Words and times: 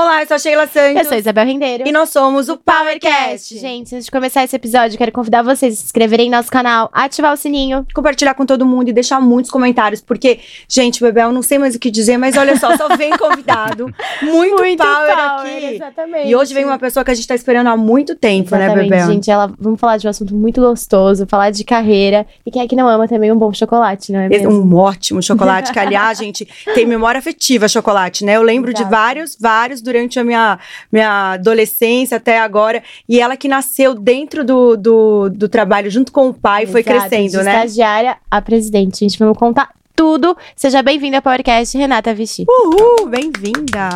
Olá, 0.00 0.22
eu 0.22 0.28
sou 0.28 0.36
a 0.36 0.38
Sheila 0.38 0.68
Santos. 0.68 0.96
Eu 0.96 1.04
sou 1.06 1.14
a 1.14 1.18
Isabel 1.18 1.44
Rendeiro. 1.44 1.82
E 1.84 1.90
nós 1.90 2.10
somos 2.10 2.48
o 2.48 2.56
PowerCast. 2.56 3.58
Gente, 3.58 3.96
antes 3.96 4.04
de 4.04 4.10
começar 4.12 4.44
esse 4.44 4.54
episódio, 4.54 4.96
quero 4.96 5.10
convidar 5.10 5.42
vocês 5.42 5.74
a 5.74 5.76
se 5.76 5.86
inscreverem 5.86 6.28
em 6.28 6.30
nosso 6.30 6.52
canal, 6.52 6.88
ativar 6.92 7.32
o 7.32 7.36
sininho. 7.36 7.84
Compartilhar 7.92 8.34
com 8.34 8.46
todo 8.46 8.64
mundo 8.64 8.90
e 8.90 8.92
deixar 8.92 9.20
muitos 9.20 9.50
comentários, 9.50 10.00
porque, 10.00 10.38
gente, 10.68 11.00
Bebel, 11.00 11.32
não 11.32 11.42
sei 11.42 11.58
mais 11.58 11.74
o 11.74 11.80
que 11.80 11.90
dizer, 11.90 12.16
mas 12.16 12.36
olha 12.36 12.56
só, 12.56 12.76
só 12.76 12.96
vem 12.96 13.10
convidado. 13.18 13.92
Muito, 14.22 14.58
Muito 14.58 14.84
power, 14.84 15.16
power, 15.16 15.56
aqui. 15.56 15.74
exatamente. 15.74 16.28
E 16.28 16.36
hoje 16.36 16.54
vem 16.54 16.64
uma 16.64 16.78
pessoa 16.78 17.04
que 17.04 17.10
a 17.10 17.14
gente 17.14 17.26
tá 17.26 17.34
esperando 17.34 17.66
há 17.66 17.76
muito 17.76 18.14
tempo, 18.14 18.54
Exatamente, 18.54 18.76
né, 18.76 18.98
Bebel? 18.98 19.06
gente. 19.08 19.28
Ela, 19.28 19.52
vamos 19.58 19.80
falar 19.80 19.96
de 19.96 20.06
um 20.06 20.10
assunto 20.10 20.32
muito 20.32 20.60
gostoso, 20.60 21.26
falar 21.26 21.50
de 21.50 21.64
carreira. 21.64 22.24
E 22.46 22.52
quem 22.52 22.62
é 22.62 22.68
que 22.68 22.76
não 22.76 22.86
ama 22.86 23.08
também 23.08 23.32
um 23.32 23.36
bom 23.36 23.52
chocolate, 23.52 24.12
não 24.12 24.20
é 24.20 24.28
mesmo? 24.28 24.48
Um 24.48 24.76
ótimo 24.76 25.20
chocolate, 25.20 25.72
que 25.72 25.78
aliás, 25.80 26.18
gente, 26.22 26.46
tem 26.72 26.86
memória 26.86 27.18
afetiva 27.18 27.66
chocolate, 27.66 28.24
né? 28.24 28.36
Eu 28.36 28.42
lembro 28.44 28.72
de 28.72 28.82
Exato. 28.82 28.94
vários, 28.94 29.36
vários 29.40 29.87
durante 29.88 30.20
a 30.20 30.24
minha, 30.24 30.58
minha 30.92 31.32
adolescência 31.32 32.18
até 32.18 32.38
agora. 32.38 32.82
E 33.08 33.20
ela 33.20 33.36
que 33.36 33.48
nasceu 33.48 33.94
dentro 33.94 34.44
do, 34.44 34.76
do, 34.76 35.30
do 35.30 35.48
trabalho 35.48 35.90
junto 35.90 36.12
com 36.12 36.28
o 36.28 36.34
pai, 36.34 36.66
foi 36.66 36.82
Exato, 36.82 36.98
crescendo, 37.08 37.38
de 37.38 37.44
né? 37.44 37.54
estagiária 37.54 38.16
a 38.30 38.42
presidente. 38.42 38.98
Gente, 39.00 39.18
vamos 39.18 39.38
contar 39.38 39.77
tudo. 39.98 40.36
Seja 40.54 40.80
bem-vinda 40.80 41.16
ao 41.16 41.22
PowerCast, 41.22 41.76
Renata 41.76 42.14
Vichy. 42.14 42.44
Uhul, 42.48 43.08
bem-vinda! 43.08 43.88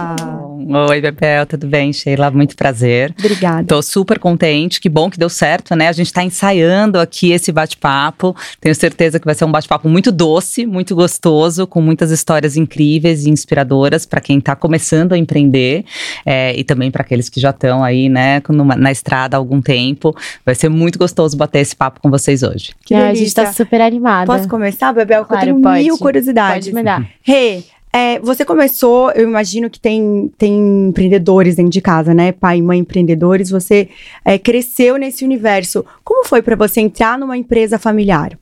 Oi, 0.90 1.00
Bebel, 1.00 1.46
tudo 1.46 1.68
bem? 1.68 1.92
Sheila, 1.92 2.28
muito 2.28 2.56
prazer. 2.56 3.14
Obrigada. 3.16 3.64
Tô 3.68 3.80
super 3.80 4.18
contente, 4.18 4.80
que 4.80 4.88
bom 4.88 5.08
que 5.08 5.16
deu 5.16 5.28
certo, 5.28 5.76
né? 5.76 5.86
A 5.86 5.92
gente 5.92 6.12
tá 6.12 6.24
ensaiando 6.24 6.98
aqui 6.98 7.30
esse 7.30 7.52
bate-papo. 7.52 8.34
Tenho 8.60 8.74
certeza 8.74 9.20
que 9.20 9.24
vai 9.24 9.34
ser 9.36 9.44
um 9.44 9.52
bate-papo 9.52 9.88
muito 9.88 10.10
doce, 10.10 10.66
muito 10.66 10.92
gostoso, 10.96 11.68
com 11.68 11.80
muitas 11.80 12.10
histórias 12.10 12.56
incríveis 12.56 13.24
e 13.24 13.30
inspiradoras 13.30 14.04
para 14.04 14.20
quem 14.20 14.40
tá 14.40 14.56
começando 14.56 15.12
a 15.12 15.18
empreender 15.18 15.84
é, 16.26 16.52
e 16.58 16.64
também 16.64 16.90
para 16.90 17.02
aqueles 17.02 17.28
que 17.28 17.38
já 17.38 17.50
estão 17.50 17.82
aí, 17.84 18.08
né, 18.08 18.42
numa- 18.48 18.74
na 18.76 18.90
estrada 18.90 19.36
há 19.36 19.38
algum 19.38 19.60
tempo. 19.62 20.16
Vai 20.44 20.56
ser 20.56 20.68
muito 20.68 20.98
gostoso 20.98 21.36
bater 21.36 21.60
esse 21.60 21.76
papo 21.76 22.00
com 22.00 22.10
vocês 22.10 22.42
hoje. 22.42 22.72
Que 22.84 22.92
Ah, 22.92 23.10
a 23.10 23.14
gente 23.14 23.32
tá 23.32 23.52
super 23.52 23.80
animada. 23.80 24.26
Posso 24.26 24.48
começar, 24.48 24.92
Bebel? 24.92 25.24
Claro, 25.24 25.42
eu 25.48 25.52
tenho 25.54 25.62
pode. 25.62 25.82
mil 25.84 25.91
curiosidades. 25.98 26.68
Pode 26.68 26.74
mandar. 26.74 27.08
Rê, 27.22 27.62
é, 27.92 28.18
você 28.20 28.42
começou, 28.42 29.10
eu 29.10 29.28
imagino 29.28 29.68
que 29.68 29.78
tem, 29.78 30.32
tem 30.38 30.88
empreendedores 30.88 31.56
dentro 31.56 31.70
de 31.70 31.80
casa, 31.82 32.14
né? 32.14 32.32
Pai 32.32 32.56
e 32.58 32.62
mãe 32.62 32.78
empreendedores. 32.78 33.50
Você 33.50 33.90
é, 34.24 34.38
cresceu 34.38 34.96
nesse 34.96 35.24
universo. 35.24 35.84
Como 36.02 36.24
foi 36.24 36.40
para 36.40 36.56
você 36.56 36.80
entrar 36.80 37.18
numa 37.18 37.36
empresa 37.36 37.78
familiar? 37.78 38.38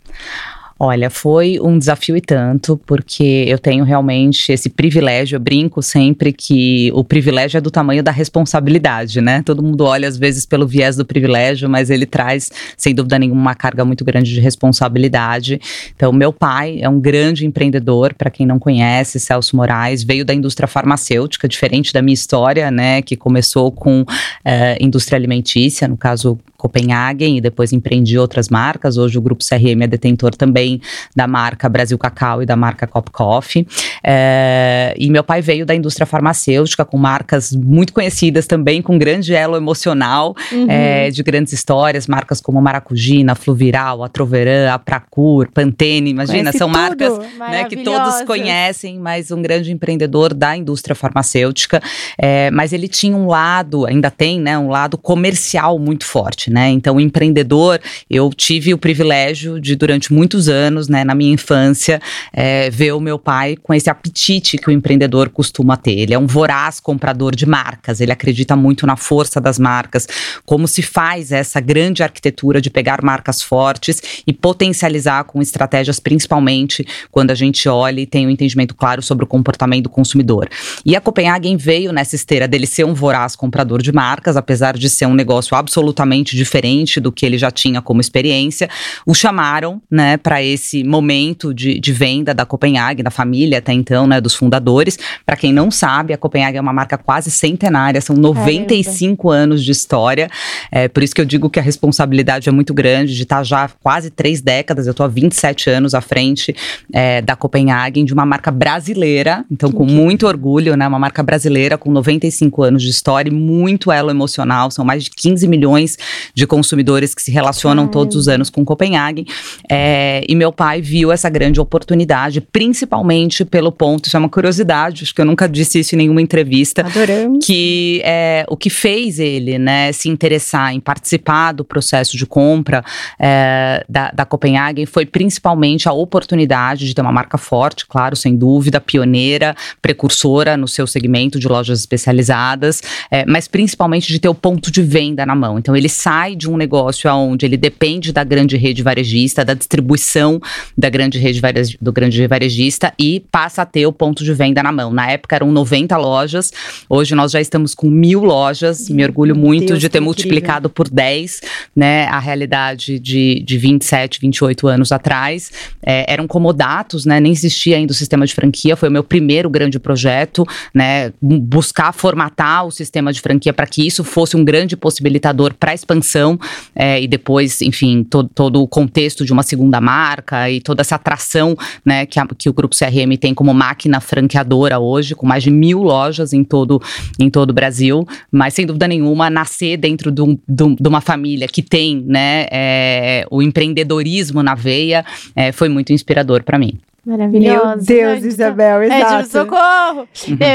Olha, 0.82 1.10
foi 1.10 1.60
um 1.60 1.78
desafio 1.78 2.16
e 2.16 2.22
tanto, 2.22 2.80
porque 2.86 3.44
eu 3.46 3.58
tenho 3.58 3.84
realmente 3.84 4.50
esse 4.50 4.70
privilégio. 4.70 5.36
Eu 5.36 5.40
brinco 5.40 5.82
sempre 5.82 6.32
que 6.32 6.90
o 6.94 7.04
privilégio 7.04 7.58
é 7.58 7.60
do 7.60 7.70
tamanho 7.70 8.02
da 8.02 8.10
responsabilidade, 8.10 9.20
né? 9.20 9.42
Todo 9.42 9.62
mundo 9.62 9.84
olha 9.84 10.08
às 10.08 10.16
vezes 10.16 10.46
pelo 10.46 10.66
viés 10.66 10.96
do 10.96 11.04
privilégio, 11.04 11.68
mas 11.68 11.90
ele 11.90 12.06
traz, 12.06 12.50
sem 12.78 12.94
dúvida 12.94 13.18
nenhuma, 13.18 13.38
uma 13.38 13.54
carga 13.54 13.84
muito 13.84 14.02
grande 14.06 14.32
de 14.32 14.40
responsabilidade. 14.40 15.60
Então, 15.94 16.14
meu 16.14 16.32
pai 16.32 16.78
é 16.80 16.88
um 16.88 16.98
grande 16.98 17.44
empreendedor, 17.44 18.14
para 18.14 18.30
quem 18.30 18.46
não 18.46 18.58
conhece, 18.58 19.20
Celso 19.20 19.54
Moraes, 19.56 20.02
veio 20.02 20.24
da 20.24 20.32
indústria 20.32 20.66
farmacêutica, 20.66 21.46
diferente 21.46 21.92
da 21.92 22.00
minha 22.00 22.14
história, 22.14 22.70
né? 22.70 23.02
Que 23.02 23.18
começou 23.18 23.70
com 23.70 24.02
eh, 24.42 24.78
indústria 24.80 25.18
alimentícia, 25.18 25.86
no 25.86 25.98
caso 25.98 26.38
Copenhagen, 26.56 27.36
e 27.36 27.40
depois 27.40 27.70
empreendi 27.70 28.18
outras 28.18 28.48
marcas. 28.48 28.96
Hoje 28.96 29.18
o 29.18 29.20
Grupo 29.20 29.44
CRM 29.44 29.82
é 29.82 29.86
detentor 29.86 30.34
também 30.34 30.69
da 31.14 31.26
marca 31.26 31.68
Brasil 31.68 31.96
Cacau 31.96 32.42
e 32.42 32.46
da 32.46 32.56
marca 32.56 32.86
Cop 32.86 33.10
Coffee. 33.10 33.66
É, 34.02 34.94
e 34.98 35.10
meu 35.10 35.22
pai 35.22 35.40
veio 35.40 35.64
da 35.66 35.74
indústria 35.74 36.06
farmacêutica 36.06 36.84
com 36.84 36.96
marcas 36.96 37.52
muito 37.52 37.92
conhecidas 37.92 38.46
também, 38.46 38.80
com 38.82 38.98
grande 38.98 39.34
elo 39.34 39.56
emocional, 39.56 40.34
Uhum. 40.52 40.66
é, 40.68 41.10
de 41.10 41.22
grandes 41.22 41.52
histórias, 41.52 42.06
marcas 42.06 42.40
como 42.40 42.60
Maracugina, 42.60 43.34
Fluviral, 43.34 44.02
Atroveran, 44.02 44.72
Apracur, 44.72 45.48
Pantene, 45.52 46.10
imagina, 46.10 46.50
Conhece 46.50 46.58
são 46.58 46.68
tudo. 46.68 46.78
marcas 46.78 47.18
né, 47.38 47.64
que 47.64 47.76
todos 47.78 48.22
conhecem, 48.22 48.98
mas 48.98 49.30
um 49.30 49.40
grande 49.42 49.70
empreendedor 49.72 50.32
da 50.34 50.56
indústria 50.56 50.94
farmacêutica. 50.94 51.82
É, 52.18 52.50
mas 52.50 52.72
ele 52.72 52.88
tinha 52.88 53.16
um 53.16 53.26
lado, 53.26 53.86
ainda 53.86 54.10
tem, 54.10 54.40
né, 54.40 54.58
um 54.58 54.68
lado 54.68 54.96
comercial 54.98 55.78
muito 55.78 56.04
forte, 56.04 56.50
né? 56.50 56.68
Então, 56.70 56.98
empreendedor, 57.00 57.80
eu 58.08 58.30
tive 58.34 58.72
o 58.72 58.78
privilégio 58.78 59.60
de, 59.60 59.76
durante 59.76 60.12
muitos 60.12 60.48
anos, 60.48 60.88
né, 60.88 61.04
na 61.04 61.14
minha 61.14 61.32
infância, 61.32 62.00
é, 62.32 62.70
ver 62.70 62.92
o 62.92 63.00
meu 63.00 63.18
pai 63.18 63.56
com 63.56 63.74
esse 63.74 63.89
apetite 63.90 64.56
que 64.56 64.68
o 64.68 64.72
empreendedor 64.72 65.28
costuma 65.28 65.76
ter. 65.76 65.98
Ele 65.98 66.14
é 66.14 66.18
um 66.18 66.26
voraz 66.26 66.80
comprador 66.80 67.34
de 67.34 67.46
marcas, 67.46 68.00
ele 68.00 68.12
acredita 68.12 68.56
muito 68.56 68.86
na 68.86 68.96
força 68.96 69.40
das 69.40 69.58
marcas, 69.58 70.06
como 70.44 70.66
se 70.66 70.82
faz 70.82 71.32
essa 71.32 71.60
grande 71.60 72.02
arquitetura 72.02 72.60
de 72.60 72.70
pegar 72.70 73.02
marcas 73.02 73.42
fortes 73.42 74.22
e 74.26 74.32
potencializar 74.32 75.24
com 75.24 75.42
estratégias, 75.42 76.00
principalmente 76.00 76.86
quando 77.10 77.30
a 77.30 77.34
gente 77.34 77.68
olha 77.68 78.00
e 78.00 78.06
tem 78.06 78.26
um 78.26 78.30
entendimento 78.30 78.74
claro 78.74 79.02
sobre 79.02 79.24
o 79.24 79.26
comportamento 79.26 79.84
do 79.84 79.90
consumidor. 79.90 80.48
E 80.84 80.96
a 80.96 81.00
Copenhagen 81.00 81.56
veio 81.56 81.92
nessa 81.92 82.14
esteira 82.14 82.46
dele 82.46 82.66
ser 82.66 82.84
um 82.84 82.94
voraz 82.94 83.36
comprador 83.36 83.82
de 83.82 83.92
marcas, 83.92 84.36
apesar 84.36 84.76
de 84.76 84.88
ser 84.88 85.06
um 85.06 85.14
negócio 85.14 85.56
absolutamente 85.56 86.36
diferente 86.36 87.00
do 87.00 87.12
que 87.12 87.24
ele 87.26 87.38
já 87.38 87.50
tinha 87.50 87.82
como 87.82 88.00
experiência. 88.00 88.68
O 89.06 89.14
chamaram, 89.14 89.80
né, 89.90 90.16
para 90.16 90.42
esse 90.42 90.84
momento 90.84 91.52
de, 91.54 91.78
de 91.78 91.92
venda 91.92 92.34
da 92.34 92.44
Copenhagen, 92.44 93.02
da 93.02 93.10
família 93.10 93.58
até 93.58 93.72
então, 93.80 94.06
né, 94.06 94.20
dos 94.20 94.34
fundadores. 94.34 94.98
Para 95.26 95.36
quem 95.36 95.52
não 95.52 95.70
sabe, 95.70 96.12
a 96.12 96.18
Copenhagen 96.18 96.58
é 96.58 96.60
uma 96.60 96.72
marca 96.72 96.96
quase 96.96 97.30
centenária, 97.30 98.00
são 98.00 98.14
95 98.16 99.30
anos 99.30 99.64
de 99.64 99.72
história. 99.72 100.28
É 100.70 100.88
por 100.88 101.02
isso 101.02 101.14
que 101.14 101.20
eu 101.20 101.24
digo 101.24 101.50
que 101.50 101.58
a 101.58 101.62
responsabilidade 101.62 102.48
é 102.48 102.52
muito 102.52 102.72
grande 102.72 103.14
de 103.14 103.22
estar 103.22 103.42
já 103.42 103.64
há 103.64 103.68
quase 103.68 104.10
três 104.10 104.40
décadas, 104.40 104.86
eu 104.86 104.92
estou 104.92 105.04
há 105.04 105.08
27 105.08 105.70
anos 105.70 105.94
à 105.94 106.00
frente 106.00 106.54
é, 106.92 107.20
da 107.22 107.34
Copenhagen, 107.34 108.04
de 108.04 108.12
uma 108.12 108.26
marca 108.26 108.50
brasileira, 108.50 109.44
então 109.50 109.72
com 109.72 109.84
muito 109.84 110.26
orgulho, 110.26 110.76
né? 110.76 110.86
Uma 110.86 110.98
marca 110.98 111.22
brasileira 111.22 111.78
com 111.78 111.90
95 111.90 112.62
anos 112.62 112.82
de 112.82 112.90
história 112.90 113.30
e 113.30 113.32
muito 113.32 113.90
elo 113.90 114.10
emocional, 114.10 114.70
são 114.70 114.84
mais 114.84 115.04
de 115.04 115.10
15 115.10 115.48
milhões 115.48 115.96
de 116.34 116.46
consumidores 116.46 117.14
que 117.14 117.22
se 117.22 117.30
relacionam 117.30 117.84
Caramba. 117.84 117.92
todos 117.92 118.16
os 118.16 118.28
anos 118.28 118.50
com 118.50 118.64
Copenhagen. 118.64 119.24
É, 119.70 120.22
e 120.28 120.34
meu 120.34 120.52
pai 120.52 120.80
viu 120.80 121.12
essa 121.12 121.28
grande 121.28 121.60
oportunidade, 121.60 122.40
principalmente 122.40 123.44
pelo 123.44 123.69
ponto, 123.72 124.06
isso 124.06 124.16
é 124.16 124.20
uma 124.20 124.28
curiosidade, 124.28 125.04
acho 125.04 125.14
que 125.14 125.20
eu 125.20 125.24
nunca 125.24 125.48
disse 125.48 125.80
isso 125.80 125.94
em 125.94 125.98
nenhuma 125.98 126.20
entrevista, 126.20 126.82
Adoramos. 126.82 127.44
que 127.44 128.00
é, 128.04 128.44
o 128.48 128.56
que 128.56 128.70
fez 128.70 129.18
ele 129.18 129.58
né, 129.58 129.92
se 129.92 130.08
interessar 130.08 130.74
em 130.74 130.80
participar 130.80 131.52
do 131.52 131.64
processo 131.64 132.16
de 132.16 132.26
compra 132.26 132.84
é, 133.18 133.84
da, 133.88 134.10
da 134.10 134.24
Copenhagen 134.24 134.86
foi 134.86 135.06
principalmente 135.06 135.88
a 135.88 135.92
oportunidade 135.92 136.86
de 136.86 136.94
ter 136.94 137.02
uma 137.02 137.12
marca 137.12 137.38
forte, 137.38 137.86
claro, 137.86 138.16
sem 138.16 138.36
dúvida, 138.36 138.80
pioneira, 138.80 139.54
precursora 139.80 140.56
no 140.56 140.68
seu 140.68 140.86
segmento 140.86 141.38
de 141.38 141.48
lojas 141.48 141.80
especializadas, 141.80 142.82
é, 143.10 143.24
mas 143.26 143.48
principalmente 143.48 144.08
de 144.08 144.18
ter 144.18 144.28
o 144.28 144.34
ponto 144.34 144.70
de 144.70 144.82
venda 144.82 145.24
na 145.26 145.34
mão. 145.34 145.58
Então 145.58 145.76
ele 145.76 145.88
sai 145.88 146.34
de 146.36 146.48
um 146.48 146.56
negócio 146.56 147.10
onde 147.12 147.46
ele 147.46 147.56
depende 147.56 148.12
da 148.12 148.24
grande 148.24 148.56
rede 148.56 148.82
varejista, 148.82 149.44
da 149.44 149.54
distribuição 149.54 150.40
da 150.76 150.88
grande 150.88 151.18
rede 151.18 151.40
do 151.80 151.92
grande 151.92 152.26
varejista 152.26 152.92
e 152.98 153.20
passa 153.30 153.59
a 153.62 153.66
ter 153.66 153.86
o 153.86 153.92
ponto 153.92 154.24
de 154.24 154.32
venda 154.32 154.62
na 154.62 154.72
mão. 154.72 154.92
Na 154.92 155.10
época 155.10 155.36
eram 155.36 155.50
90 155.52 155.96
lojas, 155.96 156.52
hoje 156.88 157.14
nós 157.14 157.32
já 157.32 157.40
estamos 157.40 157.74
com 157.74 157.88
mil 157.88 158.22
lojas. 158.24 158.88
Me 158.88 159.02
orgulho 159.04 159.36
muito 159.36 159.66
Deus, 159.68 159.80
de 159.80 159.88
ter 159.88 159.98
incrível. 159.98 160.04
multiplicado 160.04 160.70
por 160.70 160.88
10, 160.88 161.40
né, 161.74 162.06
a 162.06 162.18
realidade 162.18 162.98
de, 162.98 163.42
de 163.44 163.58
27, 163.58 164.20
28 164.20 164.66
anos 164.68 164.92
atrás. 164.92 165.50
É, 165.84 166.10
eram 166.12 166.26
comodatos, 166.26 167.04
né, 167.04 167.20
nem 167.20 167.32
existia 167.32 167.76
ainda 167.76 167.92
o 167.92 167.94
sistema 167.94 168.26
de 168.26 168.34
franquia, 168.34 168.76
foi 168.76 168.88
o 168.88 168.92
meu 168.92 169.04
primeiro 169.04 169.48
grande 169.50 169.78
projeto, 169.78 170.46
né, 170.74 171.12
bu- 171.20 171.38
buscar 171.38 171.92
formatar 171.92 172.66
o 172.66 172.70
sistema 172.70 173.12
de 173.12 173.20
franquia 173.20 173.52
para 173.52 173.66
que 173.66 173.86
isso 173.86 174.02
fosse 174.04 174.36
um 174.36 174.44
grande 174.44 174.76
possibilitador 174.76 175.54
para 175.54 175.74
expansão 175.74 176.38
é, 176.74 177.00
e 177.00 177.06
depois, 177.06 177.60
enfim, 177.62 178.02
to- 178.04 178.24
todo 178.24 178.62
o 178.62 178.68
contexto 178.68 179.24
de 179.24 179.32
uma 179.32 179.42
segunda 179.42 179.80
marca 179.80 180.50
e 180.50 180.60
toda 180.60 180.80
essa 180.80 180.94
atração, 180.96 181.56
né, 181.84 182.06
que, 182.06 182.18
a- 182.18 182.26
que 182.38 182.48
o 182.48 182.52
Grupo 182.52 182.74
CRM 182.76 183.16
tem 183.18 183.34
como 183.34 183.49
máquina 183.54 184.00
franqueadora 184.00 184.78
hoje, 184.78 185.14
com 185.14 185.26
mais 185.26 185.42
de 185.42 185.50
mil 185.50 185.82
lojas 185.82 186.32
em 186.32 186.42
todo, 186.44 186.80
em 187.18 187.28
todo 187.30 187.50
o 187.50 187.54
Brasil, 187.54 188.06
mas 188.30 188.54
sem 188.54 188.66
dúvida 188.66 188.86
nenhuma, 188.88 189.28
nascer 189.30 189.76
dentro 189.76 190.10
de, 190.10 190.22
um- 190.22 190.38
de 190.48 190.62
um- 190.62 190.76
uma 190.86 191.00
família 191.00 191.46
que 191.48 191.62
tem, 191.62 192.02
né, 192.06 192.46
é, 192.50 193.26
o 193.30 193.42
empreendedorismo 193.42 194.42
na 194.42 194.54
veia, 194.54 195.04
é, 195.34 195.52
foi 195.52 195.68
muito 195.68 195.92
inspirador 195.92 196.42
para 196.42 196.58
mim. 196.58 196.78
Maravilhosa. 197.04 197.76
Meu 197.76 197.84
Deus, 197.86 198.24
Isabel, 198.24 198.82
É, 198.82 198.98
exato. 199.00 199.28
socorro! 199.30 200.06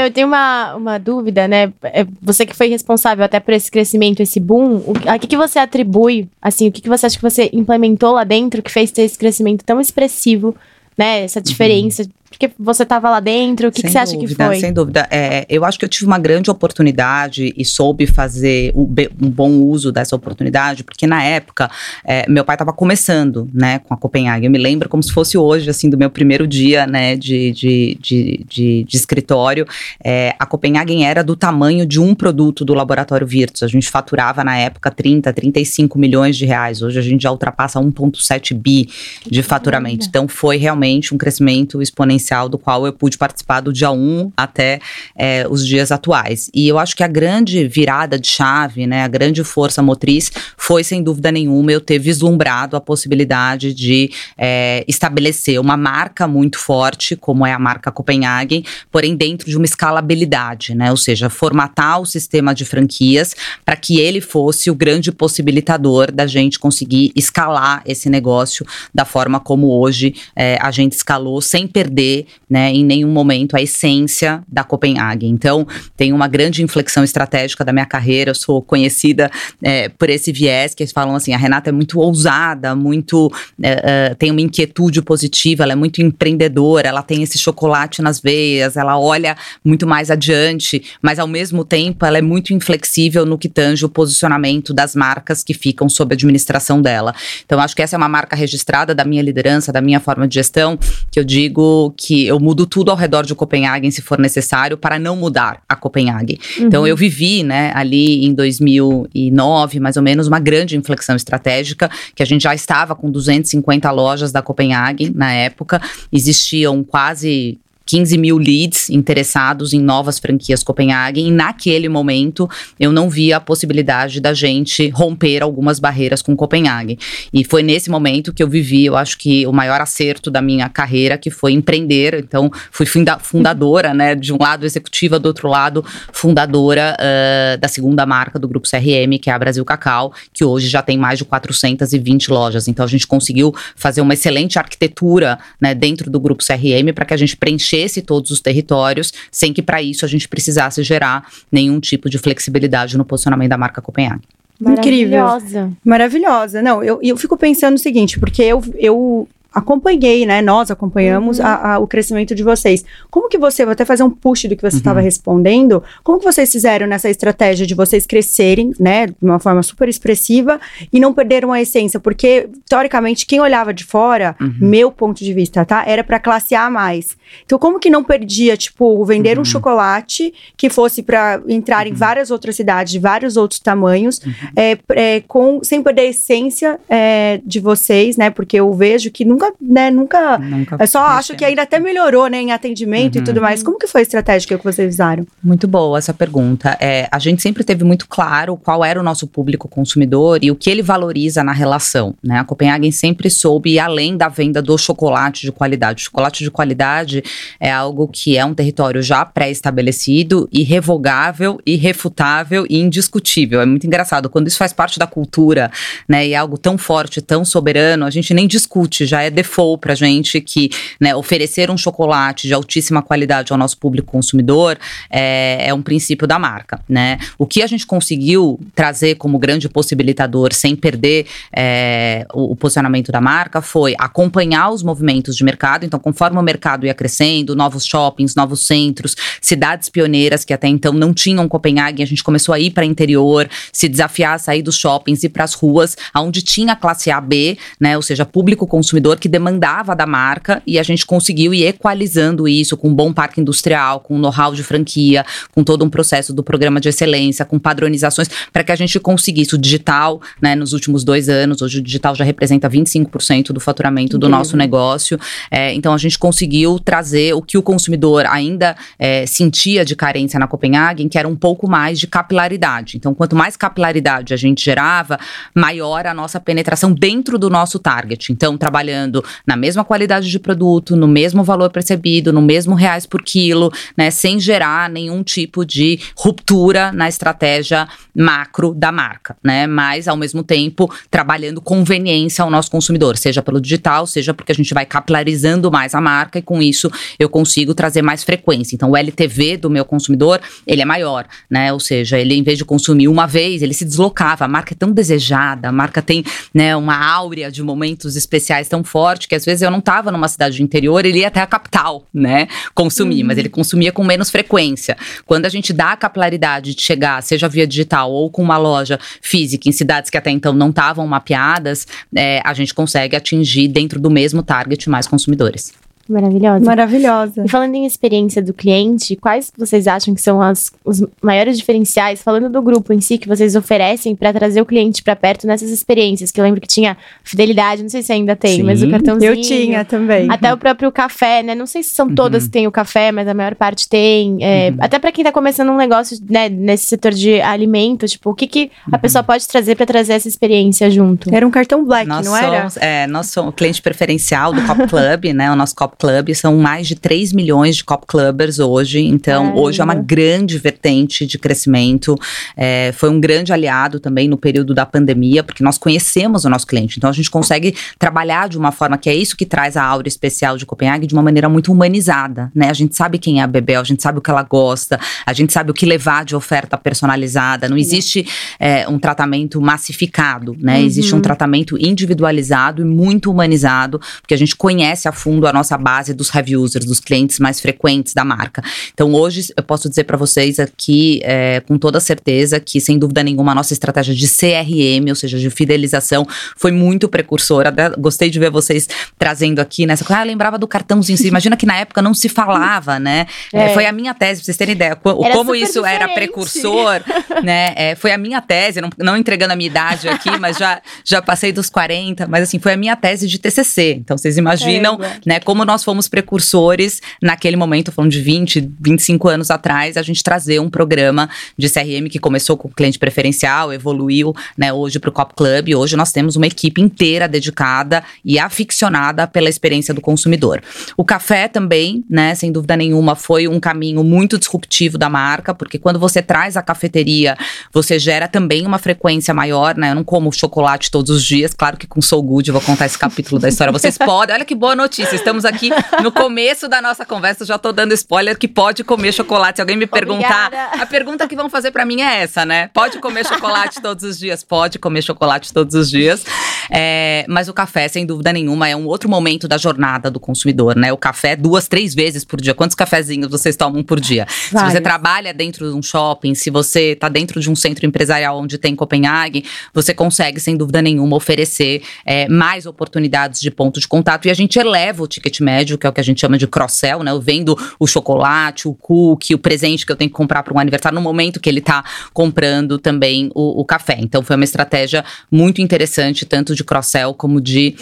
Eu 0.04 0.10
tenho 0.12 0.28
uma, 0.28 0.76
uma 0.76 0.96
dúvida, 0.98 1.48
né? 1.48 1.72
É, 1.82 2.06
Você 2.22 2.46
que 2.46 2.54
foi 2.54 2.68
responsável 2.68 3.24
até 3.24 3.40
por 3.40 3.52
esse 3.52 3.68
crescimento, 3.68 4.20
esse 4.22 4.38
boom, 4.38 4.76
o, 4.86 4.92
que- 4.94 5.08
a 5.08 5.18
que, 5.18 5.26
que 5.26 5.36
você 5.36 5.58
atribui, 5.58 6.28
assim, 6.40 6.68
o 6.68 6.72
que, 6.72 6.80
que 6.80 6.88
você 6.88 7.04
acha 7.06 7.16
que 7.16 7.22
você 7.22 7.50
implementou 7.52 8.12
lá 8.12 8.22
dentro 8.22 8.62
que 8.62 8.70
fez 8.70 8.92
ter 8.92 9.02
esse 9.02 9.18
crescimento 9.18 9.64
tão 9.64 9.80
expressivo, 9.80 10.54
né? 10.96 11.24
Essa 11.24 11.40
diferença 11.40 12.06
Porque 12.30 12.50
você 12.58 12.82
estava 12.82 13.08
lá 13.08 13.20
dentro, 13.20 13.68
o 13.68 13.72
que, 13.72 13.82
que 13.82 13.90
você 13.90 13.98
acha 13.98 14.16
que 14.16 14.26
foi? 14.26 14.60
Sem 14.60 14.72
dúvida, 14.72 15.06
é, 15.10 15.46
eu 15.48 15.64
acho 15.64 15.78
que 15.78 15.84
eu 15.84 15.88
tive 15.88 16.06
uma 16.06 16.18
grande 16.18 16.50
oportunidade 16.50 17.54
e 17.56 17.64
soube 17.64 18.06
fazer 18.06 18.72
um 18.74 19.30
bom 19.30 19.50
uso 19.52 19.92
dessa 19.92 20.16
oportunidade, 20.16 20.82
porque 20.82 21.06
na 21.06 21.22
época, 21.22 21.70
é, 22.04 22.28
meu 22.28 22.44
pai 22.44 22.54
estava 22.54 22.72
começando, 22.72 23.48
né, 23.54 23.78
com 23.78 23.94
a 23.94 23.96
Copenhague, 23.96 24.46
eu 24.46 24.50
me 24.50 24.58
lembro 24.58 24.88
como 24.88 25.02
se 25.02 25.12
fosse 25.12 25.38
hoje, 25.38 25.70
assim, 25.70 25.88
do 25.88 25.96
meu 25.96 26.10
primeiro 26.10 26.46
dia, 26.46 26.86
né, 26.86 27.16
de, 27.16 27.52
de, 27.52 27.98
de, 28.00 28.44
de, 28.48 28.84
de 28.84 28.96
escritório, 28.96 29.66
é, 30.02 30.34
a 30.38 30.44
Copenhagen 30.44 31.06
era 31.06 31.22
do 31.22 31.36
tamanho 31.36 31.86
de 31.86 32.00
um 32.00 32.14
produto 32.14 32.64
do 32.64 32.74
laboratório 32.74 33.26
Virtus, 33.26 33.62
a 33.62 33.68
gente 33.68 33.88
faturava 33.88 34.42
na 34.42 34.56
época 34.58 34.90
30, 34.90 35.32
35 35.32 35.98
milhões 35.98 36.36
de 36.36 36.44
reais, 36.44 36.82
hoje 36.82 36.98
a 36.98 37.02
gente 37.02 37.22
já 37.22 37.30
ultrapassa 37.30 37.78
1.7 37.78 38.54
bi 38.54 38.88
de 39.24 39.42
faturamento, 39.42 40.06
então 40.06 40.26
foi 40.26 40.56
realmente 40.56 41.14
um 41.14 41.18
crescimento 41.18 41.80
exponencial 41.80 42.15
do 42.48 42.58
qual 42.58 42.86
eu 42.86 42.92
pude 42.92 43.18
participar 43.18 43.60
do 43.60 43.72
dia 43.72 43.90
1 43.90 44.32
até 44.36 44.80
é, 45.16 45.46
os 45.48 45.66
dias 45.66 45.90
atuais, 45.92 46.50
e 46.54 46.68
eu 46.68 46.78
acho 46.78 46.96
que 46.96 47.02
a 47.02 47.08
grande 47.08 47.66
virada 47.66 48.18
de 48.18 48.28
chave, 48.28 48.86
né, 48.86 49.02
a 49.02 49.08
grande 49.08 49.42
força 49.44 49.82
motriz 49.82 50.30
foi 50.56 50.82
sem 50.82 51.02
dúvida 51.02 51.30
nenhuma 51.30 51.72
eu 51.72 51.80
ter 51.80 51.98
vislumbrado 51.98 52.76
a 52.76 52.80
possibilidade 52.80 53.72
de 53.72 54.10
é, 54.36 54.84
estabelecer 54.88 55.60
uma 55.60 55.76
marca 55.76 56.26
muito 56.26 56.58
forte, 56.58 57.16
como 57.16 57.46
é 57.46 57.52
a 57.52 57.58
marca 57.58 57.90
Copenhagen, 57.90 58.64
porém 58.90 59.16
dentro 59.16 59.48
de 59.48 59.56
uma 59.56 59.64
escalabilidade, 59.64 60.74
né? 60.74 60.90
Ou 60.90 60.96
seja, 60.96 61.28
formatar 61.28 62.00
o 62.00 62.06
sistema 62.06 62.54
de 62.54 62.64
franquias 62.64 63.34
para 63.64 63.76
que 63.76 63.98
ele 64.00 64.20
fosse 64.20 64.70
o 64.70 64.74
grande 64.74 65.12
possibilitador 65.12 66.10
da 66.12 66.26
gente 66.26 66.58
conseguir 66.58 67.12
escalar 67.14 67.82
esse 67.86 68.08
negócio 68.08 68.66
da 68.94 69.04
forma 69.04 69.40
como 69.40 69.68
hoje 69.68 70.14
é, 70.34 70.58
a 70.60 70.70
gente 70.70 70.92
escalou, 70.92 71.40
sem 71.40 71.66
perder, 71.66 72.05
né, 72.48 72.70
em 72.72 72.84
nenhum 72.84 73.10
momento 73.10 73.56
a 73.56 73.62
essência 73.62 74.42
da 74.48 74.62
Copenhagen. 74.62 75.30
Então, 75.30 75.66
tem 75.96 76.12
uma 76.12 76.28
grande 76.28 76.62
inflexão 76.62 77.02
estratégica 77.02 77.64
da 77.64 77.72
minha 77.72 77.86
carreira. 77.86 78.30
Eu 78.30 78.34
sou 78.34 78.62
conhecida 78.62 79.30
é, 79.62 79.88
por 79.88 80.08
esse 80.10 80.32
viés 80.32 80.74
que 80.74 80.82
eles 80.82 80.92
falam 80.92 81.14
assim: 81.14 81.32
a 81.32 81.38
Renata 81.38 81.70
é 81.70 81.72
muito 81.72 81.98
ousada, 81.98 82.74
muito 82.74 83.32
é, 83.62 84.10
é 84.10 84.14
tem 84.14 84.30
uma 84.30 84.40
inquietude 84.40 85.02
positiva, 85.02 85.62
ela 85.62 85.72
é 85.72 85.76
muito 85.76 86.00
empreendedora, 86.02 86.88
ela 86.88 87.02
tem 87.02 87.22
esse 87.22 87.38
chocolate 87.38 88.02
nas 88.02 88.20
veias, 88.20 88.76
ela 88.76 88.98
olha 88.98 89.36
muito 89.64 89.86
mais 89.86 90.10
adiante, 90.10 90.82
mas 91.02 91.18
ao 91.18 91.26
mesmo 91.26 91.64
tempo 91.64 92.04
ela 92.04 92.18
é 92.18 92.22
muito 92.22 92.52
inflexível 92.52 93.26
no 93.26 93.38
que 93.38 93.48
tange 93.48 93.84
o 93.84 93.88
posicionamento 93.88 94.72
das 94.72 94.94
marcas 94.94 95.42
que 95.42 95.54
ficam 95.54 95.88
sob 95.88 96.14
administração 96.14 96.80
dela. 96.80 97.14
Então 97.44 97.60
acho 97.60 97.74
que 97.74 97.82
essa 97.82 97.96
é 97.96 97.98
uma 97.98 98.08
marca 98.08 98.36
registrada 98.36 98.94
da 98.94 99.04
minha 99.04 99.22
liderança, 99.22 99.72
da 99.72 99.80
minha 99.80 100.00
forma 100.00 100.26
de 100.26 100.34
gestão, 100.34 100.78
que 101.10 101.18
eu 101.18 101.24
digo 101.24 101.92
que 101.96 102.26
eu 102.26 102.38
mudo 102.38 102.66
tudo 102.66 102.90
ao 102.90 102.96
redor 102.96 103.24
de 103.24 103.34
Copenhagen 103.34 103.90
se 103.90 104.02
for 104.02 104.18
necessário 104.18 104.76
para 104.76 104.98
não 104.98 105.16
mudar 105.16 105.62
a 105.68 105.74
Copenhagen. 105.74 106.38
Uhum. 106.58 106.66
Então 106.66 106.86
eu 106.86 106.96
vivi, 106.96 107.42
né, 107.42 107.72
ali 107.74 108.24
em 108.24 108.34
2009, 108.34 109.80
mais 109.80 109.96
ou 109.96 110.02
menos, 110.02 110.26
uma 110.26 110.38
grande 110.38 110.76
inflexão 110.76 111.16
estratégica, 111.16 111.90
que 112.14 112.22
a 112.22 112.26
gente 112.26 112.42
já 112.42 112.54
estava 112.54 112.94
com 112.94 113.10
250 113.10 113.90
lojas 113.90 114.32
da 114.32 114.42
Copenhagen 114.42 115.12
na 115.14 115.32
época, 115.32 115.80
existiam 116.12 116.84
quase 116.84 117.58
15 117.86 118.18
mil 118.18 118.36
leads 118.36 118.90
interessados 118.90 119.72
em 119.72 119.80
novas 119.80 120.18
franquias 120.18 120.64
Copenhagen. 120.64 121.28
E 121.28 121.30
naquele 121.30 121.88
momento, 121.88 122.50
eu 122.78 122.92
não 122.92 123.08
via 123.08 123.36
a 123.36 123.40
possibilidade 123.40 124.20
da 124.20 124.34
gente 124.34 124.88
romper 124.88 125.42
algumas 125.42 125.78
barreiras 125.78 126.20
com 126.20 126.36
Copenhagen. 126.36 126.98
E 127.32 127.44
foi 127.44 127.62
nesse 127.62 127.88
momento 127.88 128.34
que 128.34 128.42
eu 128.42 128.48
vivi, 128.48 128.84
eu 128.84 128.96
acho 128.96 129.16
que 129.16 129.46
o 129.46 129.52
maior 129.52 129.80
acerto 129.80 130.30
da 130.30 130.42
minha 130.42 130.68
carreira, 130.68 131.16
que 131.16 131.30
foi 131.30 131.52
empreender. 131.52 132.14
Então, 132.14 132.50
fui 132.72 132.84
funda 132.84 133.18
fundadora, 133.20 133.94
né? 133.94 134.16
De 134.16 134.32
um 134.32 134.38
lado 134.38 134.66
executiva, 134.66 135.18
do 135.18 135.26
outro 135.26 135.48
lado 135.48 135.84
fundadora 136.12 136.96
uh, 136.98 137.58
da 137.58 137.68
segunda 137.68 138.04
marca 138.04 138.38
do 138.38 138.48
grupo 138.48 138.68
CRM, 138.68 139.18
que 139.20 139.30
é 139.30 139.32
a 139.32 139.38
Brasil 139.38 139.64
Cacau, 139.64 140.12
que 140.32 140.44
hoje 140.44 140.66
já 140.66 140.82
tem 140.82 140.98
mais 140.98 141.18
de 141.18 141.24
420 141.24 142.30
lojas. 142.30 142.66
Então, 142.66 142.84
a 142.84 142.88
gente 142.88 143.06
conseguiu 143.06 143.54
fazer 143.76 144.00
uma 144.00 144.14
excelente 144.14 144.58
arquitetura 144.58 145.38
né, 145.60 145.72
dentro 145.72 146.10
do 146.10 146.18
grupo 146.18 146.42
CRM 146.44 146.92
para 146.92 147.04
que 147.04 147.14
a 147.14 147.16
gente 147.16 147.36
preenchesse 147.36 147.75
preenchesse 147.76 148.02
todos 148.02 148.30
os 148.30 148.40
territórios, 148.40 149.12
sem 149.30 149.52
que 149.52 149.62
para 149.62 149.82
isso 149.82 150.04
a 150.04 150.08
gente 150.08 150.26
precisasse 150.28 150.82
gerar 150.82 151.30
nenhum 151.52 151.78
tipo 151.78 152.08
de 152.08 152.18
flexibilidade 152.18 152.96
no 152.96 153.04
posicionamento 153.04 153.50
da 153.50 153.58
marca 153.58 153.82
Copenhague. 153.82 154.22
Maravilhosa. 154.58 155.70
Maravilhosa. 155.84 156.62
Não, 156.62 156.82
eu, 156.82 156.98
eu 157.02 157.16
fico 157.18 157.36
pensando 157.36 157.74
o 157.74 157.78
seguinte, 157.78 158.18
porque 158.18 158.42
eu, 158.42 158.62
eu 158.76 159.28
acompanhei, 159.56 160.26
né? 160.26 160.42
Nós 160.42 160.70
acompanhamos 160.70 161.38
uhum. 161.38 161.46
a, 161.46 161.72
a, 161.74 161.78
o 161.78 161.86
crescimento 161.86 162.34
de 162.34 162.42
vocês. 162.42 162.84
Como 163.10 163.26
que 163.28 163.38
você, 163.38 163.64
vou 163.64 163.72
até 163.72 163.86
fazer 163.86 164.02
um 164.02 164.10
push 164.10 164.44
do 164.44 164.54
que 164.54 164.62
você 164.62 164.76
estava 164.76 164.98
uhum. 164.98 165.04
respondendo, 165.04 165.82
como 166.04 166.18
que 166.18 166.24
vocês 166.26 166.52
fizeram 166.52 166.86
nessa 166.86 167.08
estratégia 167.08 167.66
de 167.66 167.74
vocês 167.74 168.06
crescerem, 168.06 168.72
né, 168.78 169.06
de 169.06 169.14
uma 169.22 169.38
forma 169.38 169.62
super 169.62 169.88
expressiva 169.88 170.60
e 170.92 171.00
não 171.00 171.14
perderam 171.14 171.52
a 171.52 171.60
essência? 171.60 171.98
Porque, 171.98 172.50
teoricamente, 172.68 173.24
quem 173.24 173.40
olhava 173.40 173.72
de 173.72 173.82
fora, 173.82 174.36
uhum. 174.38 174.54
meu 174.60 174.92
ponto 174.92 175.24
de 175.24 175.32
vista, 175.32 175.64
tá? 175.64 175.82
Era 175.86 176.04
para 176.04 176.20
classe 176.20 176.54
A 176.54 176.68
mais. 176.68 177.16
Então, 177.44 177.58
como 177.58 177.80
que 177.80 177.88
não 177.88 178.04
perdia, 178.04 178.58
tipo, 178.58 179.02
vender 179.06 179.38
um 179.38 179.40
uhum. 179.40 179.44
chocolate 179.46 180.34
que 180.54 180.68
fosse 180.68 181.02
para 181.02 181.40
entrar 181.48 181.86
em 181.86 181.92
uhum. 181.92 181.96
várias 181.96 182.30
outras 182.30 182.56
cidades, 182.56 182.92
de 182.92 182.98
vários 182.98 183.38
outros 183.38 183.58
tamanhos, 183.58 184.18
uhum. 184.18 184.32
é, 184.54 184.78
é, 184.90 185.20
com, 185.26 185.60
sem 185.62 185.82
perder 185.82 186.02
a 186.02 186.04
essência 186.04 186.78
é, 186.88 187.40
de 187.44 187.58
vocês, 187.58 188.18
né? 188.18 188.28
Porque 188.28 188.58
eu 188.60 188.70
vejo 188.74 189.10
que 189.10 189.24
nunca 189.24 189.45
nunca, 189.50 189.58
né, 189.60 189.90
nunca. 189.90 190.38
nunca 190.38 190.76
eu 190.80 190.86
só 190.86 191.00
acho 191.00 191.34
que 191.34 191.44
ainda 191.44 191.62
até 191.62 191.78
melhorou, 191.78 192.28
né, 192.28 192.38
em 192.38 192.52
atendimento 192.52 193.16
uhum. 193.16 193.22
e 193.22 193.24
tudo 193.24 193.40
mais. 193.40 193.62
Como 193.62 193.78
que 193.78 193.86
foi 193.86 194.00
a 194.00 194.02
estratégia 194.02 194.56
que 194.56 194.64
vocês 194.64 194.94
usaram? 194.94 195.26
Muito 195.42 195.66
boa 195.66 195.98
essa 195.98 196.14
pergunta. 196.14 196.76
É, 196.80 197.08
a 197.10 197.18
gente 197.18 197.42
sempre 197.42 197.64
teve 197.64 197.84
muito 197.84 198.08
claro 198.08 198.56
qual 198.56 198.84
era 198.84 198.98
o 198.98 199.02
nosso 199.02 199.26
público 199.26 199.68
consumidor 199.68 200.42
e 200.42 200.50
o 200.50 200.56
que 200.56 200.70
ele 200.70 200.82
valoriza 200.82 201.42
na 201.42 201.52
relação, 201.52 202.14
né? 202.22 202.38
A 202.38 202.44
Copenhagen 202.44 202.90
sempre 202.90 203.30
soube 203.30 203.74
ir 203.74 203.78
além 203.78 204.16
da 204.16 204.28
venda 204.28 204.62
do 204.62 204.76
chocolate 204.76 205.42
de 205.42 205.52
qualidade. 205.52 206.02
O 206.02 206.04
chocolate 206.04 206.44
de 206.44 206.50
qualidade 206.50 207.22
é 207.60 207.70
algo 207.70 208.08
que 208.08 208.36
é 208.36 208.44
um 208.44 208.54
território 208.54 209.02
já 209.02 209.24
pré-estabelecido, 209.24 210.48
irrevogável, 210.52 211.58
irrefutável 211.66 212.66
e 212.68 212.80
indiscutível. 212.80 213.60
É 213.60 213.66
muito 213.66 213.86
engraçado 213.86 214.28
quando 214.28 214.48
isso 214.48 214.58
faz 214.58 214.72
parte 214.72 214.98
da 214.98 215.06
cultura, 215.06 215.70
né, 216.08 216.26
e 216.26 216.32
é 216.32 216.36
algo 216.36 216.58
tão 216.58 216.76
forte, 216.78 217.20
tão 217.20 217.44
soberano, 217.44 218.04
a 218.04 218.10
gente 218.10 218.32
nem 218.34 218.46
discute, 218.46 219.06
já 219.06 219.22
é 219.22 219.30
default 219.36 219.80
para 219.80 219.94
gente 219.94 220.40
que 220.40 220.70
né, 221.00 221.14
oferecer 221.14 221.70
um 221.70 221.76
chocolate 221.76 222.48
de 222.48 222.54
altíssima 222.54 223.02
qualidade 223.02 223.52
ao 223.52 223.58
nosso 223.58 223.78
público 223.78 224.10
consumidor 224.10 224.78
é, 225.10 225.68
é 225.68 225.74
um 225.74 225.82
princípio 225.82 226.26
da 226.26 226.38
marca, 226.38 226.80
né? 226.88 227.18
O 227.38 227.46
que 227.46 227.62
a 227.62 227.66
gente 227.66 227.86
conseguiu 227.86 228.58
trazer 228.74 229.16
como 229.16 229.38
grande 229.38 229.68
possibilitador 229.68 230.52
sem 230.52 230.74
perder 230.74 231.26
é, 231.54 232.26
o, 232.32 232.52
o, 232.52 232.56
posicionamento 232.56 233.12
da 233.12 233.20
marca 233.20 233.60
foi 233.60 233.94
acompanhar 233.98 234.70
os 234.70 234.82
movimentos 234.82 235.36
de 235.36 235.44
mercado. 235.44 235.84
Então, 235.84 236.00
conforme 236.00 236.38
o 236.38 236.42
mercado 236.42 236.86
ia 236.86 236.94
crescendo, 236.94 237.54
novos 237.54 237.84
shoppings, 237.84 238.34
novos 238.34 238.66
centros, 238.66 239.14
cidades 239.40 239.88
pioneiras 239.88 240.44
que 240.44 240.52
até 240.52 240.66
então 240.68 240.92
não 240.92 241.12
tinham 241.12 241.48
Copenhague, 241.48 242.02
a 242.02 242.06
gente 242.06 242.24
começou 242.24 242.54
a 242.54 242.58
ir 242.58 242.70
para 242.70 242.84
interior, 242.84 243.48
se 243.72 243.88
desafiar 243.88 244.34
a 244.34 244.38
sair 244.38 244.62
dos 244.62 244.76
shoppings 244.76 245.22
e 245.24 245.28
para 245.28 245.44
as 245.44 245.54
ruas, 245.54 245.96
onde 246.16 246.42
tinha 246.42 246.74
classe 246.74 247.10
A, 247.10 247.20
B, 247.20 247.58
né? 247.78 247.96
Ou 247.96 248.02
seja, 248.02 248.24
público 248.24 248.66
consumidor 248.66 249.18
que 249.18 249.25
que 249.26 249.28
demandava 249.28 249.96
da 249.96 250.06
marca 250.06 250.62
e 250.64 250.78
a 250.78 250.84
gente 250.84 251.04
conseguiu 251.04 251.52
ir 251.52 251.66
equalizando 251.66 252.46
isso 252.46 252.76
com 252.76 252.88
um 252.88 252.94
bom 252.94 253.12
parque 253.12 253.40
industrial, 253.40 253.98
com 253.98 254.16
know-how 254.16 254.54
de 254.54 254.62
franquia, 254.62 255.26
com 255.52 255.64
todo 255.64 255.84
um 255.84 255.90
processo 255.90 256.32
do 256.32 256.44
programa 256.44 256.80
de 256.80 256.88
excelência, 256.88 257.44
com 257.44 257.58
padronizações, 257.58 258.28
para 258.52 258.62
que 258.62 258.70
a 258.70 258.76
gente 258.76 259.00
conseguisse 259.00 259.56
o 259.56 259.58
digital, 259.58 260.20
né, 260.40 260.54
nos 260.54 260.72
últimos 260.72 261.02
dois 261.02 261.28
anos, 261.28 261.60
hoje 261.60 261.80
o 261.80 261.82
digital 261.82 262.14
já 262.14 262.22
representa 262.22 262.70
25% 262.70 263.48
do 263.48 263.58
faturamento 263.58 264.16
do 264.16 264.28
nosso 264.28 264.56
negócio. 264.56 265.18
É, 265.50 265.74
então 265.74 265.92
a 265.92 265.98
gente 265.98 266.16
conseguiu 266.16 266.78
trazer 266.78 267.34
o 267.34 267.42
que 267.42 267.58
o 267.58 267.62
consumidor 267.62 268.26
ainda 268.26 268.76
é, 268.96 269.26
sentia 269.26 269.84
de 269.84 269.96
carência 269.96 270.38
na 270.38 270.46
Copenhagen, 270.46 271.08
que 271.08 271.18
era 271.18 271.26
um 271.26 271.34
pouco 271.34 271.68
mais 271.68 271.98
de 271.98 272.06
capilaridade. 272.06 272.96
Então, 272.96 273.12
quanto 273.12 273.34
mais 273.34 273.56
capilaridade 273.56 274.32
a 274.32 274.36
gente 274.36 274.64
gerava, 274.64 275.18
maior 275.52 276.06
a 276.06 276.14
nossa 276.14 276.38
penetração 276.38 276.92
dentro 276.92 277.38
do 277.38 277.50
nosso 277.50 277.80
target. 277.80 278.32
Então, 278.32 278.56
trabalhando 278.56 279.05
na 279.46 279.56
mesma 279.56 279.84
qualidade 279.84 280.30
de 280.30 280.38
produto, 280.38 280.96
no 280.96 281.08
mesmo 281.08 281.42
valor 281.42 281.70
percebido, 281.70 282.32
no 282.32 282.42
mesmo 282.42 282.74
reais 282.74 283.06
por 283.06 283.22
quilo, 283.22 283.72
né, 283.96 284.10
sem 284.10 284.38
gerar 284.38 284.88
nenhum 284.90 285.22
tipo 285.22 285.64
de 285.64 285.98
ruptura 286.16 286.92
na 286.92 287.08
estratégia 287.08 287.88
macro 288.14 288.74
da 288.74 288.90
marca, 288.90 289.36
né? 289.44 289.66
Mas 289.66 290.08
ao 290.08 290.16
mesmo 290.16 290.42
tempo 290.42 290.90
trabalhando 291.10 291.60
conveniência 291.60 292.42
ao 292.42 292.50
nosso 292.50 292.70
consumidor, 292.70 293.16
seja 293.16 293.42
pelo 293.42 293.60
digital, 293.60 294.06
seja 294.06 294.32
porque 294.32 294.52
a 294.52 294.54
gente 294.54 294.72
vai 294.72 294.86
capilarizando 294.86 295.70
mais 295.70 295.94
a 295.94 296.00
marca 296.00 296.38
e 296.38 296.42
com 296.42 296.62
isso 296.62 296.90
eu 297.18 297.28
consigo 297.28 297.74
trazer 297.74 298.02
mais 298.02 298.24
frequência. 298.24 298.74
Então 298.74 298.90
o 298.90 298.96
LTV 298.96 299.58
do 299.58 299.68
meu 299.68 299.84
consumidor, 299.84 300.40
ele 300.66 300.80
é 300.80 300.84
maior, 300.84 301.26
né? 301.50 301.72
Ou 301.72 301.80
seja, 301.80 302.18
ele 302.18 302.34
em 302.34 302.42
vez 302.42 302.58
de 302.58 302.64
consumir 302.64 303.08
uma 303.08 303.26
vez, 303.26 303.62
ele 303.62 303.74
se 303.74 303.84
deslocava. 303.84 304.44
A 304.44 304.48
marca 304.48 304.72
é 304.72 304.76
tão 304.76 304.90
desejada, 304.90 305.68
a 305.68 305.72
marca 305.72 306.00
tem, 306.00 306.24
né, 306.54 306.74
uma 306.76 306.96
áurea 306.96 307.50
de 307.50 307.62
momentos 307.62 308.16
especiais 308.16 308.68
tão 308.68 308.82
forte 308.96 309.28
que 309.28 309.34
às 309.34 309.44
vezes 309.44 309.60
eu 309.60 309.70
não 309.70 309.80
estava 309.80 310.10
numa 310.10 310.26
cidade 310.26 310.56
do 310.56 310.62
interior, 310.62 311.04
ele 311.04 311.18
ia 311.18 311.28
até 311.28 311.42
a 311.42 311.46
capital, 311.46 312.06
né? 312.14 312.48
Consumir, 312.74 313.20
uhum. 313.20 313.26
mas 313.26 313.36
ele 313.36 313.50
consumia 313.50 313.92
com 313.92 314.02
menos 314.02 314.30
frequência. 314.30 314.96
Quando 315.26 315.44
a 315.44 315.50
gente 315.50 315.70
dá 315.70 315.92
a 315.92 315.96
capilaridade 315.98 316.74
de 316.74 316.80
chegar, 316.80 317.22
seja 317.22 317.46
via 317.46 317.66
digital 317.66 318.10
ou 318.10 318.30
com 318.30 318.42
uma 318.42 318.56
loja 318.56 318.98
física 319.20 319.68
em 319.68 319.72
cidades 319.72 320.08
que 320.08 320.16
até 320.16 320.30
então 320.30 320.54
não 320.54 320.70
estavam 320.70 321.06
mapeadas, 321.06 321.86
é, 322.16 322.40
a 322.42 322.54
gente 322.54 322.72
consegue 322.72 323.14
atingir 323.14 323.68
dentro 323.68 324.00
do 324.00 324.10
mesmo 324.10 324.42
target 324.42 324.88
mais 324.88 325.06
consumidores. 325.06 325.74
Maravilhosa. 326.08 326.64
Maravilhosa. 326.64 327.44
E 327.44 327.48
falando 327.48 327.74
em 327.74 327.84
experiência 327.84 328.40
do 328.40 328.54
cliente, 328.54 329.16
quais 329.16 329.52
vocês 329.56 329.86
acham 329.86 330.14
que 330.14 330.20
são 330.20 330.40
as, 330.40 330.72
os 330.84 331.04
maiores 331.20 331.58
diferenciais, 331.58 332.22
falando 332.22 332.48
do 332.48 332.62
grupo 332.62 332.92
em 332.92 333.00
si, 333.00 333.18
que 333.18 333.28
vocês 333.28 333.56
oferecem 333.56 334.14
para 334.14 334.32
trazer 334.32 334.60
o 334.60 334.66
cliente 334.66 335.02
para 335.02 335.16
perto 335.16 335.46
nessas 335.46 335.70
experiências? 335.70 336.30
Que 336.30 336.40
eu 336.40 336.44
lembro 336.44 336.60
que 336.60 336.68
tinha 336.68 336.96
fidelidade, 337.24 337.82
não 337.82 337.88
sei 337.88 338.02
se 338.02 338.12
ainda 338.12 338.36
tem, 338.36 338.56
Sim. 338.56 338.62
mas 338.62 338.82
o 338.82 338.90
cartãozinho. 338.90 339.32
Eu 339.32 339.40
tinha 339.40 339.84
também. 339.84 340.28
Até 340.30 340.52
o 340.52 340.56
próprio 340.56 340.92
café, 340.92 341.42
né? 341.42 341.54
Não 341.54 341.66
sei 341.66 341.82
se 341.82 341.90
são 341.90 342.14
todas 342.14 342.44
uhum. 342.44 342.48
que 342.48 342.52
têm 342.52 342.66
o 342.66 342.72
café, 342.72 343.10
mas 343.10 343.26
a 343.26 343.34
maior 343.34 343.54
parte 343.54 343.88
tem. 343.88 344.38
É, 344.40 344.70
uhum. 344.70 344.76
Até 344.80 344.98
para 344.98 345.10
quem 345.10 345.24
tá 345.24 345.32
começando 345.32 345.70
um 345.70 345.76
negócio 345.76 346.18
né, 346.28 346.48
nesse 346.48 346.86
setor 346.86 347.12
de 347.12 347.40
alimento, 347.40 348.06
tipo, 348.06 348.30
o 348.30 348.34
que, 348.34 348.46
que 348.46 348.70
a 348.90 348.96
uhum. 348.96 349.00
pessoa 349.00 349.24
pode 349.24 349.46
trazer 349.48 349.74
para 349.74 349.86
trazer 349.86 350.12
essa 350.12 350.28
experiência 350.28 350.90
junto? 350.90 351.34
Era 351.34 351.46
um 351.46 351.50
cartão 351.50 351.84
black, 351.84 352.06
nós 352.08 352.24
não 352.24 352.38
somos, 352.38 352.76
era? 352.76 352.86
É, 352.86 353.06
nós 353.06 353.30
somos 353.30 353.50
o 353.50 353.52
cliente 353.52 353.82
preferencial 353.82 354.52
do 354.52 354.62
Cop 354.62 354.86
Club, 354.88 355.24
né? 355.34 355.50
O 355.50 355.56
nosso 355.56 355.74
Cop 355.74 355.95
Club, 355.98 356.34
são 356.34 356.56
mais 356.56 356.86
de 356.86 356.94
3 356.94 357.32
milhões 357.32 357.76
de 357.76 357.84
Cop 357.84 358.06
Clubbers 358.06 358.58
hoje, 358.58 359.00
então 359.00 359.48
é, 359.48 359.54
hoje 359.54 359.80
é 359.80 359.84
uma 359.84 359.94
grande 359.94 360.58
vertente 360.58 361.26
de 361.26 361.38
crescimento, 361.38 362.14
é, 362.56 362.92
foi 362.92 363.08
um 363.08 363.20
grande 363.20 363.52
aliado 363.52 363.98
também 363.98 364.28
no 364.28 364.36
período 364.36 364.74
da 364.74 364.84
pandemia, 364.84 365.42
porque 365.42 365.62
nós 365.62 365.78
conhecemos 365.78 366.44
o 366.44 366.50
nosso 366.50 366.66
cliente, 366.66 366.98
então 366.98 367.08
a 367.08 367.12
gente 367.12 367.30
consegue 367.30 367.74
trabalhar 367.98 368.48
de 368.48 368.58
uma 368.58 368.72
forma 368.72 368.98
que 368.98 369.08
é 369.08 369.14
isso 369.14 369.36
que 369.36 369.46
traz 369.46 369.76
a 369.76 369.84
aura 369.84 370.08
especial 370.08 370.56
de 370.56 370.66
Copenhague 370.66 371.06
de 371.06 371.14
uma 371.14 371.22
maneira 371.22 371.48
muito 371.48 371.72
humanizada, 371.72 372.50
né? 372.54 372.68
A 372.68 372.74
gente 372.74 372.94
sabe 372.94 373.18
quem 373.18 373.40
é 373.40 373.42
a 373.42 373.46
Bebel, 373.46 373.80
a 373.80 373.84
gente 373.84 374.02
sabe 374.02 374.18
o 374.18 374.22
que 374.22 374.30
ela 374.30 374.42
gosta, 374.42 375.00
a 375.24 375.32
gente 375.32 375.52
sabe 375.52 375.70
o 375.70 375.74
que 375.74 375.86
levar 375.86 376.24
de 376.24 376.36
oferta 376.36 376.76
personalizada, 376.76 377.68
não 377.68 377.76
existe 377.76 378.26
é, 378.58 378.88
um 378.88 378.98
tratamento 378.98 379.60
massificado, 379.60 380.56
né? 380.58 380.78
Uhum. 380.78 380.84
Existe 380.84 381.14
um 381.14 381.20
tratamento 381.20 381.76
individualizado 381.80 382.82
e 382.82 382.84
muito 382.84 383.30
humanizado, 383.30 384.00
porque 384.20 384.34
a 384.34 384.38
gente 384.38 384.54
conhece 384.56 385.08
a 385.08 385.12
fundo 385.12 385.46
a 385.46 385.52
nossa 385.52 385.76
base 385.86 386.12
dos 386.12 386.34
heavy 386.34 386.56
users, 386.56 386.84
dos 386.84 386.98
clientes 386.98 387.38
mais 387.38 387.60
frequentes 387.60 388.12
da 388.12 388.24
marca. 388.24 388.60
Então, 388.92 389.14
hoje, 389.14 389.52
eu 389.56 389.62
posso 389.62 389.88
dizer 389.88 390.02
para 390.02 390.16
vocês 390.16 390.58
aqui, 390.58 391.20
é, 391.22 391.60
com 391.60 391.78
toda 391.78 392.00
certeza, 392.00 392.58
que, 392.58 392.80
sem 392.80 392.98
dúvida 392.98 393.22
nenhuma, 393.22 393.52
a 393.52 393.54
nossa 393.54 393.72
estratégia 393.72 394.12
de 394.12 394.26
CRM, 394.26 395.08
ou 395.08 395.14
seja, 395.14 395.38
de 395.38 395.48
fidelização, 395.48 396.26
foi 396.56 396.72
muito 396.72 397.08
precursora. 397.08 397.72
Gostei 397.96 398.28
de 398.28 398.36
ver 398.40 398.50
vocês 398.50 398.88
trazendo 399.16 399.60
aqui 399.60 399.86
nessa 399.86 400.04
coisa. 400.04 400.22
Ah, 400.22 400.24
lembrava 400.24 400.58
do 400.58 400.66
cartãozinho. 400.66 401.16
Imagina 401.24 401.56
que 401.56 401.66
na 401.66 401.76
época 401.76 402.02
não 402.02 402.12
se 402.12 402.28
falava, 402.28 402.98
né? 402.98 403.26
É. 403.52 403.66
É, 403.66 403.74
foi 403.74 403.86
a 403.86 403.92
minha 403.92 404.12
tese, 404.12 404.40
pra 404.40 404.46
vocês 404.46 404.56
terem 404.56 404.72
ideia. 404.72 404.98
Era 405.24 405.34
como 405.34 405.54
isso 405.54 405.74
diferente. 405.74 406.02
era 406.02 406.08
precursor, 406.14 407.00
né? 407.42 407.72
É, 407.76 407.94
foi 407.94 408.12
a 408.12 408.18
minha 408.18 408.40
tese, 408.42 408.80
não, 408.80 408.90
não 408.98 409.16
entregando 409.16 409.52
a 409.52 409.56
minha 409.56 409.68
idade 409.68 410.08
aqui, 410.08 410.30
mas 410.38 410.56
já, 410.56 410.82
já 411.04 411.22
passei 411.22 411.52
dos 411.52 411.70
40. 411.70 412.26
Mas, 412.26 412.42
assim, 412.42 412.58
foi 412.58 412.72
a 412.72 412.76
minha 412.76 412.96
tese 412.96 413.26
de 413.26 413.38
TCC. 413.38 413.94
Então, 414.00 414.18
vocês 414.18 414.36
imaginam, 414.36 414.98
né, 415.24 415.40
como 415.40 415.64
nós 415.64 415.75
fomos 415.84 416.08
precursores 416.08 417.00
naquele 417.20 417.56
momento, 417.56 417.92
falando 417.92 418.10
de 418.10 418.20
20, 418.20 418.70
25 418.80 419.28
anos 419.28 419.50
atrás, 419.50 419.96
a 419.96 420.02
gente 420.02 420.22
trazer 420.22 420.60
um 420.60 420.68
programa 420.68 421.28
de 421.56 421.68
CRM 421.68 422.08
que 422.10 422.18
começou 422.18 422.56
com 422.56 422.68
cliente 422.68 422.98
preferencial, 422.98 423.72
evoluiu, 423.72 424.34
né, 424.56 424.72
hoje 424.72 424.98
para 424.98 425.10
o 425.10 425.12
Cop 425.12 425.34
Club. 425.34 425.74
Hoje 425.74 425.96
nós 425.96 426.12
temos 426.12 426.36
uma 426.36 426.46
equipe 426.46 426.80
inteira 426.80 427.28
dedicada 427.28 428.02
e 428.24 428.38
aficionada 428.38 429.26
pela 429.26 429.48
experiência 429.48 429.94
do 429.94 430.00
consumidor. 430.00 430.62
O 430.96 431.04
café 431.04 431.48
também, 431.48 432.04
né, 432.08 432.34
sem 432.34 432.52
dúvida 432.52 432.76
nenhuma, 432.76 433.14
foi 433.14 433.48
um 433.48 433.58
caminho 433.58 434.02
muito 434.04 434.38
disruptivo 434.38 434.98
da 434.98 435.08
marca, 435.08 435.54
porque 435.54 435.78
quando 435.78 435.98
você 435.98 436.22
traz 436.22 436.56
a 436.56 436.62
cafeteria, 436.62 437.36
você 437.72 437.98
gera 437.98 438.28
também 438.28 438.66
uma 438.66 438.78
frequência 438.78 439.32
maior, 439.32 439.76
né? 439.76 439.90
Eu 439.90 439.94
não 439.94 440.04
como 440.04 440.32
chocolate 440.32 440.90
todos 440.90 441.10
os 441.10 441.24
dias, 441.24 441.52
claro 441.54 441.76
que 441.76 441.86
com 441.86 442.00
Soul 442.00 442.22
Good, 442.22 442.50
vou 442.50 442.60
contar 442.60 442.86
esse 442.86 442.98
capítulo 442.98 443.40
da 443.40 443.48
história. 443.48 443.72
Vocês 443.72 443.98
podem, 443.98 444.34
olha 444.34 444.44
que 444.44 444.54
boa 444.54 444.76
notícia, 444.76 445.14
estamos 445.14 445.44
aqui 445.44 445.65
no 446.02 446.10
começo 446.12 446.68
da 446.68 446.80
nossa 446.82 447.04
conversa, 447.04 447.44
já 447.44 447.58
tô 447.58 447.72
dando 447.72 447.92
spoiler 447.92 448.38
que 448.38 448.48
pode 448.48 448.84
comer 448.84 449.12
chocolate. 449.12 449.56
Se 449.56 449.62
alguém 449.62 449.76
me 449.76 449.86
perguntar, 449.86 450.46
Obrigada. 450.46 450.82
a 450.82 450.86
pergunta 450.86 451.28
que 451.28 451.36
vão 451.36 451.48
fazer 451.48 451.70
para 451.70 451.84
mim 451.84 452.00
é 452.00 452.22
essa, 452.22 452.44
né? 452.44 452.68
Pode 452.72 452.98
comer 452.98 453.26
chocolate 453.26 453.80
todos 453.80 454.04
os 454.04 454.18
dias? 454.18 454.42
Pode 454.42 454.78
comer 454.78 455.02
chocolate 455.02 455.52
todos 455.52 455.74
os 455.74 455.90
dias. 455.90 456.24
É, 456.70 457.24
mas 457.28 457.48
o 457.48 457.52
café, 457.52 457.88
sem 457.88 458.04
dúvida 458.04 458.32
nenhuma, 458.32 458.68
é 458.68 458.76
um 458.76 458.86
outro 458.86 459.08
momento 459.08 459.46
da 459.46 459.56
jornada 459.56 460.10
do 460.10 460.18
consumidor, 460.18 460.76
né? 460.76 460.92
O 460.92 460.96
café 460.96 461.36
duas, 461.36 461.68
três 461.68 461.94
vezes 461.94 462.24
por 462.24 462.40
dia. 462.40 462.54
Quantos 462.54 462.74
cafezinhos 462.74 463.30
vocês 463.30 463.56
tomam 463.56 463.82
por 463.82 464.00
dia? 464.00 464.26
Vários. 464.50 464.72
Se 464.72 464.76
você 464.76 464.80
trabalha 464.80 465.32
dentro 465.32 465.70
de 465.70 465.76
um 465.76 465.82
shopping, 465.82 466.34
se 466.34 466.50
você 466.50 466.92
está 466.92 467.08
dentro 467.08 467.40
de 467.40 467.50
um 467.50 467.54
centro 467.54 467.86
empresarial 467.86 468.38
onde 468.38 468.58
tem 468.58 468.74
Copenhague, 468.74 469.44
você 469.72 469.94
consegue, 469.94 470.40
sem 470.40 470.56
dúvida 470.56 470.82
nenhuma, 470.82 471.16
oferecer 471.16 471.82
é, 472.04 472.28
mais 472.28 472.66
oportunidades 472.66 473.40
de 473.40 473.50
ponto 473.50 473.80
de 473.80 473.86
contato. 473.86 474.26
E 474.26 474.30
a 474.30 474.34
gente 474.34 474.58
eleva 474.58 475.02
o 475.02 475.06
ticket 475.06 475.40
médio, 475.40 475.78
que 475.78 475.86
é 475.86 475.90
o 475.90 475.92
que 475.92 476.00
a 476.00 476.04
gente 476.04 476.20
chama 476.20 476.38
de 476.38 476.46
cross-sell, 476.46 477.02
né? 477.02 477.10
Eu 477.10 477.20
vendo 477.20 477.56
o 477.78 477.86
chocolate, 477.86 478.68
o 478.68 478.74
cookie, 478.74 479.34
o 479.34 479.38
presente 479.38 479.86
que 479.86 479.92
eu 479.92 479.96
tenho 479.96 480.10
que 480.10 480.16
comprar 480.16 480.42
para 480.42 480.54
um 480.54 480.58
aniversário 480.58 480.96
no 480.96 481.02
momento 481.02 481.40
que 481.40 481.48
ele 481.48 481.60
está 481.60 481.84
comprando 482.12 482.78
também 482.78 483.30
o, 483.34 483.60
o 483.60 483.64
café. 483.64 483.96
Então 484.00 484.22
foi 484.22 484.36
uma 484.36 484.44
estratégia 484.44 485.04
muito 485.30 485.60
interessante, 485.60 486.24
tanto 486.24 486.54
de 486.56 486.64
cross-sell 486.64 487.14
como 487.14 487.40
de 487.40 487.76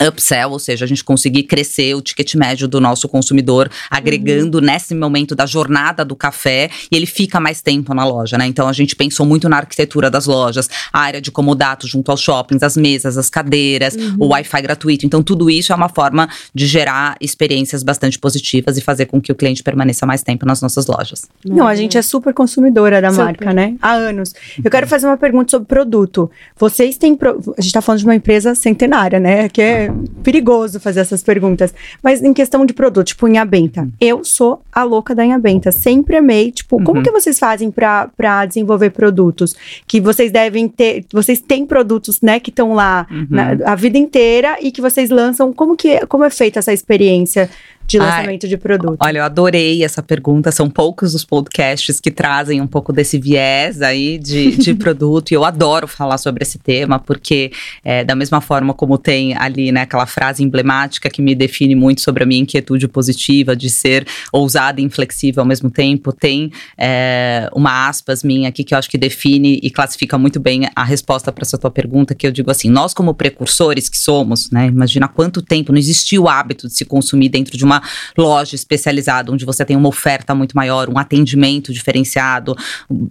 upsell, 0.00 0.50
ou 0.50 0.58
seja, 0.58 0.84
a 0.84 0.88
gente 0.88 1.04
conseguir 1.04 1.44
crescer 1.44 1.94
o 1.94 2.00
ticket 2.00 2.34
médio 2.34 2.68
do 2.68 2.80
nosso 2.80 3.08
consumidor, 3.08 3.70
agregando 3.90 4.58
uhum. 4.58 4.64
nesse 4.64 4.94
momento 4.94 5.34
da 5.34 5.46
jornada 5.46 6.04
do 6.04 6.16
café 6.16 6.70
e 6.90 6.96
ele 6.96 7.06
fica 7.06 7.40
mais 7.40 7.60
tempo 7.60 7.94
na 7.94 8.04
loja, 8.04 8.36
né? 8.36 8.46
Então 8.46 8.68
a 8.68 8.72
gente 8.72 8.94
pensou 8.94 9.24
muito 9.24 9.48
na 9.48 9.58
arquitetura 9.58 10.10
das 10.10 10.26
lojas, 10.26 10.68
a 10.92 11.00
área 11.00 11.20
de 11.20 11.30
comodato 11.30 11.86
junto 11.86 12.10
aos 12.10 12.20
shoppings, 12.20 12.62
as 12.62 12.76
mesas, 12.76 13.16
as 13.16 13.30
cadeiras, 13.30 13.94
uhum. 13.94 14.16
o 14.18 14.26
Wi-Fi 14.28 14.62
gratuito. 14.62 15.06
Então 15.06 15.22
tudo 15.22 15.50
isso 15.50 15.72
é 15.72 15.76
uma 15.76 15.88
forma 15.88 16.28
de 16.54 16.66
gerar 16.66 17.16
experiências 17.20 17.82
bastante 17.82 18.18
positivas 18.18 18.76
e 18.76 18.80
fazer 18.80 19.06
com 19.06 19.20
que 19.20 19.32
o 19.32 19.34
cliente 19.34 19.62
permaneça 19.62 20.06
mais 20.06 20.22
tempo 20.22 20.46
nas 20.46 20.60
nossas 20.60 20.86
lojas. 20.86 21.26
Não, 21.44 21.66
a 21.66 21.74
gente 21.74 21.96
é 21.96 22.02
super 22.02 22.34
consumidora 22.34 23.00
da 23.00 23.10
super. 23.10 23.24
marca, 23.24 23.52
né? 23.52 23.74
Há 23.80 23.92
anos. 23.92 24.34
Eu 24.62 24.70
quero 24.70 24.86
fazer 24.86 25.06
uma 25.06 25.16
pergunta 25.16 25.50
sobre 25.50 25.66
produto. 25.66 26.30
Vocês 26.58 26.96
têm, 26.96 27.14
pro... 27.14 27.38
a 27.56 27.60
gente 27.60 27.66
está 27.66 27.80
falando 27.80 28.00
de 28.00 28.06
uma 28.06 28.14
empresa 28.14 28.54
centenária, 28.54 29.18
né? 29.18 29.48
Que 29.48 29.62
é 29.62 29.85
perigoso 30.22 30.80
fazer 30.80 31.00
essas 31.00 31.22
perguntas. 31.22 31.74
Mas 32.02 32.22
em 32.22 32.32
questão 32.32 32.64
de 32.64 32.72
produto, 32.72 33.06
tipo, 33.06 33.28
Inha 33.28 33.44
Benta. 33.44 33.88
Eu 34.00 34.24
sou 34.24 34.62
a 34.72 34.82
louca 34.82 35.14
da 35.14 35.24
Inha 35.24 35.38
Benta. 35.38 35.72
Sempre 35.72 36.16
amei. 36.16 36.50
Tipo, 36.50 36.76
uhum. 36.76 36.84
como 36.84 37.02
que 37.02 37.10
vocês 37.10 37.38
fazem 37.38 37.70
para 37.70 38.46
desenvolver 38.46 38.90
produtos? 38.90 39.54
Que 39.86 40.00
vocês 40.00 40.30
devem 40.30 40.68
ter. 40.68 41.04
Vocês 41.12 41.40
têm 41.40 41.66
produtos, 41.66 42.20
né, 42.20 42.40
que 42.40 42.50
estão 42.50 42.72
lá 42.72 43.06
uhum. 43.10 43.26
na, 43.30 43.72
a 43.72 43.74
vida 43.74 43.98
inteira 43.98 44.58
e 44.60 44.70
que 44.70 44.80
vocês 44.80 45.10
lançam. 45.10 45.52
Como 45.52 45.76
que 45.76 46.04
como 46.06 46.24
é 46.24 46.30
feita 46.30 46.58
essa 46.58 46.72
experiência? 46.72 47.50
De 47.86 47.98
lançamento 47.98 48.44
Ai, 48.44 48.50
de 48.50 48.56
produto? 48.56 48.98
Olha, 49.00 49.18
eu 49.18 49.24
adorei 49.24 49.84
essa 49.84 50.02
pergunta. 50.02 50.50
São 50.50 50.68
poucos 50.68 51.14
os 51.14 51.24
podcasts 51.24 52.00
que 52.00 52.10
trazem 52.10 52.60
um 52.60 52.66
pouco 52.66 52.92
desse 52.92 53.18
viés 53.18 53.80
aí 53.80 54.18
de, 54.18 54.56
de 54.56 54.74
produto. 54.76 55.30
E 55.30 55.34
eu 55.34 55.44
adoro 55.44 55.86
falar 55.86 56.18
sobre 56.18 56.42
esse 56.42 56.58
tema, 56.58 56.98
porque 56.98 57.52
é, 57.84 58.04
da 58.04 58.14
mesma 58.14 58.40
forma 58.40 58.74
como 58.74 58.98
tem 58.98 59.36
ali, 59.36 59.70
né, 59.70 59.82
aquela 59.82 60.06
frase 60.06 60.42
emblemática 60.42 61.08
que 61.08 61.22
me 61.22 61.34
define 61.34 61.74
muito 61.74 62.00
sobre 62.00 62.24
a 62.24 62.26
minha 62.26 62.40
inquietude 62.40 62.88
positiva 62.88 63.54
de 63.54 63.70
ser 63.70 64.06
ousada 64.32 64.80
e 64.80 64.84
inflexível 64.84 65.42
ao 65.42 65.46
mesmo 65.46 65.70
tempo, 65.70 66.12
tem 66.12 66.50
é, 66.76 67.48
uma 67.54 67.88
aspas 67.88 68.22
minha 68.24 68.48
aqui 68.48 68.64
que 68.64 68.74
eu 68.74 68.78
acho 68.78 68.90
que 68.90 68.98
define 68.98 69.60
e 69.62 69.70
classifica 69.70 70.18
muito 70.18 70.40
bem 70.40 70.68
a 70.74 70.84
resposta 70.84 71.30
para 71.30 71.42
essa 71.42 71.56
tua 71.56 71.70
pergunta, 71.70 72.14
que 72.14 72.26
eu 72.26 72.32
digo 72.32 72.50
assim, 72.50 72.68
nós 72.68 72.92
como 72.92 73.14
precursores 73.14 73.88
que 73.88 73.98
somos, 73.98 74.50
né, 74.50 74.66
imagina 74.66 75.06
quanto 75.08 75.40
tempo 75.42 75.72
não 75.72 75.78
existiu 75.78 76.24
o 76.24 76.28
hábito 76.28 76.66
de 76.66 76.74
se 76.74 76.84
consumir 76.84 77.28
dentro 77.28 77.56
de 77.56 77.64
uma 77.64 77.75
uma 77.76 78.26
loja 78.26 78.54
especializada, 78.54 79.32
onde 79.32 79.44
você 79.44 79.64
tem 79.64 79.76
uma 79.76 79.88
oferta 79.88 80.34
muito 80.34 80.56
maior, 80.56 80.88
um 80.88 80.98
atendimento 80.98 81.72
diferenciado, 81.72 82.56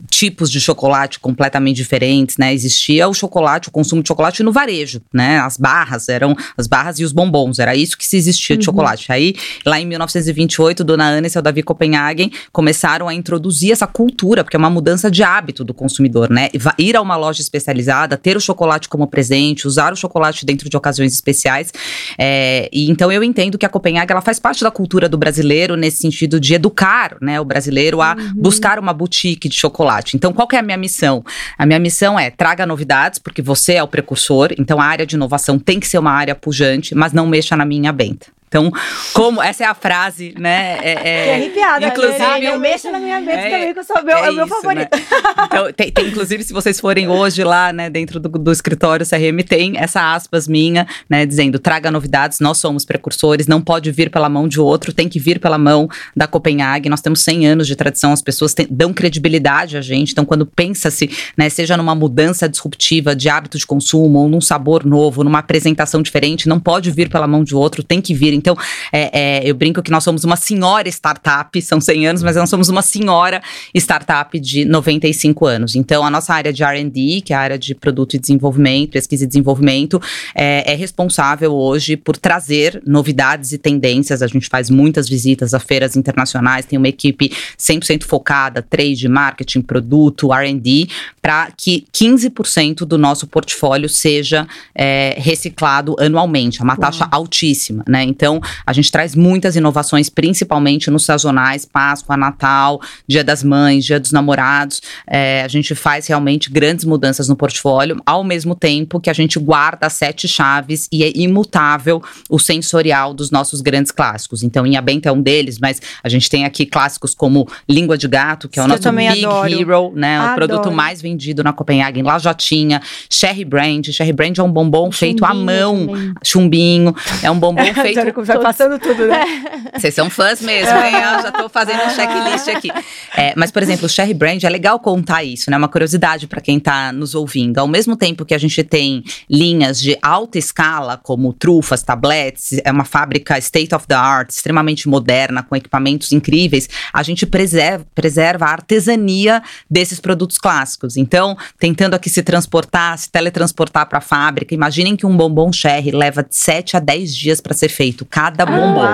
tipos 0.10 0.50
de 0.50 0.60
chocolate 0.60 1.19
completamente 1.19 1.77
diferentes, 1.77 2.38
né? 2.38 2.53
Existia 2.53 3.07
o 3.07 3.13
chocolate, 3.13 3.69
o 3.69 3.72
consumo 3.72 4.01
de 4.01 4.07
chocolate 4.07 4.43
no 4.43 4.51
varejo, 4.51 5.01
né? 5.13 5.39
As 5.39 5.57
barras 5.57 6.10
eram 6.10 6.36
as 6.57 6.67
barras 6.67 7.00
e 7.00 7.03
os 7.03 7.12
bombons, 7.12 7.60
era 7.60 7.75
isso 7.75 7.98
que 7.98 8.05
se 8.05 8.17
existia 8.17 8.55
de 8.55 8.62
uhum. 8.62 8.65
chocolate. 8.65 9.12
Aí, 9.12 9.36
lá 9.65 9.79
em 9.79 9.86
1928, 9.86 10.84
Dona 10.84 11.05
Ana 11.05 11.27
e 11.27 11.29
seu 11.29 11.41
Davi 11.41 11.63
Copenhagen 11.63 12.31
começaram 12.51 13.07
a 13.07 13.13
introduzir 13.13 13.72
essa 13.72 13.88
cultura, 13.88 14.43
porque 14.43 14.55
é 14.55 14.60
uma 14.60 14.69
mudança 14.69 15.10
de 15.10 15.24
hábito 15.24 15.63
do 15.63 15.74
consumidor, 15.74 16.29
né? 16.29 16.50
Ir 16.77 16.95
a 16.95 17.01
uma 17.01 17.15
loja 17.15 17.41
especializada, 17.41 18.17
ter 18.17 18.38
o 18.38 18.41
chocolate 18.41 18.88
como 18.88 19.07
presente, 19.07 19.67
usar 19.67 19.91
o 19.91 19.95
chocolate 19.95 20.45
dentro 20.45 20.69
de 20.69 20.77
ocasiões 20.77 21.13
especiais. 21.13 21.74
É, 22.17 22.69
e 22.72 22.89
então 22.89 23.12
eu 23.12 23.24
entendo 23.24 23.57
que 23.57 23.65
a 23.65 23.69
Copenhague 23.69 24.12
ela 24.12 24.22
faz 24.22 24.39
parte 24.39 24.54
parte 24.55 24.63
da 24.63 24.71
cultura 24.71 25.09
do 25.09 25.17
brasileiro 25.17 25.75
nesse 25.75 25.97
sentido 25.97 26.39
de 26.39 26.53
educar, 26.53 27.17
né, 27.21 27.39
o 27.41 27.45
brasileiro 27.45 28.01
a 28.01 28.15
uhum. 28.15 28.31
buscar 28.35 28.79
uma 28.79 28.93
boutique 28.93 29.50
de 29.50 29.55
chocolate. 29.55 30.15
Então, 30.15 30.31
qual 30.31 30.47
que 30.47 30.55
é 30.55 30.59
a 30.59 30.63
minha 30.63 30.77
missão? 30.77 31.24
A 31.57 31.65
minha 31.65 31.79
missão 31.79 32.17
é 32.17 32.29
traga 32.29 32.65
novidades, 32.65 33.19
porque 33.19 33.41
você 33.41 33.74
é 33.74 33.83
o 33.83 33.88
precursor. 33.88 34.53
Então, 34.57 34.79
a 34.79 34.85
área 34.85 35.05
de 35.05 35.15
inovação 35.15 35.59
tem 35.59 35.79
que 35.79 35.88
ser 35.88 35.97
uma 35.97 36.12
área 36.12 36.33
pujante, 36.33 36.95
mas 36.95 37.12
não 37.12 37.27
mexa 37.27 37.55
na 37.55 37.65
minha 37.65 37.91
benta. 37.91 38.27
Então, 38.55 38.71
como 39.12 39.43
essa 39.43 39.65
é 39.65 39.67
a 39.67 39.74
frase, 39.74 40.33
né? 40.39 40.79
É, 40.81 40.93
é, 40.93 41.27
é 41.27 41.35
arrepiada. 41.35 41.88
Inclusive, 41.88 42.19
né? 42.19 42.45
eu 42.45 42.57
mexo 42.57 42.89
na 42.89 43.00
minha 43.00 43.19
mente 43.19 43.38
é, 43.38 43.50
também, 43.50 43.74
que 43.74 43.79
eu 43.79 43.83
sou 43.83 44.01
meu, 44.01 44.17
é, 44.17 44.27
é 44.27 44.31
o 44.31 44.33
meu 44.33 44.45
isso, 44.45 44.55
favorito. 44.55 44.95
Né? 44.95 45.05
Então, 45.45 45.74
tem, 45.74 45.91
tem, 45.91 46.07
inclusive, 46.07 46.41
se 46.41 46.53
vocês 46.53 46.79
forem 46.79 47.09
hoje 47.09 47.43
lá, 47.43 47.74
né, 47.74 47.89
dentro 47.89 48.17
do, 48.17 48.29
do 48.29 48.51
escritório 48.53 49.05
CRM, 49.05 49.43
tem 49.45 49.77
essa 49.77 50.13
aspas 50.13 50.47
minha, 50.47 50.88
né, 51.09 51.25
dizendo: 51.25 51.59
traga 51.59 51.91
novidades, 51.91 52.39
nós 52.39 52.57
somos 52.57 52.85
precursores, 52.85 53.45
não 53.45 53.59
pode 53.59 53.91
vir 53.91 54.09
pela 54.09 54.29
mão 54.29 54.47
de 54.47 54.59
outro, 54.59 54.93
tem 54.93 55.09
que 55.09 55.19
vir 55.19 55.38
pela 55.38 55.57
mão 55.57 55.89
da 56.15 56.25
Copenhague. 56.25 56.88
Nós 56.88 57.01
temos 57.01 57.21
100 57.24 57.47
anos 57.47 57.67
de 57.67 57.75
tradição, 57.75 58.13
as 58.13 58.21
pessoas 58.21 58.55
dão 58.69 58.93
credibilidade 58.93 59.75
a 59.75 59.81
gente. 59.81 60.13
Então, 60.13 60.24
quando 60.24 60.45
pensa-se, 60.45 61.09
né, 61.35 61.50
seja 61.50 61.75
numa 61.75 61.93
mudança 61.93 62.47
disruptiva 62.47 63.13
de 63.13 63.27
hábito 63.27 63.57
de 63.57 63.67
consumo, 63.67 64.19
ou 64.19 64.29
num 64.29 64.39
sabor 64.39 64.85
novo, 64.85 65.25
numa 65.25 65.39
apresentação 65.39 66.01
diferente, 66.01 66.47
não 66.47 66.59
pode 66.59 66.89
vir 66.89 67.09
pela 67.09 67.27
mão 67.27 67.43
de 67.43 67.53
outro, 67.53 67.83
tem 67.83 68.00
que 68.00 68.13
vir. 68.13 68.44
Então, 68.45 68.55
é, 68.91 69.39
é, 69.39 69.49
eu 69.49 69.55
brinco 69.55 69.81
que 69.81 69.89
nós 69.89 70.03
somos 70.03 70.23
uma 70.23 70.35
senhora 70.35 70.87
startup, 70.87 71.59
são 71.63 71.81
100 71.81 72.07
anos, 72.07 72.23
mas 72.23 72.35
nós 72.35 72.47
somos 72.47 72.69
uma 72.69 72.83
senhora 72.83 73.41
startup 73.73 74.39
de 74.39 74.65
95 74.65 75.47
anos. 75.47 75.75
Então, 75.75 76.05
a 76.05 76.11
nossa 76.11 76.31
área 76.31 76.53
de 76.53 76.63
R&D, 76.63 77.21
que 77.21 77.33
é 77.33 77.35
a 77.35 77.39
área 77.39 77.57
de 77.57 77.73
produto 77.73 78.13
e 78.13 78.19
desenvolvimento, 78.19 78.91
pesquisa 78.91 79.23
e 79.23 79.27
desenvolvimento, 79.27 79.99
é, 80.35 80.73
é 80.73 80.75
responsável 80.75 81.53
hoje 81.53 81.97
por 81.97 82.17
trazer 82.17 82.79
novidades 82.85 83.51
e 83.51 83.57
tendências. 83.57 84.21
A 84.21 84.27
gente 84.27 84.47
faz 84.47 84.69
muitas 84.69 85.09
visitas 85.09 85.55
a 85.55 85.59
feiras 85.59 85.95
internacionais, 85.95 86.65
tem 86.65 86.77
uma 86.77 86.87
equipe 86.87 87.31
100% 87.57 88.03
focada, 88.03 88.61
trade, 88.61 89.07
marketing, 89.07 89.61
produto, 89.61 90.31
R&D, 90.31 90.87
para 91.19 91.49
que 91.57 91.87
15% 91.91 92.85
do 92.85 92.95
nosso 92.97 93.25
portfólio 93.25 93.89
seja 93.89 94.47
é, 94.75 95.15
reciclado 95.17 95.95
anualmente, 95.97 96.61
é 96.61 96.63
uma 96.63 96.77
taxa 96.77 97.07
altíssima, 97.09 97.83
né? 97.87 98.03
Então, 98.03 98.35
a 98.65 98.74
gente 98.74 98.92
traz 98.92 99.15
muitas 99.15 99.56
inovações, 99.56 100.10
principalmente 100.10 100.89
nos 100.89 101.06
sazonais, 101.06 101.65
Páscoa, 101.65 102.18
Natal, 102.18 102.82
Dia 103.08 103.24
das 103.24 103.44
Mães, 103.44 103.86
Dia 103.86 104.00
dos 104.00 104.12
Namorados. 104.12 104.82
É, 105.08 105.44
a 105.44 105.48
gente 105.48 105.75
faz 105.75 106.08
realmente 106.08 106.50
grandes 106.50 106.86
mudanças 106.86 107.27
no 107.27 107.36
portfólio, 107.36 108.01
ao 108.06 108.24
mesmo 108.24 108.56
tempo 108.56 109.00
que 109.00 109.10
a 109.10 109.13
gente 109.13 109.39
guarda 109.39 109.88
as 109.88 109.94
sete 109.94 110.27
chaves 110.27 110.88
e 110.92 111.04
é 111.04 111.12
imutável 111.15 112.01
o 112.30 112.39
sensorial 112.39 113.13
dos 113.13 113.32
nossos 113.32 113.62
grandes 113.62 113.92
clássicos. 113.92 114.44
Então, 114.44 114.65
em 114.65 114.77
Abenta 114.77 115.10
é 115.10 115.12
um 115.12 115.22
deles, 115.22 115.60
mas 115.60 115.82
a 116.04 116.10
gente 116.10 116.30
tem 116.30 116.46
aqui 116.46 116.65
clássicos 116.65 117.13
como 117.13 117.48
Língua 117.68 117.98
de 117.98 118.08
Gato, 118.08 118.48
que 118.48 118.60
é 118.60 118.63
o 118.63 118.68
nosso 118.68 118.92
Big 118.92 119.25
adoro. 119.25 119.54
Hero, 119.54 119.92
né? 119.96 120.18
Adoro. 120.18 120.32
O 120.32 120.36
produto 120.36 120.72
mais 120.72 121.01
vendido 121.01 121.44
na 121.44 121.54
Copenhagen. 121.54 122.04
Lá 122.04 122.18
já 122.20 122.34
tinha 122.34 122.82
Cherry 123.10 123.46
Brand. 123.46 123.89
Cherry 123.89 124.13
Brand 124.13 124.38
é 124.38 124.44
um 124.44 124.51
bombom 124.51 124.92
feito 124.92 125.25
à 125.25 125.34
mão. 125.34 125.88
Também. 125.88 126.13
Chumbinho. 126.24 126.96
É 127.22 127.30
um 127.30 127.39
bombom 127.39 127.65
feito 127.74 128.00
passando 128.41 128.79
tudo, 128.79 129.05
né? 129.07 129.24
Vocês 129.75 129.93
são 129.93 130.10
fãs 130.10 130.41
mesmo, 130.41 130.77
hein? 130.77 130.93
Eu 130.93 131.22
já 131.22 131.31
tô 131.31 131.50
fazendo 131.50 131.84
um 131.84 131.89
checklist 131.89 132.48
aqui. 132.48 132.72
É, 133.15 133.34
mas, 133.36 133.51
por 133.51 133.62
exemplo, 133.62 133.86
o 133.86 133.89
Sherry 133.89 134.13
Brand, 134.13 134.43
é 134.43 134.50
legal 134.50 134.79
contar 134.79 135.24
isso, 135.24 135.50
né? 135.50 135.57
Uma 135.57 135.67
curiosidade 135.67 136.27
para 136.27 136.41
quem 136.41 136.60
tá 136.60 136.91
nos 136.91 137.15
ouvindo. 137.15 137.57
Ao 137.57 137.67
mesmo 137.67 137.95
tempo 137.95 138.25
que 138.25 138.34
a 138.34 138.38
gente 138.38 138.63
tem 138.63 139.03
linhas 139.29 139.79
de 139.79 139.98
alta 140.01 140.38
escala, 140.38 140.98
como 140.98 141.34
trufas, 141.34 141.84
tablets, 141.84 142.60
é 142.63 142.72
uma 142.72 142.86
fábrica 142.86 143.38
state 143.38 143.74
of 143.74 143.88
the 143.88 143.95
art, 143.95 144.29
extremamente 144.29 144.88
moderna, 144.88 145.43
com 145.43 145.55
equipamentos 145.55 146.12
incríveis, 146.12 146.69
a 146.93 147.03
gente 147.03 147.25
preserva, 147.25 147.86
preserva 147.93 148.45
a 148.45 148.51
artesania 148.51 149.41
desses 149.69 150.00
produtos 150.00 150.38
clássicos. 150.38 150.98
Então, 150.98 151.38
tentando 151.60 151.95
aqui 151.95 152.10
se 152.10 152.24
transportar, 152.24 152.98
se 152.98 153.10
teletransportar 153.10 153.88
para 153.88 153.98
a 153.98 154.01
fábrica, 154.01 154.53
imaginem 154.53 154.95
que 154.95 155.05
um 155.05 155.15
bombom 155.15 155.51
Sherry 155.51 155.91
leva 155.91 156.24
de 156.24 156.36
7 156.36 156.77
a 156.77 156.79
10 156.79 157.15
dias 157.15 157.41
para 157.41 157.53
ser 157.53 157.69
feito 157.69 158.04
cada 158.09 158.45
bombom. 158.45 158.85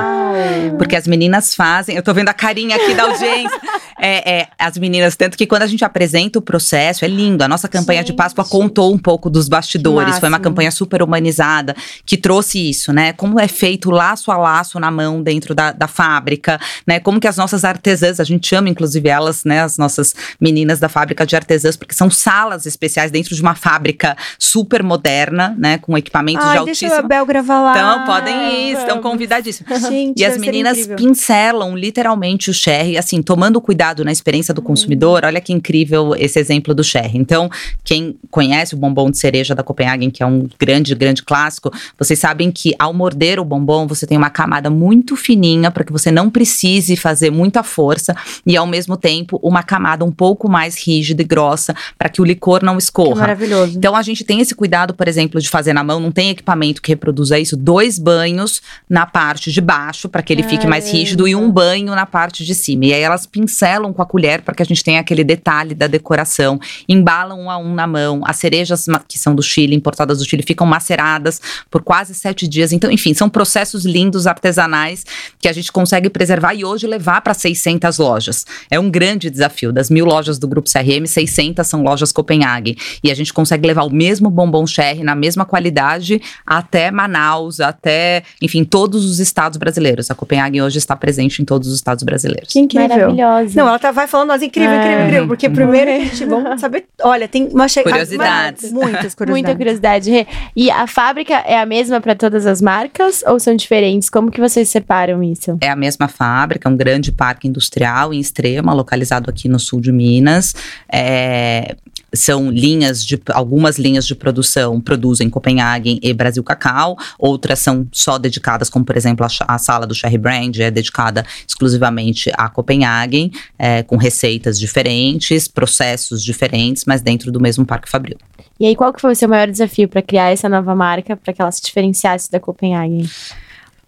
Porque 0.78 0.96
as 0.96 1.08
meninas 1.08 1.54
fazem, 1.54 1.96
eu 1.96 2.04
tô 2.04 2.14
vendo 2.14 2.30
a 2.30 2.34
carinha 2.34 2.76
aqui 2.76 2.94
da 2.94 3.04
audiência. 3.04 3.60
é, 4.00 4.40
é, 4.40 4.48
as 4.58 4.78
meninas, 4.78 5.16
tanto 5.16 5.38
que 5.38 5.46
quando 5.46 5.64
a 5.64 5.68
gente 5.68 5.84
apresenta 5.86 6.40
o 6.40 6.42
processo, 6.42 7.06
é 7.06 7.08
lindo. 7.08 7.44
A 7.44 7.48
nossa 7.48 7.68
campanha 7.68 8.00
gente. 8.00 8.08
de 8.08 8.14
Páscoa 8.14 8.44
contou 8.46 8.94
um 8.94 8.98
pouco 8.98 9.30
dos 9.30 9.48
bastidores. 9.48 10.20
Foi 10.20 10.30
uma 10.30 10.40
campanha 10.40 10.72
super 10.72 11.04
humanizada 11.04 11.76
que 12.06 12.18
trouxe 12.18 12.70
isso, 12.70 12.92
né? 12.94 13.14
Como 13.14 13.40
é 13.40 13.48
feito 13.48 13.92
laço 13.92 14.32
a 14.32 14.38
laço 14.38 14.80
na 14.80 14.90
mão 14.90 15.22
dentro 15.22 15.54
da, 15.54 15.72
da 15.72 15.88
fábrica, 15.88 16.60
né? 16.88 17.00
Como 17.00 17.20
que 17.20 17.28
as 17.28 17.38
nossas 17.38 17.64
artesãs, 17.64 18.20
a 18.20 18.24
gente 18.24 18.48
chama 18.48 18.70
inclusive 18.70 19.08
elas, 19.08 19.44
né? 19.44 19.62
As 19.62 19.78
nossas 19.78 20.16
meninas 20.40 20.80
da 20.80 20.90
fábrica 20.90 21.26
de 21.26 21.36
artesãs, 21.36 21.76
porque 21.76 21.94
são 21.94 22.10
salas 22.10 22.66
especiais 22.66 23.12
dentro 23.12 23.36
de 23.36 23.42
uma 23.42 23.56
fábrica 23.56 24.16
super 24.40 24.84
moderna, 24.84 25.56
né? 25.58 25.78
Com 25.78 25.98
equipamentos 25.98 26.46
Ai, 26.46 26.52
de 26.54 26.58
altíssimo. 26.58 26.90
Deixa 26.90 27.06
a 27.06 27.08
Bel 27.08 27.26
gravar 27.26 27.62
lá. 27.62 27.72
Então, 27.72 28.06
podem 28.06 28.70
ir, 28.70 28.78
estão 28.78 29.01
convidadíssimos. 29.02 29.82
Gente, 29.90 30.20
e 30.20 30.26
as 30.26 30.38
meninas 30.38 30.88
pincelam 30.88 31.76
literalmente 31.76 32.50
o 32.50 32.54
sherry, 32.54 32.98
assim, 32.98 33.22
tomando 33.22 33.60
cuidado 33.60 34.06
na 34.06 34.12
experiência 34.12 34.54
do 34.54 34.62
consumidor. 34.62 35.24
Olha 35.26 35.42
que 35.42 35.52
incrível 35.54 36.16
esse 36.16 36.40
exemplo 36.40 36.74
do 36.74 36.84
sherry. 36.84 37.18
Então, 37.18 37.50
quem 37.84 38.16
conhece 38.30 38.74
o 38.74 38.78
bombom 38.78 39.10
de 39.10 39.18
cereja 39.18 39.54
da 39.56 39.64
Copenhagen, 39.64 40.10
que 40.10 40.24
é 40.24 40.26
um 40.26 40.48
grande, 40.60 40.94
grande 40.96 41.24
clássico, 41.24 41.72
vocês 41.98 42.20
sabem 42.20 42.52
que 42.52 42.74
ao 42.78 42.94
morder 42.94 43.40
o 43.40 43.46
bombom, 43.46 43.88
você 43.88 44.06
tem 44.06 44.18
uma 44.18 44.30
camada 44.30 44.70
muito 44.70 45.16
fininha 45.16 45.72
para 45.72 45.84
que 45.84 45.92
você 45.92 46.12
não 46.12 46.30
precise 46.30 46.96
fazer 46.96 47.32
muita 47.32 47.64
força 47.64 48.16
e 48.46 48.56
ao 48.56 48.68
mesmo 48.68 48.98
tempo 48.98 49.40
uma 49.42 49.64
camada 49.64 50.06
um 50.06 50.12
pouco 50.12 50.50
mais 50.50 50.76
rígida 50.76 51.22
e 51.22 51.26
grossa 51.26 51.76
para 51.98 52.10
que 52.10 52.22
o 52.22 52.26
licor 52.26 52.64
não 52.64 52.78
escorra. 52.78 53.14
Que 53.14 53.20
maravilhoso. 53.20 53.78
Então 53.78 53.96
a 53.96 54.02
gente 54.02 54.24
tem 54.24 54.40
esse 54.40 54.56
cuidado, 54.56 54.94
por 54.94 55.08
exemplo, 55.08 55.40
de 55.40 55.50
fazer 55.50 55.74
na 55.74 55.84
mão, 55.84 56.00
não 56.00 56.12
tem 56.12 56.30
equipamento 56.30 56.82
que 56.82 56.92
reproduza 56.92 57.40
isso, 57.40 57.56
dois 57.56 57.98
banhos 57.98 58.62
na 58.92 59.06
parte 59.06 59.54
de 59.54 59.62
baixo 59.62 60.10
para 60.10 60.22
que 60.22 60.34
ele 60.34 60.44
fique 60.44 60.68
mais 60.68 60.92
rígido 60.92 61.26
e 61.26 61.34
um 61.34 61.50
banho 61.50 61.96
na 61.96 62.06
parte 62.06 62.44
de 62.44 62.54
cima. 62.54 62.88
E 62.88 62.94
aí 62.94 63.02
elas 63.02 63.26
pincelam 63.26 63.94
com 63.94 64.02
a 64.02 64.06
colher 64.06 64.42
para 64.42 64.54
que 64.54 64.62
a 64.62 64.66
gente 64.66 64.84
tenha 64.84 65.00
aquele 65.00 65.24
detalhe 65.24 65.74
da 65.74 65.88
decoração, 65.88 66.60
embalam 66.90 67.40
um 67.40 67.50
a 67.50 67.58
um 67.58 67.74
na 67.74 67.88
mão. 67.88 68.22
As 68.26 68.36
cerejas 68.36 68.88
que 69.08 69.18
são 69.18 69.34
do 69.34 69.42
Chile, 69.42 69.74
importadas 69.74 70.18
do 70.18 70.26
Chile, 70.26 70.44
ficam 70.44 70.68
maceradas 70.68 71.40
por 71.70 71.82
quase 71.82 72.14
sete 72.14 72.46
dias. 72.46 72.74
Então, 72.74 72.92
enfim, 72.92 73.14
são 73.14 73.30
processos 73.30 73.86
lindos 73.86 74.28
artesanais 74.28 75.06
que 75.40 75.48
a 75.48 75.54
gente 75.54 75.72
consegue 75.72 76.10
preservar 76.10 76.54
e 76.54 76.66
hoje 76.66 76.86
levar 76.86 77.22
para 77.22 77.34
600 77.34 77.98
lojas. 77.98 78.46
É 78.70 78.78
um 78.78 78.92
grande 78.92 79.30
desafio. 79.30 79.72
Das 79.72 79.90
mil 79.90 80.04
lojas 80.04 80.38
do 80.38 80.50
Grupo 80.50 80.70
CRM, 80.70 81.06
600 81.08 81.66
são 81.66 81.82
lojas 81.82 82.12
Copenhague. 82.12 82.78
E 83.02 83.10
a 83.10 83.16
gente 83.16 83.32
consegue 83.32 83.66
levar 83.66 83.84
o 83.84 83.90
mesmo 83.90 84.30
bombom 84.30 84.68
cherry 84.68 85.02
na 85.02 85.16
mesma 85.16 85.46
qualidade 85.46 86.22
até 86.46 86.92
Manaus, 86.92 87.62
até, 87.62 88.24
enfim, 88.42 88.66
todos 88.82 89.06
os 89.06 89.20
estados 89.20 89.58
brasileiros. 89.58 90.10
A 90.10 90.16
Copenhague 90.16 90.62
hoje 90.62 90.78
está 90.78 90.96
presente 90.96 91.42
em 91.42 91.46
todos 91.46 91.68
os 91.68 91.76
estados 91.76 92.04
brasileiros. 92.04 92.52
Que 92.52 92.60
incrível. 92.60 92.90
Maravilhosa. 92.90 93.62
Não, 93.62 93.68
ela 93.68 93.78
tá, 93.78 93.92
vai 93.92 94.08
falando, 94.08 94.30
nós, 94.30 94.42
incrível, 94.42 94.72
é. 94.72 94.78
incrível, 94.80 95.06
incrível. 95.06 95.28
Porque 95.28 95.50
primeiro 95.50 95.92
a 95.92 96.00
gente, 96.00 96.26
vamos 96.26 96.60
saber, 96.62 96.86
olha, 97.04 97.28
tem 97.28 97.48
uma... 97.48 97.68
Curiosidades. 97.68 98.72
muitas 98.72 99.14
curiosidades. 99.16 99.28
Muita 99.30 99.56
curiosidade. 99.56 100.28
E 100.56 100.72
a 100.72 100.88
fábrica 100.88 101.36
é 101.36 101.60
a 101.60 101.66
mesma 101.66 102.02
para 102.02 102.16
todas 102.16 102.46
as 102.46 102.62
marcas 102.62 103.24
ou 103.28 103.40
são 103.40 103.56
diferentes? 103.56 104.10
Como 104.10 104.32
que 104.32 104.42
vocês 104.42 104.70
separam 104.70 105.22
isso? 105.22 105.58
É 105.62 105.70
a 105.70 105.76
mesma 105.76 106.08
fábrica, 106.08 106.68
um 106.68 106.76
grande 106.76 107.12
parque 107.12 107.48
industrial 107.48 108.14
em 108.14 108.20
Extrema, 108.20 108.74
localizado 108.74 109.30
aqui 109.30 109.48
no 109.48 109.60
sul 109.60 109.80
de 109.80 109.92
Minas. 109.92 110.56
É, 110.92 111.76
são 112.14 112.50
linhas 112.50 113.06
de 113.06 113.22
algumas 113.32 113.78
linhas 113.78 114.06
de 114.06 114.16
produção 114.16 114.80
produzem 114.82 115.30
Copenhagen 115.30 116.00
e 116.02 116.14
Brasil 116.14 116.44
Cacau, 116.44 116.98
outras 117.18 117.60
são 117.60 117.88
só 117.92 118.18
dedicadas, 118.18 118.70
como 118.70 118.84
por 118.84 118.98
exemplo 118.98 119.26
a, 119.26 119.30
a 119.54 119.58
sala 119.58 119.88
do 119.88 119.96
Sherry 119.96 120.18
Brand 120.18 120.58
é 120.58 120.70
dedicada 120.70 121.26
exclusivamente 121.48 122.32
a 122.36 122.50
Copenhagen, 122.50 123.32
é, 123.58 123.84
com 123.84 123.98
receitas 123.98 124.60
diferentes, 124.60 125.48
processos 125.48 126.24
diferentes, 126.24 126.84
mas 126.86 127.02
dentro 127.02 127.32
do 127.32 127.40
mesmo 127.40 127.66
parque 127.66 127.90
fabril. 127.90 128.18
E 128.60 128.66
aí, 128.66 128.76
qual 128.76 128.94
que 128.94 129.02
foi 129.02 129.14
o 129.14 129.16
seu 129.16 129.28
maior 129.28 129.50
desafio 129.50 129.88
para 129.88 130.04
criar 130.04 130.32
essa 130.32 130.48
nova 130.48 130.76
marca, 130.76 131.18
para 131.18 131.34
que 131.34 131.42
ela 131.42 131.52
se 131.52 131.64
diferenciasse 131.64 132.32
da 132.32 132.40
Copenhagen? 132.40 133.10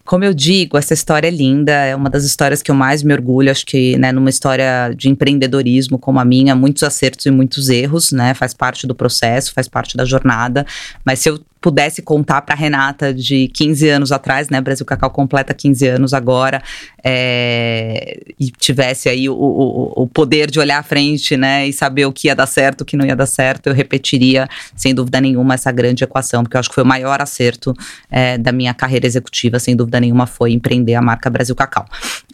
Como 0.06 0.26
eu 0.26 0.34
digo, 0.34 0.78
essa 0.78 0.94
história 0.94 1.28
é 1.28 1.32
linda, 1.32 1.72
é 1.72 1.96
uma 1.96 2.10
das 2.10 2.26
histórias 2.26 2.62
que 2.62 2.70
eu 2.70 2.76
mais 2.76 3.02
me 3.04 3.13
orgulho. 3.13 3.50
Acho 3.50 3.66
que, 3.66 3.98
né, 3.98 4.12
numa 4.12 4.30
história 4.30 4.94
de 4.96 5.10
empreendedorismo 5.10 5.98
como 5.98 6.20
a 6.20 6.26
minha, 6.26 6.56
muitos 6.56 6.84
acertos 6.84 7.26
e 7.26 7.32
muitos 7.32 7.70
erros, 7.70 8.12
né? 8.12 8.34
Faz 8.34 8.54
parte 8.54 8.86
do 8.86 8.94
processo, 8.94 9.54
faz 9.54 9.68
parte 9.68 9.96
da 9.96 10.04
jornada. 10.04 10.66
Mas 11.06 11.20
se 11.20 11.30
eu 11.30 11.39
pudesse 11.63 12.02
contar 12.02 12.41
para 12.41 12.54
Renata 12.54 13.13
de 13.13 13.47
15 13.47 13.88
anos 13.88 14.12
atrás, 14.12 14.49
né? 14.49 14.60
Brasil 14.60 14.86
Cacau 14.86 15.10
completa 15.10 15.54
15 15.54 15.88
anos 15.88 16.13
agora, 16.13 16.62
é, 17.02 18.19
e 18.38 18.52
tivesse 18.52 19.08
aí 19.08 19.30
o, 19.30 19.34
o, 19.34 20.04
o, 20.04 20.08
poder 20.08 20.52
de 20.52 20.60
olhar 20.60 20.80
à 20.80 20.84
frente, 20.84 21.38
né? 21.38 21.65
E 21.65 21.71
saber 21.71 22.06
o 22.06 22.12
que 22.12 22.28
ia 22.28 22.36
dar 22.36 22.47
certo, 22.47 22.82
o 22.82 22.86
que 22.86 22.97
não 22.97 23.06
ia 23.06 23.15
dar 23.15 23.28
certo, 23.28 23.67
eu 23.67 23.73
repetiria, 23.73 24.45
sem 24.76 24.93
dúvida 24.93 25.21
nenhuma, 25.21 25.54
essa 25.54 25.71
grande 25.71 26.04
equação, 26.04 26.43
porque 26.43 26.58
eu 26.58 26.60
acho 26.60 26.67
que 26.67 26.76
foi 26.76 26.84
o 26.84 26.88
maior 26.88 27.21
acerto 27.21 27.73
é, 28.12 28.38
da 28.38 28.52
minha 28.52 28.73
carreira 28.73 29.08
executiva, 29.08 29.58
sem 29.58 29.73
dúvida 29.73 30.02
nenhuma, 30.02 30.28
foi 30.28 30.52
empreender 30.52 30.95
a 30.95 31.02
marca 31.02 31.30
Brasil 31.30 31.56
Cacau. 31.56 31.86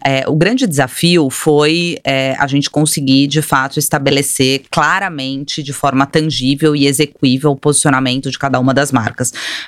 É, 0.04 0.28
o 0.28 0.36
grande 0.36 0.66
desafio 0.66 1.30
foi 1.30 1.98
a 2.40 2.48
gente 2.48 2.70
conseguir, 2.70 3.28
de 3.28 3.42
fato, 3.42 3.78
estabelecer 3.78 4.64
claramente, 4.72 5.62
de 5.62 5.74
forma 5.74 6.06
tangível 6.06 6.76
e 6.76 6.88
execuível, 6.88 7.52
o 7.52 7.56
posicionamento 7.56 8.32
de 8.32 8.40
cada 8.40 8.60
uma 8.60 8.74
das 8.74 8.92
marcas. 8.92 9.19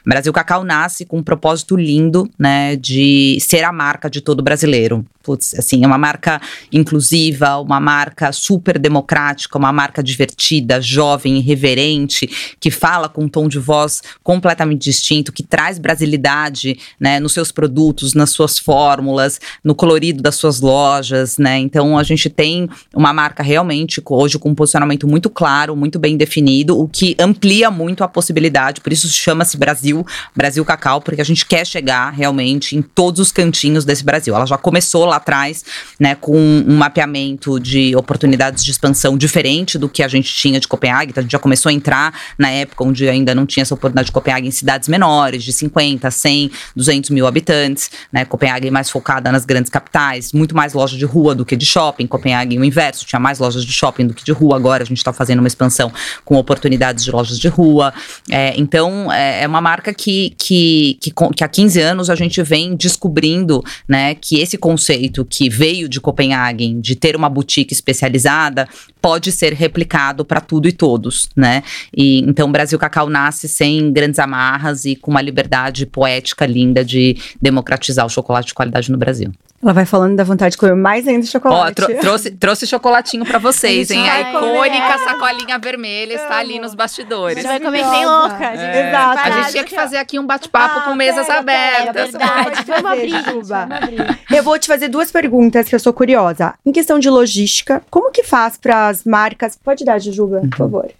Brasil 0.05 0.33
Cacau 0.33 0.63
nasce 0.63 1.05
com 1.05 1.17
um 1.17 1.23
propósito 1.23 1.75
lindo, 1.75 2.29
né, 2.37 2.75
de 2.75 3.37
ser 3.41 3.63
a 3.63 3.71
marca 3.71 4.09
de 4.09 4.21
todo 4.21 4.43
brasileiro. 4.43 5.05
Putz, 5.23 5.53
assim, 5.53 5.83
é 5.83 5.87
uma 5.87 5.99
marca 5.99 6.41
inclusiva, 6.71 7.57
uma 7.57 7.79
marca 7.79 8.31
super 8.31 8.79
democrática, 8.79 9.55
uma 9.57 9.71
marca 9.71 10.01
divertida, 10.01 10.81
jovem, 10.81 11.37
irreverente, 11.37 12.27
que 12.59 12.71
fala 12.71 13.07
com 13.07 13.25
um 13.25 13.29
tom 13.29 13.47
de 13.47 13.59
voz 13.59 14.01
completamente 14.23 14.81
distinto, 14.81 15.31
que 15.31 15.43
traz 15.43 15.77
brasilidade, 15.77 16.79
né, 16.99 17.19
nos 17.19 17.33
seus 17.33 17.51
produtos, 17.51 18.15
nas 18.15 18.31
suas 18.31 18.57
fórmulas, 18.57 19.39
no 19.63 19.75
colorido 19.75 20.23
das 20.23 20.35
suas 20.35 20.59
lojas, 20.59 21.37
né? 21.37 21.59
Então 21.59 21.97
a 21.97 22.03
gente 22.03 22.29
tem 22.29 22.67
uma 22.93 23.13
marca 23.13 23.43
realmente 23.43 24.01
hoje 24.03 24.39
com 24.39 24.49
um 24.49 24.55
posicionamento 24.55 25.07
muito 25.07 25.29
claro, 25.29 25.75
muito 25.75 25.99
bem 25.99 26.17
definido, 26.17 26.79
o 26.79 26.87
que 26.87 27.15
amplia 27.19 27.69
muito 27.69 28.03
a 28.03 28.07
possibilidade, 28.07 28.81
por 28.81 28.91
isso 28.91 29.07
chama-se 29.41 29.57
Brasil, 29.57 30.05
Brasil 30.35 30.63
Cacau, 30.63 31.01
porque 31.01 31.21
a 31.21 31.23
gente 31.23 31.45
quer 31.45 31.65
chegar 31.65 32.11
realmente 32.11 32.75
em 32.75 32.81
todos 32.81 33.19
os 33.19 33.31
cantinhos 33.31 33.83
desse 33.83 34.03
Brasil. 34.03 34.35
Ela 34.35 34.45
já 34.45 34.57
começou 34.57 35.05
lá 35.05 35.15
atrás, 35.17 35.65
né, 35.99 36.15
com 36.15 36.37
um 36.37 36.77
mapeamento 36.77 37.59
de 37.59 37.95
oportunidades 37.95 38.63
de 38.63 38.71
expansão 38.71 39.17
diferente 39.17 39.77
do 39.77 39.89
que 39.89 40.03
a 40.03 40.07
gente 40.07 40.33
tinha 40.33 40.59
de 40.59 40.67
Copenhague. 40.67 41.11
Então, 41.11 41.21
a 41.21 41.23
gente 41.23 41.31
já 41.31 41.39
começou 41.39 41.69
a 41.69 41.73
entrar 41.73 42.13
na 42.37 42.49
época 42.49 42.83
onde 42.83 43.09
ainda 43.09 43.33
não 43.33 43.45
tinha 43.45 43.63
essa 43.63 43.73
oportunidade 43.73 44.07
de 44.07 44.11
Copenhague 44.11 44.47
em 44.47 44.51
cidades 44.51 44.87
menores, 44.87 45.43
de 45.43 45.51
50, 45.51 46.09
100, 46.09 46.51
200 46.75 47.09
mil 47.09 47.25
habitantes, 47.25 47.89
né? 48.11 48.25
Copenhague 48.25 48.69
mais 48.69 48.89
focada 48.89 49.31
nas 49.31 49.45
grandes 49.45 49.69
capitais, 49.69 50.31
muito 50.33 50.55
mais 50.55 50.73
lojas 50.73 50.97
de 50.97 51.05
rua 51.05 51.33
do 51.33 51.45
que 51.45 51.55
de 51.55 51.65
shopping. 51.65 52.05
Copenhague, 52.07 52.57
o 52.57 52.63
inverso, 52.63 53.05
tinha 53.05 53.19
mais 53.19 53.39
lojas 53.39 53.65
de 53.65 53.71
shopping 53.71 54.07
do 54.07 54.13
que 54.13 54.23
de 54.23 54.31
rua. 54.31 54.55
Agora 54.55 54.83
a 54.83 54.85
gente 54.85 54.97
está 54.97 55.11
fazendo 55.11 55.39
uma 55.39 55.47
expansão 55.47 55.91
com 56.23 56.35
oportunidades 56.35 57.03
de 57.03 57.11
lojas 57.11 57.39
de 57.39 57.47
rua. 57.47 57.93
É, 58.29 58.53
então, 58.57 59.11
é, 59.11 59.30
é, 59.31 59.47
uma 59.47 59.61
marca 59.61 59.93
que, 59.93 60.33
que, 60.37 60.97
que, 61.01 61.11
que 61.11 61.43
há 61.43 61.47
15 61.47 61.79
anos 61.79 62.09
a 62.09 62.15
gente 62.15 62.41
vem 62.43 62.75
descobrindo, 62.75 63.63
né, 63.87 64.15
que 64.15 64.39
esse 64.39 64.57
conceito 64.57 65.25
que 65.25 65.49
veio 65.49 65.87
de 65.87 65.99
Copenhague, 65.99 66.73
de 66.75 66.95
ter 66.95 67.15
uma 67.15 67.29
boutique 67.29 67.73
especializada, 67.73 68.67
pode 69.01 69.31
ser 69.31 69.53
replicado 69.53 70.23
para 70.23 70.39
tudo 70.39 70.67
e 70.67 70.71
todos, 70.71 71.29
né? 71.35 71.63
E 71.95 72.19
então 72.19 72.51
Brasil 72.51 72.77
Cacau 72.77 73.09
nasce 73.09 73.49
sem 73.49 73.91
grandes 73.91 74.19
amarras 74.19 74.85
e 74.85 74.95
com 74.95 75.11
uma 75.11 75.21
liberdade 75.21 75.85
poética 75.85 76.45
linda 76.45 76.85
de 76.85 77.17
democratizar 77.41 78.05
o 78.05 78.09
chocolate 78.09 78.47
de 78.47 78.53
qualidade 78.53 78.91
no 78.91 78.97
Brasil. 78.97 79.31
Ela 79.61 79.73
vai 79.73 79.85
falando 79.85 80.15
da 80.15 80.23
vontade 80.23 80.53
de 80.53 80.57
comer 80.57 80.75
mais 80.75 81.07
ainda 81.07 81.25
chocolate. 81.25 81.81
Ó, 81.81 81.99
trouxe, 81.99 82.31
trouxe 82.31 82.65
chocolatinho 82.65 83.25
pra 83.25 83.37
vocês, 83.37 83.91
hein? 83.91 84.09
A 84.09 84.31
icônica 84.31 84.97
sacolinha 84.97 85.59
vermelha 85.59 86.15
está 86.15 86.37
ali 86.37 86.59
nos 86.59 86.73
bastidores. 86.73 87.37
A 87.37 87.41
gente 87.41 87.49
vai 87.49 87.59
comer 87.59 87.83
que 87.83 87.91
nem 87.91 88.05
louca. 88.05 88.45
É. 88.45 88.89
Exato. 88.89 89.19
A 89.19 89.31
gente 89.31 89.51
tinha 89.51 89.63
que 89.63 89.75
fazer 89.75 89.97
aqui 89.97 90.17
um 90.17 90.25
bate-papo 90.25 90.79
ah, 90.79 90.81
com 90.81 90.95
mesas 90.95 91.27
pera, 91.27 91.39
abertas. 91.39 92.11
Pera, 92.11 92.25
é 92.25 92.43
verdade. 92.43 92.65
Foi 92.65 92.79
uma 92.79 92.95
briga. 92.95 94.17
Eu 94.31 94.43
vou 94.43 94.57
te 94.57 94.67
fazer 94.67 94.87
duas 94.87 95.11
perguntas 95.11 95.67
que 95.69 95.75
eu 95.75 95.79
sou 95.79 95.93
curiosa. 95.93 96.55
Em 96.65 96.71
questão 96.71 96.97
de 96.97 97.09
logística, 97.09 97.83
como 97.89 98.11
que 98.11 98.23
faz 98.23 98.57
para 98.57 98.87
as 98.87 99.03
marcas? 99.03 99.57
Pode 99.63 99.85
dar, 99.85 99.99
Jujuba, 99.99 100.41
por 100.49 100.57
favor. 100.57 100.91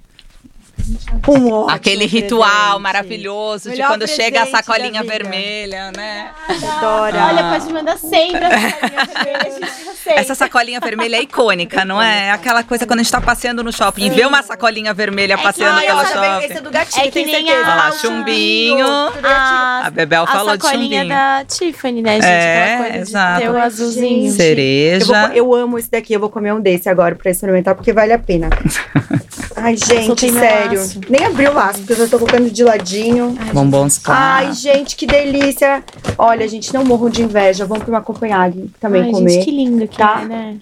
Um 1.28 1.70
Aquele 1.70 2.06
ritual 2.06 2.50
presente. 2.50 2.82
maravilhoso 2.82 3.70
Melhor 3.70 3.84
de 3.84 3.88
quando 3.94 4.08
chega 4.08 4.44
a 4.44 4.46
sacolinha 4.52 5.04
vermelha, 5.04 5.92
né? 5.96 6.32
Adora. 6.48 7.26
Olha, 7.26 7.60
pode 7.60 7.74
mandar 7.74 7.98
sempre 7.98 8.44
a 8.44 8.72
sacolinha 8.72 9.06
vermelha. 9.06 9.72
Essa 10.06 10.36
sacolinha 10.36 10.80
vermelha 10.80 11.18
é 11.18 11.22
icônica, 11.22 11.86
não 11.86 12.02
é? 12.02 12.28
É 12.28 12.32
aquela 12.32 12.64
coisa 12.64 12.86
quando 12.86 13.00
a 13.00 13.04
gente 13.04 13.12
tá 13.12 13.22
passeando 13.22 13.64
no 13.64 13.72
shopping 13.72 14.02
Sim. 14.02 14.08
e 14.08 14.10
vê 14.10 14.26
uma 14.26 14.42
sacolinha 14.42 14.94
vermelha 14.94 15.34
é 15.34 15.38
passeando 15.38 15.80
pelo 15.82 16.06
shopping. 16.06 16.46
Esse 16.46 16.58
é 16.58 16.62
do 16.62 16.72
gatinho, 16.72 17.06
é 17.06 17.12
que 17.12 17.26
nem 17.26 17.46
certeza. 17.46 17.68
A, 17.68 17.88
a 17.88 17.92
chumbinho. 17.92 18.88
A, 19.24 19.82
a 19.86 19.90
Bebel 19.90 20.26
falou 20.26 20.58
de 20.58 20.64
chumbinho. 20.64 21.02
A 21.02 21.06
sacolinha 21.06 21.06
da 21.06 21.46
Tiffany, 21.46 22.02
né, 22.02 22.14
gente? 22.16 22.26
É, 22.26 22.98
exato. 22.98 23.46
o 23.46 23.58
azulzinho. 23.58 24.32
Cereja. 24.32 25.06
Eu, 25.06 25.08
vou, 25.08 25.36
eu, 25.36 25.64
amo 25.64 25.78
esse 25.78 25.90
daqui, 25.90 26.14
eu 26.14 26.20
vou 26.20 26.30
comer 26.30 26.54
um 26.54 26.62
desse 26.62 26.90
agora 26.90 27.16
pra 27.16 27.32
experimentar, 27.32 27.76
porque 27.76 27.94
vale 27.94 28.14
a 28.14 28.20
pena. 28.20 28.50
Ai, 29.56 29.76
gente, 29.78 30.32
sério. 30.32 30.71
Nem 31.10 31.26
abriu 31.26 31.52
o 31.52 31.54
laço, 31.54 31.80
porque 31.80 31.94
eu 31.94 31.98
já 31.98 32.08
tô 32.08 32.20
colocando 32.20 32.50
de 32.50 32.64
ladinho. 32.64 33.36
Ai, 33.40 33.54
Bombons 33.54 33.98
claro. 33.98 34.48
Ai, 34.48 34.54
gente, 34.54 34.96
que 34.96 35.06
delícia. 35.06 35.84
Olha, 36.18 36.48
gente, 36.48 36.74
não 36.74 36.84
morro 36.84 37.10
de 37.10 37.22
inveja. 37.24 37.66
Vamos 37.66 37.84
pra 37.84 37.94
uma 37.94 38.02
Copenhague 38.02 38.72
também 38.80 39.04
Ai, 39.04 39.12
comer. 39.12 39.32
Gente, 39.32 39.46
que 39.46 39.52
lindo 39.52 39.88
que 39.88 39.98
tá? 39.98 40.22
é, 40.24 40.26
né? 40.26 40.60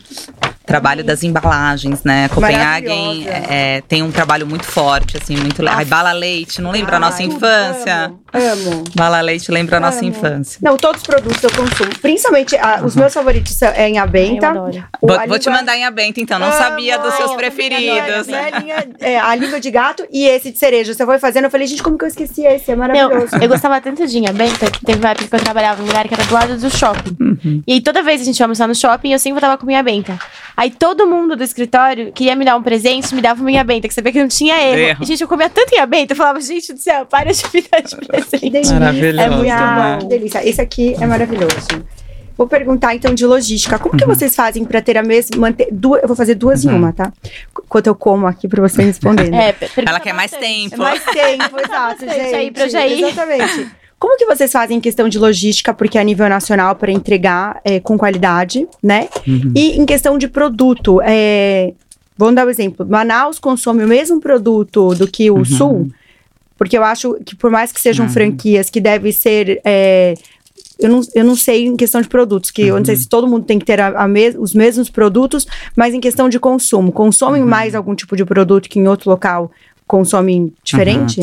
Trabalho 0.69 1.03
das 1.03 1.23
embalagens, 1.23 2.03
né? 2.03 2.29
Copenhagen 2.29 3.25
é, 3.27 3.81
tem 3.87 4.03
um 4.03 4.11
trabalho 4.11 4.45
muito 4.45 4.65
forte, 4.65 5.17
assim, 5.17 5.35
muito 5.35 5.63
legal. 5.63 5.83
Bala 5.85 6.11
Leite, 6.11 6.61
não 6.61 6.69
lembra 6.69 6.91
Ai, 6.91 6.97
a 6.97 6.99
nossa 6.99 7.23
infância? 7.23 8.13
Amo, 8.31 8.71
amo. 8.71 8.83
Bala 8.95 9.19
Leite 9.19 9.51
lembra 9.51 9.77
a 9.77 9.79
nossa 9.79 10.05
infância. 10.05 10.59
Não, 10.61 10.77
todos 10.77 11.01
os 11.01 11.07
produtos 11.07 11.41
eu 11.43 11.49
consumo. 11.49 11.89
Principalmente, 11.99 12.55
a, 12.55 12.81
os 12.85 12.95
meus 12.95 13.11
favoritos 13.11 13.59
é 13.63 13.89
em 13.89 13.97
abenta. 13.97 14.53
Vou, 14.53 15.27
vou 15.27 15.39
te 15.39 15.49
mandar 15.49 15.75
em 15.75 15.85
abenta, 15.85 16.21
então. 16.21 16.37
Não 16.37 16.47
amo, 16.47 16.57
sabia 16.57 16.99
dos 16.99 17.15
seus 17.15 17.33
preferidos. 17.33 18.29
A, 18.29 18.59
linha, 18.59 18.87
é, 18.99 19.19
a 19.19 19.33
língua 19.33 19.59
de 19.59 19.71
gato 19.71 20.05
e 20.11 20.27
esse 20.27 20.51
de 20.51 20.59
cereja. 20.59 20.93
Você 20.93 21.03
foi 21.03 21.17
fazendo, 21.17 21.45
eu 21.45 21.49
falei, 21.49 21.65
gente, 21.65 21.81
como 21.81 21.97
que 21.97 22.03
eu 22.03 22.09
esqueci 22.09 22.45
esse? 22.45 22.71
É 22.71 22.75
maravilhoso. 22.75 23.35
eu 23.41 23.49
gostava 23.49 23.81
tanto 23.81 24.05
de 24.05 24.27
abenta 24.27 24.69
que 24.69 24.85
teve 24.85 24.99
uma 24.99 25.09
época 25.09 25.27
que 25.27 25.35
eu 25.35 25.39
trabalhava 25.39 25.81
num 25.81 25.87
lugar 25.87 26.07
que 26.07 26.13
era 26.13 26.23
do 26.25 26.33
lado 26.33 26.57
do 26.57 26.69
shopping. 26.69 27.17
Uhum. 27.19 27.63
E 27.65 27.73
aí, 27.73 27.81
toda 27.81 28.03
vez 28.03 28.17
que 28.17 28.21
a 28.21 28.25
gente 28.25 28.39
ia 28.39 28.45
almoçar 28.45 28.67
no 28.67 28.75
shopping, 28.75 29.13
eu 29.13 29.19
sempre 29.19 29.39
voltava 29.39 29.57
com 29.57 29.65
minha 29.65 29.81
benta. 29.81 30.19
Aí 30.59 30.69
todo 30.69 31.07
mundo 31.07 31.37
do 31.37 31.43
escritório 31.43 32.11
queria 32.11 32.35
me 32.35 32.43
dar 32.43 32.57
um 32.57 32.61
presente, 32.61 33.15
me 33.15 33.21
dava 33.21 33.39
uma 33.39 33.45
minha 33.45 33.63
benta, 33.63 33.87
que 33.87 33.93
você 33.93 34.01
vê 34.01 34.11
que 34.11 34.19
não 34.19 34.27
tinha 34.27 34.61
erro. 34.61 34.77
erro. 34.77 35.03
E, 35.03 35.05
gente, 35.05 35.21
eu 35.21 35.27
comia 35.29 35.49
tanto 35.49 35.73
em 35.73 35.87
benta, 35.87 36.11
eu 36.11 36.17
falava, 36.17 36.41
gente 36.41 36.73
do 36.73 36.79
céu, 36.79 37.05
para 37.05 37.31
de 37.31 37.41
me 37.53 37.61
dar 37.61 37.81
de 37.81 37.95
presente. 38.05 38.73
Maravilhoso. 38.73 39.21
É 39.21 39.29
muito 39.29 39.47
né? 39.47 39.97
bom. 40.01 40.07
Delícia. 40.09 40.45
Esse 40.45 40.59
aqui 40.59 40.97
é 40.99 41.07
maravilhoso. 41.07 41.55
Vou 42.37 42.45
perguntar 42.45 42.93
então 42.93 43.13
de 43.13 43.25
logística. 43.25 43.79
Como 43.79 43.93
uhum. 43.93 43.99
que 43.99 44.05
vocês 44.05 44.35
fazem 44.35 44.65
para 44.65 44.81
ter 44.81 44.97
a 44.97 45.01
mesma. 45.01 45.37
Manter, 45.37 45.69
duas, 45.71 46.01
eu 46.01 46.09
vou 46.09 46.17
fazer 46.17 46.35
duas 46.35 46.65
uhum. 46.65 46.71
em 46.71 46.75
uma, 46.75 46.91
tá? 46.91 47.13
Enquanto 47.57 47.87
eu 47.87 47.95
como 47.95 48.27
aqui 48.27 48.45
para 48.45 48.61
você 48.61 48.83
responder. 48.83 49.33
É, 49.33 49.55
Ela 49.77 50.01
quer 50.01 50.13
mais 50.13 50.31
tempo. 50.31 50.75
É 50.75 50.77
mais 50.77 51.03
tempo, 51.05 51.55
exato, 51.65 52.01
gente. 52.01 52.35
Aí 52.35 52.51
pra 52.51 52.67
já 52.67 52.85
ir. 52.85 53.05
Exatamente. 53.05 53.78
Como 53.99 54.17
que 54.17 54.25
vocês 54.25 54.49
fazem 54.49 54.77
em 54.77 54.79
questão 54.79 55.09
de 55.09 55.19
logística, 55.19 55.73
porque 55.73 55.97
é 55.97 56.01
a 56.01 56.03
nível 56.03 56.29
nacional, 56.29 56.73
para 56.75 56.89
entregar 56.89 57.59
é, 57.65 57.81
com 57.81 57.97
qualidade, 57.97 58.65
né? 58.81 59.09
Uhum. 59.27 59.51
E 59.53 59.77
em 59.77 59.85
questão 59.85 60.17
de 60.17 60.29
produto, 60.29 61.01
é, 61.03 61.73
vamos 62.17 62.35
dar 62.35 62.47
um 62.47 62.49
exemplo. 62.49 62.87
Manaus 62.87 63.39
consome 63.39 63.83
o 63.83 63.87
mesmo 63.87 64.21
produto 64.21 64.95
do 64.95 65.05
que 65.05 65.29
o 65.29 65.39
uhum. 65.39 65.45
Sul, 65.45 65.91
porque 66.57 66.77
eu 66.77 66.83
acho 66.83 67.15
que 67.25 67.35
por 67.35 67.51
mais 67.51 67.73
que 67.73 67.81
sejam 67.81 68.05
uhum. 68.05 68.11
franquias 68.11 68.69
que 68.69 68.79
devem 68.79 69.11
ser... 69.11 69.61
É, 69.65 70.13
eu 70.79 70.89
não, 70.89 71.01
eu 71.13 71.25
não 71.25 71.35
sei 71.35 71.65
em 71.65 71.75
questão 71.75 71.99
de 71.99 72.07
produtos, 72.07 72.51
que 72.51 72.61
eu 72.61 72.77
não 72.77 72.85
sei 72.85 72.95
uhum. 72.95 73.01
se 73.01 73.09
todo 73.09 73.27
mundo 73.27 73.45
tem 73.45 73.59
que 73.59 73.65
ter 73.65 73.81
a, 73.81 73.87
a 73.87 74.07
mes, 74.07 74.33
os 74.39 74.53
mesmos 74.53 74.89
produtos, 74.89 75.45
mas 75.75 75.93
em 75.93 75.99
questão 75.99 76.29
de 76.29 76.39
consumo. 76.39 76.89
Consomem 76.89 77.41
uhum. 77.41 77.49
mais 77.49 77.75
algum 77.75 77.93
tipo 77.93 78.15
de 78.15 78.23
produto 78.23 78.69
que 78.69 78.79
em 78.79 78.87
outro 78.87 79.09
local 79.09 79.51
consomem 79.85 80.53
diferente? 80.63 81.19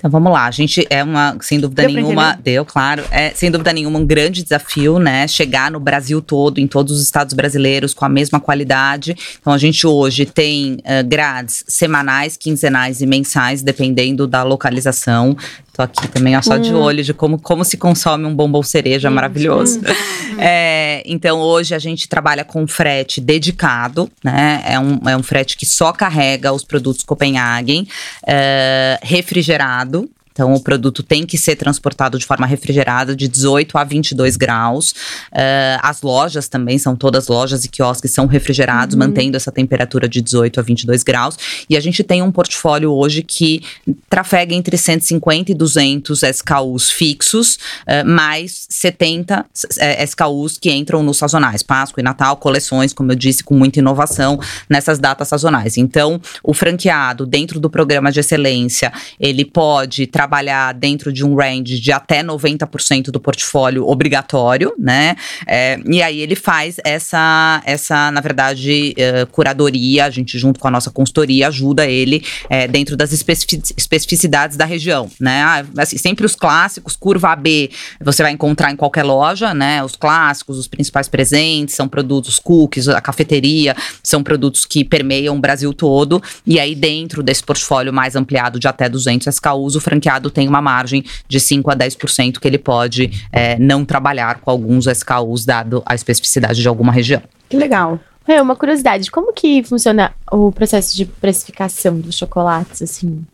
Então 0.00 0.10
vamos 0.10 0.32
lá, 0.32 0.46
a 0.46 0.50
gente 0.50 0.86
é 0.88 1.04
uma, 1.04 1.36
sem 1.42 1.60
dúvida 1.60 1.82
deu 1.82 1.92
nenhuma, 1.92 2.38
deu, 2.42 2.64
claro, 2.64 3.04
é 3.10 3.30
sem 3.34 3.50
dúvida 3.50 3.70
nenhuma 3.70 3.98
um 3.98 4.06
grande 4.06 4.42
desafio, 4.42 4.98
né? 4.98 5.28
Chegar 5.28 5.70
no 5.70 5.78
Brasil 5.78 6.22
todo, 6.22 6.58
em 6.58 6.66
todos 6.66 6.96
os 6.96 7.02
estados 7.02 7.34
brasileiros, 7.34 7.92
com 7.92 8.06
a 8.06 8.08
mesma 8.08 8.40
qualidade. 8.40 9.14
Então 9.38 9.52
a 9.52 9.58
gente 9.58 9.86
hoje 9.86 10.24
tem 10.24 10.78
uh, 10.78 11.06
grades 11.06 11.64
semanais, 11.68 12.34
quinzenais 12.34 13.02
e 13.02 13.06
mensais, 13.06 13.62
dependendo 13.62 14.26
da 14.26 14.42
localização. 14.42 15.36
Tô 15.72 15.82
aqui 15.82 16.08
também 16.08 16.36
ó, 16.36 16.42
só 16.42 16.56
hum. 16.56 16.60
de 16.60 16.74
olho 16.74 17.04
de 17.04 17.14
como, 17.14 17.38
como 17.38 17.64
se 17.64 17.76
consome 17.76 18.24
um 18.24 18.34
bombom 18.34 18.62
cereja 18.62 19.08
hum. 19.10 19.14
maravilhoso. 19.14 19.78
Hum. 19.78 20.20
É, 20.42 21.02
então, 21.04 21.38
hoje 21.38 21.74
a 21.74 21.78
gente 21.78 22.08
trabalha 22.08 22.44
com 22.44 22.66
frete 22.66 23.20
dedicado, 23.20 24.10
né? 24.24 24.62
É 24.64 24.78
um, 24.78 24.98
é 25.06 25.14
um 25.14 25.22
frete 25.22 25.54
que 25.54 25.66
só 25.66 25.92
carrega 25.92 26.50
os 26.50 26.64
produtos 26.64 27.02
Copenhagen, 27.02 27.86
é, 28.26 28.98
refrigerado, 29.02 29.89
Estado 29.90 30.19
então, 30.32 30.52
o 30.54 30.60
produto 30.60 31.02
tem 31.02 31.26
que 31.26 31.36
ser 31.36 31.56
transportado 31.56 32.18
de 32.18 32.24
forma 32.24 32.46
refrigerada 32.46 33.14
de 33.14 33.28
18 33.28 33.76
a 33.76 33.84
22 33.84 34.36
graus. 34.36 34.92
Uh, 35.32 35.80
as 35.82 36.02
lojas 36.02 36.48
também 36.48 36.78
são 36.78 36.94
todas 36.94 37.28
lojas 37.28 37.64
e 37.64 37.68
quiosques 37.68 38.10
são 38.10 38.26
refrigerados, 38.26 38.94
uhum. 38.94 39.00
mantendo 39.00 39.36
essa 39.36 39.50
temperatura 39.50 40.08
de 40.08 40.20
18 40.20 40.60
a 40.60 40.62
22 40.62 41.02
graus. 41.02 41.36
E 41.68 41.76
a 41.76 41.80
gente 41.80 42.02
tem 42.02 42.22
um 42.22 42.30
portfólio 42.30 42.92
hoje 42.92 43.22
que 43.22 43.62
trafega 44.08 44.54
entre 44.54 44.76
150 44.76 45.52
e 45.52 45.54
200 45.54 46.22
SKUs 46.22 46.90
fixos, 46.90 47.58
uh, 47.86 48.08
mais 48.08 48.66
70 48.68 49.40
uh, 49.40 50.04
SKUs 50.04 50.58
que 50.58 50.70
entram 50.70 51.02
nos 51.02 51.18
sazonais, 51.18 51.62
Páscoa 51.62 52.00
e 52.00 52.04
Natal, 52.04 52.36
coleções, 52.36 52.92
como 52.92 53.12
eu 53.12 53.16
disse, 53.16 53.42
com 53.42 53.54
muita 53.54 53.78
inovação 53.78 54.38
nessas 54.68 54.98
datas 54.98 55.28
sazonais. 55.28 55.76
Então, 55.76 56.20
o 56.42 56.54
franqueado, 56.54 57.26
dentro 57.26 57.58
do 57.58 57.68
programa 57.68 58.12
de 58.12 58.20
excelência, 58.20 58.92
ele 59.18 59.44
pode 59.44 60.06
trabalhar 60.20 60.74
dentro 60.74 61.10
de 61.10 61.24
um 61.24 61.34
range 61.34 61.80
de 61.80 61.90
até 61.90 62.22
90% 62.22 63.04
do 63.04 63.18
portfólio 63.18 63.88
obrigatório, 63.88 64.74
né? 64.78 65.16
É, 65.46 65.80
e 65.86 66.02
aí 66.02 66.20
ele 66.20 66.34
faz 66.34 66.76
essa, 66.84 67.62
essa 67.64 68.10
na 68.10 68.20
verdade, 68.20 68.94
uh, 68.98 69.26
curadoria, 69.28 70.04
a 70.04 70.10
gente 70.10 70.38
junto 70.38 70.60
com 70.60 70.68
a 70.68 70.70
nossa 70.70 70.90
consultoria 70.90 71.48
ajuda 71.48 71.86
ele 71.86 72.22
é, 72.50 72.68
dentro 72.68 72.98
das 72.98 73.12
especificidades 73.12 74.58
da 74.58 74.66
região, 74.66 75.10
né? 75.18 75.42
Ah, 75.42 75.64
assim, 75.78 75.96
sempre 75.96 76.26
os 76.26 76.34
clássicos, 76.34 76.96
curva 76.96 77.30
AB, 77.30 77.70
você 77.98 78.22
vai 78.22 78.32
encontrar 78.32 78.70
em 78.70 78.76
qualquer 78.76 79.04
loja, 79.04 79.54
né? 79.54 79.82
Os 79.82 79.96
clássicos, 79.96 80.58
os 80.58 80.68
principais 80.68 81.08
presentes, 81.08 81.74
são 81.74 81.88
produtos 81.88 82.38
cookies, 82.38 82.88
a 82.88 83.00
cafeteria, 83.00 83.74
são 84.02 84.22
produtos 84.22 84.66
que 84.66 84.84
permeiam 84.84 85.34
o 85.34 85.40
Brasil 85.40 85.72
todo, 85.72 86.22
e 86.46 86.60
aí 86.60 86.74
dentro 86.74 87.22
desse 87.22 87.42
portfólio 87.42 87.90
mais 87.90 88.14
ampliado 88.16 88.60
de 88.60 88.68
até 88.68 88.86
200 88.86 89.26
SKUs, 89.28 89.76
o 89.76 89.80
franqueado 89.80 90.09
tem 90.30 90.48
uma 90.48 90.62
margem 90.62 91.04
de 91.28 91.38
5 91.38 91.70
a 91.70 91.76
10% 91.76 92.38
que 92.38 92.48
ele 92.48 92.58
pode 92.58 93.10
é, 93.30 93.58
não 93.58 93.84
trabalhar 93.84 94.40
com 94.40 94.50
alguns 94.50 94.86
SKUs, 94.86 95.44
dado 95.44 95.82
a 95.86 95.94
especificidade 95.94 96.60
de 96.60 96.66
alguma 96.66 96.90
região. 96.90 97.22
Que 97.48 97.56
legal. 97.56 98.00
É, 98.26 98.40
uma 98.40 98.56
curiosidade, 98.56 99.10
como 99.10 99.32
que 99.32 99.62
funciona 99.62 100.12
o 100.30 100.52
processo 100.52 100.96
de 100.96 101.04
precificação 101.04 101.98
dos 101.98 102.16
chocolates, 102.16 102.80
assim? 102.80 103.24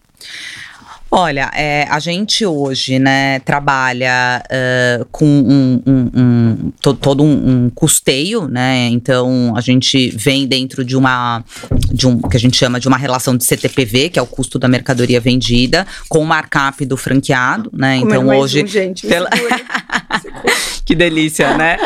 Olha, 1.19 1.51
é, 1.55 1.87
a 1.89 1.99
gente 1.99 2.45
hoje, 2.45 2.99
né, 2.99 3.39
trabalha 3.39 4.45
uh, 4.45 5.07
com 5.11 5.25
um, 5.25 5.83
um, 5.87 6.11
um 6.15 6.73
to, 6.79 6.93
todo 6.93 7.25
um, 7.25 7.71
custeio, 7.75 8.47
né? 8.47 8.89
Então 8.89 9.55
a 9.57 9.63
gente 9.63 10.11
vem 10.11 10.47
dentro 10.47 10.85
de 10.85 10.95
uma 10.95 11.43
de 11.91 12.07
um 12.07 12.21
que 12.21 12.37
a 12.37 12.41
gente 12.41 12.55
chama 12.59 12.79
de 12.79 12.87
uma 12.87 12.99
relação 12.99 13.35
de 13.35 13.47
CTPV, 13.47 14.11
que 14.11 14.19
é 14.19 14.23
o 14.23 14.27
custo 14.27 14.59
da 14.59 14.69
mercadoria 14.69 15.19
vendida, 15.19 15.87
com 16.07 16.19
o 16.19 16.27
markup 16.27 16.85
do 16.85 16.99
franqueado, 16.99 17.71
né? 17.73 17.97
então 17.97 18.29
hoje, 18.29 18.63
um, 18.63 18.67
gente, 18.67 19.07
pela... 19.07 19.31
que 20.85 20.95
delícia, 20.95 21.57
né? 21.57 21.79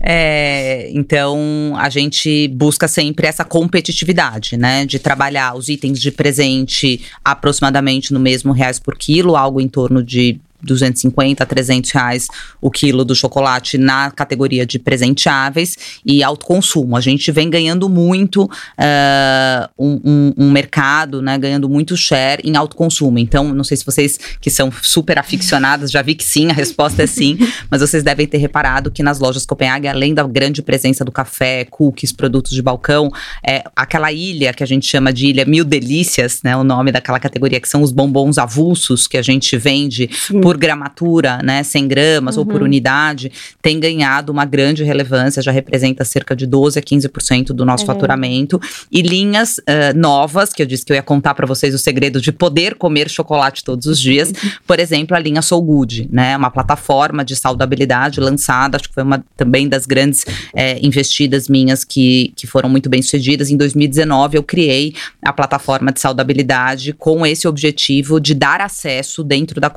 É, 0.00 0.90
então 0.92 1.74
a 1.78 1.88
gente 1.88 2.48
busca 2.48 2.88
sempre 2.88 3.26
essa 3.26 3.44
competitividade, 3.44 4.56
né? 4.56 4.84
De 4.84 4.98
trabalhar 4.98 5.54
os 5.54 5.68
itens 5.68 6.00
de 6.00 6.10
presente 6.10 7.00
aproximadamente 7.24 8.12
no 8.12 8.20
mesmo 8.20 8.52
reais 8.72 8.80
por 8.80 8.96
quilo, 8.96 9.36
algo 9.36 9.60
em 9.60 9.68
torno 9.68 10.02
de 10.02 10.40
250 10.62 11.42
a 11.42 11.46
300 11.46 11.90
reais 11.90 12.28
o 12.60 12.70
quilo 12.70 13.04
do 13.04 13.14
chocolate 13.14 13.78
na 13.78 14.10
categoria 14.10 14.64
de 14.64 14.78
presenteáveis 14.78 15.76
e 16.04 16.22
autoconsumo. 16.22 16.96
A 16.96 17.00
gente 17.00 17.30
vem 17.32 17.50
ganhando 17.50 17.88
muito 17.88 18.44
uh, 18.44 19.68
um, 19.78 20.00
um, 20.04 20.32
um, 20.38 20.50
mercado, 20.50 21.20
né, 21.20 21.36
ganhando 21.38 21.68
muito 21.68 21.96
share 21.96 22.42
em 22.44 22.56
autoconsumo. 22.56 23.18
Então, 23.18 23.52
não 23.52 23.64
sei 23.64 23.76
se 23.76 23.84
vocês 23.84 24.18
que 24.40 24.50
são 24.50 24.70
super 24.82 25.18
aficionadas, 25.18 25.90
já 25.90 26.02
vi 26.02 26.14
que 26.14 26.24
sim, 26.24 26.50
a 26.50 26.52
resposta 26.52 27.02
é 27.02 27.06
sim, 27.06 27.38
mas 27.70 27.80
vocês 27.80 28.02
devem 28.02 28.26
ter 28.26 28.38
reparado 28.38 28.90
que 28.90 29.02
nas 29.02 29.18
lojas 29.18 29.44
Copenhague, 29.44 29.88
além 29.88 30.14
da 30.14 30.22
grande 30.26 30.62
presença 30.62 31.04
do 31.04 31.12
café, 31.12 31.64
cookies, 31.64 32.12
produtos 32.12 32.52
de 32.52 32.62
balcão, 32.62 33.10
é 33.46 33.64
aquela 33.74 34.12
ilha 34.12 34.52
que 34.52 34.62
a 34.62 34.66
gente 34.66 34.86
chama 34.86 35.12
de 35.12 35.26
ilha 35.26 35.44
Mil 35.44 35.64
Delícias, 35.64 36.40
né, 36.42 36.56
o 36.56 36.64
nome 36.64 36.92
daquela 36.92 37.18
categoria 37.18 37.60
que 37.60 37.68
são 37.68 37.82
os 37.82 37.92
bombons 37.92 38.38
avulsos 38.38 39.06
que 39.06 39.16
a 39.16 39.22
gente 39.22 39.56
vende 39.56 40.08
sim. 40.12 40.40
por 40.40 40.51
por 40.52 40.58
gramatura, 40.58 41.38
né, 41.42 41.62
100 41.62 41.88
gramas 41.88 42.36
uhum. 42.36 42.40
ou 42.40 42.46
por 42.46 42.60
uhum. 42.60 42.66
unidade, 42.66 43.32
tem 43.62 43.80
ganhado 43.80 44.30
uma 44.30 44.44
grande 44.44 44.84
relevância, 44.84 45.40
já 45.40 45.50
representa 45.50 46.04
cerca 46.04 46.36
de 46.36 46.46
12 46.46 46.78
a 46.78 46.82
15% 46.82 47.46
do 47.48 47.64
nosso 47.64 47.84
é. 47.84 47.86
faturamento. 47.86 48.60
E 48.90 49.00
linhas 49.00 49.58
uh, 49.58 49.96
novas, 49.96 50.52
que 50.52 50.60
eu 50.60 50.66
disse 50.66 50.84
que 50.84 50.92
eu 50.92 50.96
ia 50.96 51.02
contar 51.02 51.34
para 51.34 51.46
vocês 51.46 51.74
o 51.74 51.78
segredo 51.78 52.20
de 52.20 52.30
poder 52.30 52.74
comer 52.74 53.08
chocolate 53.08 53.64
todos 53.64 53.86
os 53.86 53.98
dias. 53.98 54.30
Por 54.66 54.78
exemplo, 54.78 55.16
a 55.16 55.20
linha 55.20 55.40
Soul 55.40 55.62
Good, 55.62 56.10
né, 56.12 56.36
uma 56.36 56.50
plataforma 56.50 57.24
de 57.24 57.34
saudabilidade 57.34 58.20
lançada, 58.20 58.76
acho 58.76 58.88
que 58.88 58.94
foi 58.94 59.04
uma 59.04 59.24
também 59.38 59.68
das 59.68 59.86
grandes 59.86 60.26
é, 60.54 60.78
investidas 60.84 61.48
minhas 61.48 61.82
que, 61.82 62.30
que 62.36 62.46
foram 62.46 62.68
muito 62.68 62.90
bem 62.90 63.00
sucedidas. 63.00 63.48
Em 63.50 63.56
2019, 63.56 64.36
eu 64.36 64.42
criei 64.42 64.94
a 65.22 65.32
plataforma 65.32 65.90
de 65.90 66.00
saudabilidade 66.00 66.92
com 66.92 67.24
esse 67.24 67.48
objetivo 67.48 68.20
de 68.20 68.34
dar 68.34 68.60
acesso 68.60 69.24
dentro 69.24 69.58
da 69.58 69.70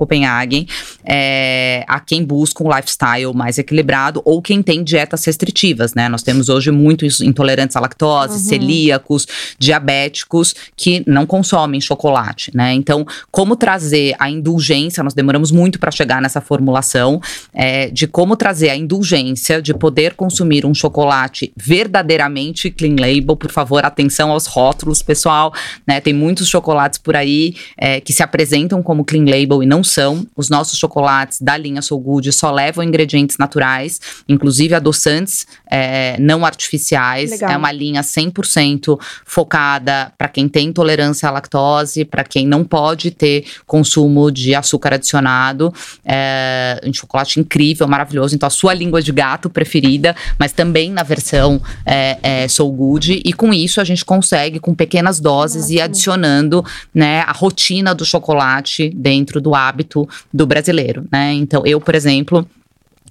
É, 1.03 1.83
a 1.87 1.99
quem 1.99 2.23
busca 2.23 2.63
um 2.63 2.73
lifestyle 2.73 3.33
mais 3.33 3.57
equilibrado 3.57 4.21
ou 4.25 4.41
quem 4.41 4.61
tem 4.61 4.83
dietas 4.83 5.23
restritivas, 5.25 5.93
né? 5.93 6.09
Nós 6.09 6.23
temos 6.23 6.49
hoje 6.49 6.71
muitos 6.71 7.21
intolerantes 7.21 7.75
à 7.75 7.79
lactose, 7.79 8.33
uhum. 8.33 8.39
celíacos, 8.39 9.27
diabéticos 9.59 10.55
que 10.75 11.03
não 11.05 11.25
consomem 11.25 11.79
chocolate, 11.79 12.51
né? 12.55 12.73
Então, 12.73 13.05
como 13.31 13.55
trazer 13.55 14.15
a 14.19 14.29
indulgência, 14.29 15.03
nós 15.03 15.13
demoramos 15.13 15.51
muito 15.51 15.79
para 15.79 15.91
chegar 15.91 16.21
nessa 16.21 16.41
formulação 16.41 17.21
é, 17.53 17.89
de 17.89 18.07
como 18.07 18.35
trazer 18.35 18.69
a 18.69 18.75
indulgência 18.75 19.61
de 19.61 19.73
poder 19.73 20.13
consumir 20.15 20.65
um 20.65 20.73
chocolate 20.73 21.53
verdadeiramente 21.55 22.69
clean 22.69 22.95
label. 22.95 23.35
Por 23.35 23.51
favor, 23.51 23.85
atenção 23.85 24.31
aos 24.31 24.45
rótulos, 24.45 25.01
pessoal, 25.01 25.53
né? 25.87 25.99
Tem 25.99 26.13
muitos 26.13 26.47
chocolates 26.47 26.99
por 26.99 27.15
aí 27.15 27.55
é, 27.77 27.99
que 27.99 28.13
se 28.13 28.23
apresentam 28.23 28.81
como 28.81 29.05
clean 29.05 29.25
label 29.25 29.61
e 29.61 29.65
não 29.65 29.83
são. 29.83 30.25
Os 30.35 30.49
nossos 30.55 30.79
chocolates 30.79 31.41
da 31.41 31.57
linha 31.57 31.81
Soul 31.81 31.99
Good 31.99 32.31
só 32.31 32.49
levam 32.49 32.81
ingredientes 32.81 33.37
naturais, 33.37 33.99
inclusive 34.27 34.73
adoçantes 34.73 35.45
é, 35.69 36.15
não 36.17 36.45
artificiais. 36.45 37.31
Legal. 37.31 37.51
É 37.51 37.57
uma 37.57 37.71
linha 37.73 38.01
100% 38.01 38.97
focada 39.25 40.13
para 40.17 40.29
quem 40.29 40.47
tem 40.47 40.69
intolerância 40.69 41.27
à 41.27 41.31
lactose, 41.31 42.05
para 42.05 42.23
quem 42.23 42.47
não 42.47 42.63
pode 42.63 43.11
ter 43.11 43.45
consumo 43.67 44.31
de 44.31 44.55
açúcar 44.55 44.93
adicionado. 44.93 45.73
É 46.05 46.79
um 46.85 46.93
chocolate 46.93 47.39
incrível, 47.39 47.85
maravilhoso. 47.87 48.33
Então, 48.33 48.47
a 48.47 48.49
sua 48.49 48.73
língua 48.73 49.01
de 49.01 49.11
gato 49.11 49.49
preferida, 49.49 50.15
mas 50.39 50.53
também 50.53 50.89
na 50.89 51.03
versão 51.03 51.61
é, 51.85 52.17
é, 52.23 52.47
Soul 52.47 52.71
Good. 52.71 53.21
E 53.25 53.33
com 53.33 53.53
isso, 53.53 53.81
a 53.81 53.83
gente 53.83 54.05
consegue, 54.05 54.59
com 54.59 54.73
pequenas 54.73 55.19
doses, 55.19 55.63
Nossa. 55.63 55.73
ir 55.73 55.81
adicionando 55.81 56.63
né, 56.93 57.21
a 57.21 57.33
rotina 57.33 57.93
do 57.93 58.05
chocolate 58.05 58.89
dentro 58.95 59.41
do 59.41 59.53
hábito 59.53 60.07
do 60.33 60.44
do 60.45 60.47
brasileiro, 60.47 61.05
né? 61.11 61.33
Então, 61.33 61.63
eu, 61.65 61.81
por 61.81 61.95
exemplo, 61.95 62.47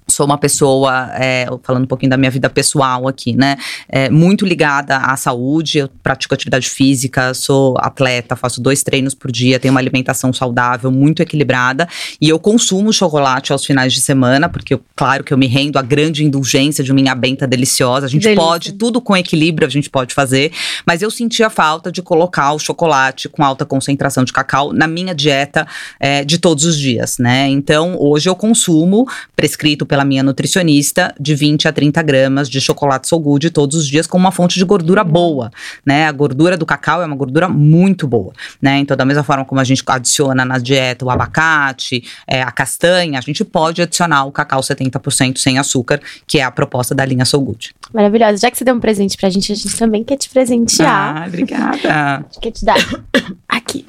sou 0.07 0.25
uma 0.25 0.37
pessoa, 0.37 1.09
é, 1.13 1.47
falando 1.63 1.83
um 1.83 1.87
pouquinho 1.87 2.09
da 2.09 2.17
minha 2.17 2.31
vida 2.31 2.49
pessoal 2.49 3.07
aqui, 3.07 3.35
né? 3.35 3.57
É, 3.89 4.09
muito 4.09 4.45
ligada 4.45 4.97
à 4.97 5.15
saúde, 5.15 5.79
eu 5.79 5.89
pratico 6.03 6.33
atividade 6.33 6.69
física, 6.69 7.33
sou 7.33 7.77
atleta, 7.79 8.35
faço 8.35 8.61
dois 8.61 8.83
treinos 8.83 9.13
por 9.13 9.31
dia, 9.31 9.59
tenho 9.59 9.73
uma 9.73 9.79
alimentação 9.79 10.31
saudável, 10.31 10.91
muito 10.91 11.21
equilibrada, 11.21 11.87
e 12.21 12.29
eu 12.29 12.39
consumo 12.39 12.91
chocolate 12.91 13.51
aos 13.51 13.65
finais 13.65 13.93
de 13.93 14.01
semana, 14.01 14.49
porque, 14.49 14.79
claro, 14.95 15.23
que 15.23 15.33
eu 15.33 15.37
me 15.37 15.47
rendo 15.47 15.77
à 15.77 15.81
grande 15.81 16.23
indulgência 16.23 16.83
de 16.83 16.91
uma 16.91 16.95
minha 16.95 17.15
benta 17.15 17.45
deliciosa. 17.45 18.05
A 18.05 18.09
gente 18.09 18.23
Delícia. 18.23 18.43
pode, 18.43 18.73
tudo 18.73 18.99
com 18.99 19.15
equilíbrio 19.15 19.67
a 19.67 19.71
gente 19.71 19.89
pode 19.89 20.13
fazer, 20.13 20.51
mas 20.85 21.01
eu 21.01 21.11
sentia 21.11 21.49
falta 21.49 21.91
de 21.91 22.01
colocar 22.01 22.53
o 22.53 22.59
chocolate 22.59 23.29
com 23.29 23.43
alta 23.43 23.65
concentração 23.65 24.23
de 24.23 24.33
cacau 24.33 24.73
na 24.73 24.87
minha 24.87 25.13
dieta 25.13 25.67
é, 25.99 26.23
de 26.23 26.37
todos 26.37 26.63
os 26.65 26.77
dias, 26.77 27.17
né? 27.19 27.47
Então, 27.47 27.95
hoje 27.99 28.29
eu 28.29 28.35
consumo, 28.35 29.07
prescrito 29.35 29.85
pela 29.85 29.94
minha 30.03 30.23
nutricionista, 30.23 31.13
de 31.19 31.35
20 31.35 31.67
a 31.67 31.71
30 31.71 32.01
gramas 32.01 32.49
de 32.49 32.59
chocolate 32.59 33.07
Soul 33.07 33.21
Good 33.21 33.51
todos 33.51 33.75
os 33.75 33.87
dias 33.87 34.07
com 34.07 34.17
uma 34.17 34.31
fonte 34.31 34.57
de 34.57 34.65
gordura 34.65 35.03
boa, 35.03 35.51
né? 35.85 36.07
A 36.07 36.11
gordura 36.11 36.57
do 36.57 36.65
cacau 36.65 37.01
é 37.01 37.05
uma 37.05 37.15
gordura 37.15 37.47
muito 37.47 38.07
boa, 38.07 38.33
né? 38.61 38.79
Então, 38.79 38.97
da 38.97 39.05
mesma 39.05 39.23
forma 39.23 39.45
como 39.45 39.61
a 39.61 39.63
gente 39.63 39.83
adiciona 39.85 40.43
na 40.43 40.57
dieta 40.57 41.05
o 41.05 41.09
abacate, 41.09 42.03
é, 42.27 42.41
a 42.41 42.51
castanha, 42.51 43.19
a 43.19 43.21
gente 43.21 43.45
pode 43.45 43.81
adicionar 43.81 44.25
o 44.25 44.31
cacau 44.31 44.61
70% 44.61 45.37
sem 45.37 45.59
açúcar, 45.59 46.01
que 46.25 46.39
é 46.39 46.43
a 46.43 46.51
proposta 46.51 46.95
da 46.95 47.05
linha 47.05 47.25
Soul 47.25 47.45
Good. 47.45 47.75
Maravilhosa. 47.93 48.37
Já 48.37 48.51
que 48.51 48.57
você 48.57 48.65
deu 48.65 48.75
um 48.75 48.79
presente 48.79 49.15
pra 49.15 49.29
gente, 49.29 49.51
a 49.51 49.55
gente 49.55 49.77
também 49.77 50.03
quer 50.03 50.17
te 50.17 50.29
presentear. 50.29 51.23
Ah, 51.23 51.27
obrigada. 51.27 52.25
Quer 52.41 52.51
te 52.51 52.65
dar 52.65 52.77
aqui 53.47 53.85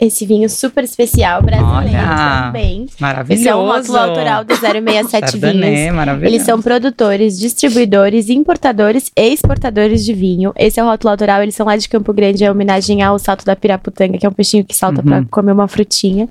esse 0.00 0.24
vinho 0.24 0.48
super 0.48 0.82
especial 0.82 1.42
brasileiro 1.42 1.98
Olha, 1.98 2.46
também. 2.46 2.86
Maravilhoso. 2.98 3.42
Esse 3.42 3.48
é 3.48 3.54
um 3.54 3.66
rótulo 3.66 3.98
autoral 3.98 4.44
do 4.44 4.54
067 4.56 5.38
Vinhos. 5.38 5.94
Maravilhoso. 5.94 6.34
Eles 6.34 6.42
são 6.42 6.62
produtores, 6.62 7.38
distribuidores, 7.38 8.30
importadores 8.30 9.12
e 9.14 9.32
exportadores 9.32 10.04
de 10.04 10.14
vinho. 10.14 10.52
Esse 10.56 10.80
é 10.80 10.82
o 10.82 10.86
rótulo 10.86 11.10
autoral, 11.10 11.42
eles 11.42 11.54
são 11.54 11.66
lá 11.66 11.76
de 11.76 11.88
Campo 11.88 12.12
Grande, 12.14 12.44
é 12.44 12.50
homenagem 12.50 13.02
ao 13.02 13.18
salto 13.18 13.44
da 13.44 13.54
piraputanga, 13.54 14.16
que 14.16 14.24
é 14.24 14.28
um 14.28 14.32
peixinho 14.32 14.64
que 14.64 14.74
salta 14.74 15.00
uhum. 15.00 15.06
para 15.06 15.24
comer 15.30 15.52
uma 15.52 15.68
frutinha. 15.68 16.28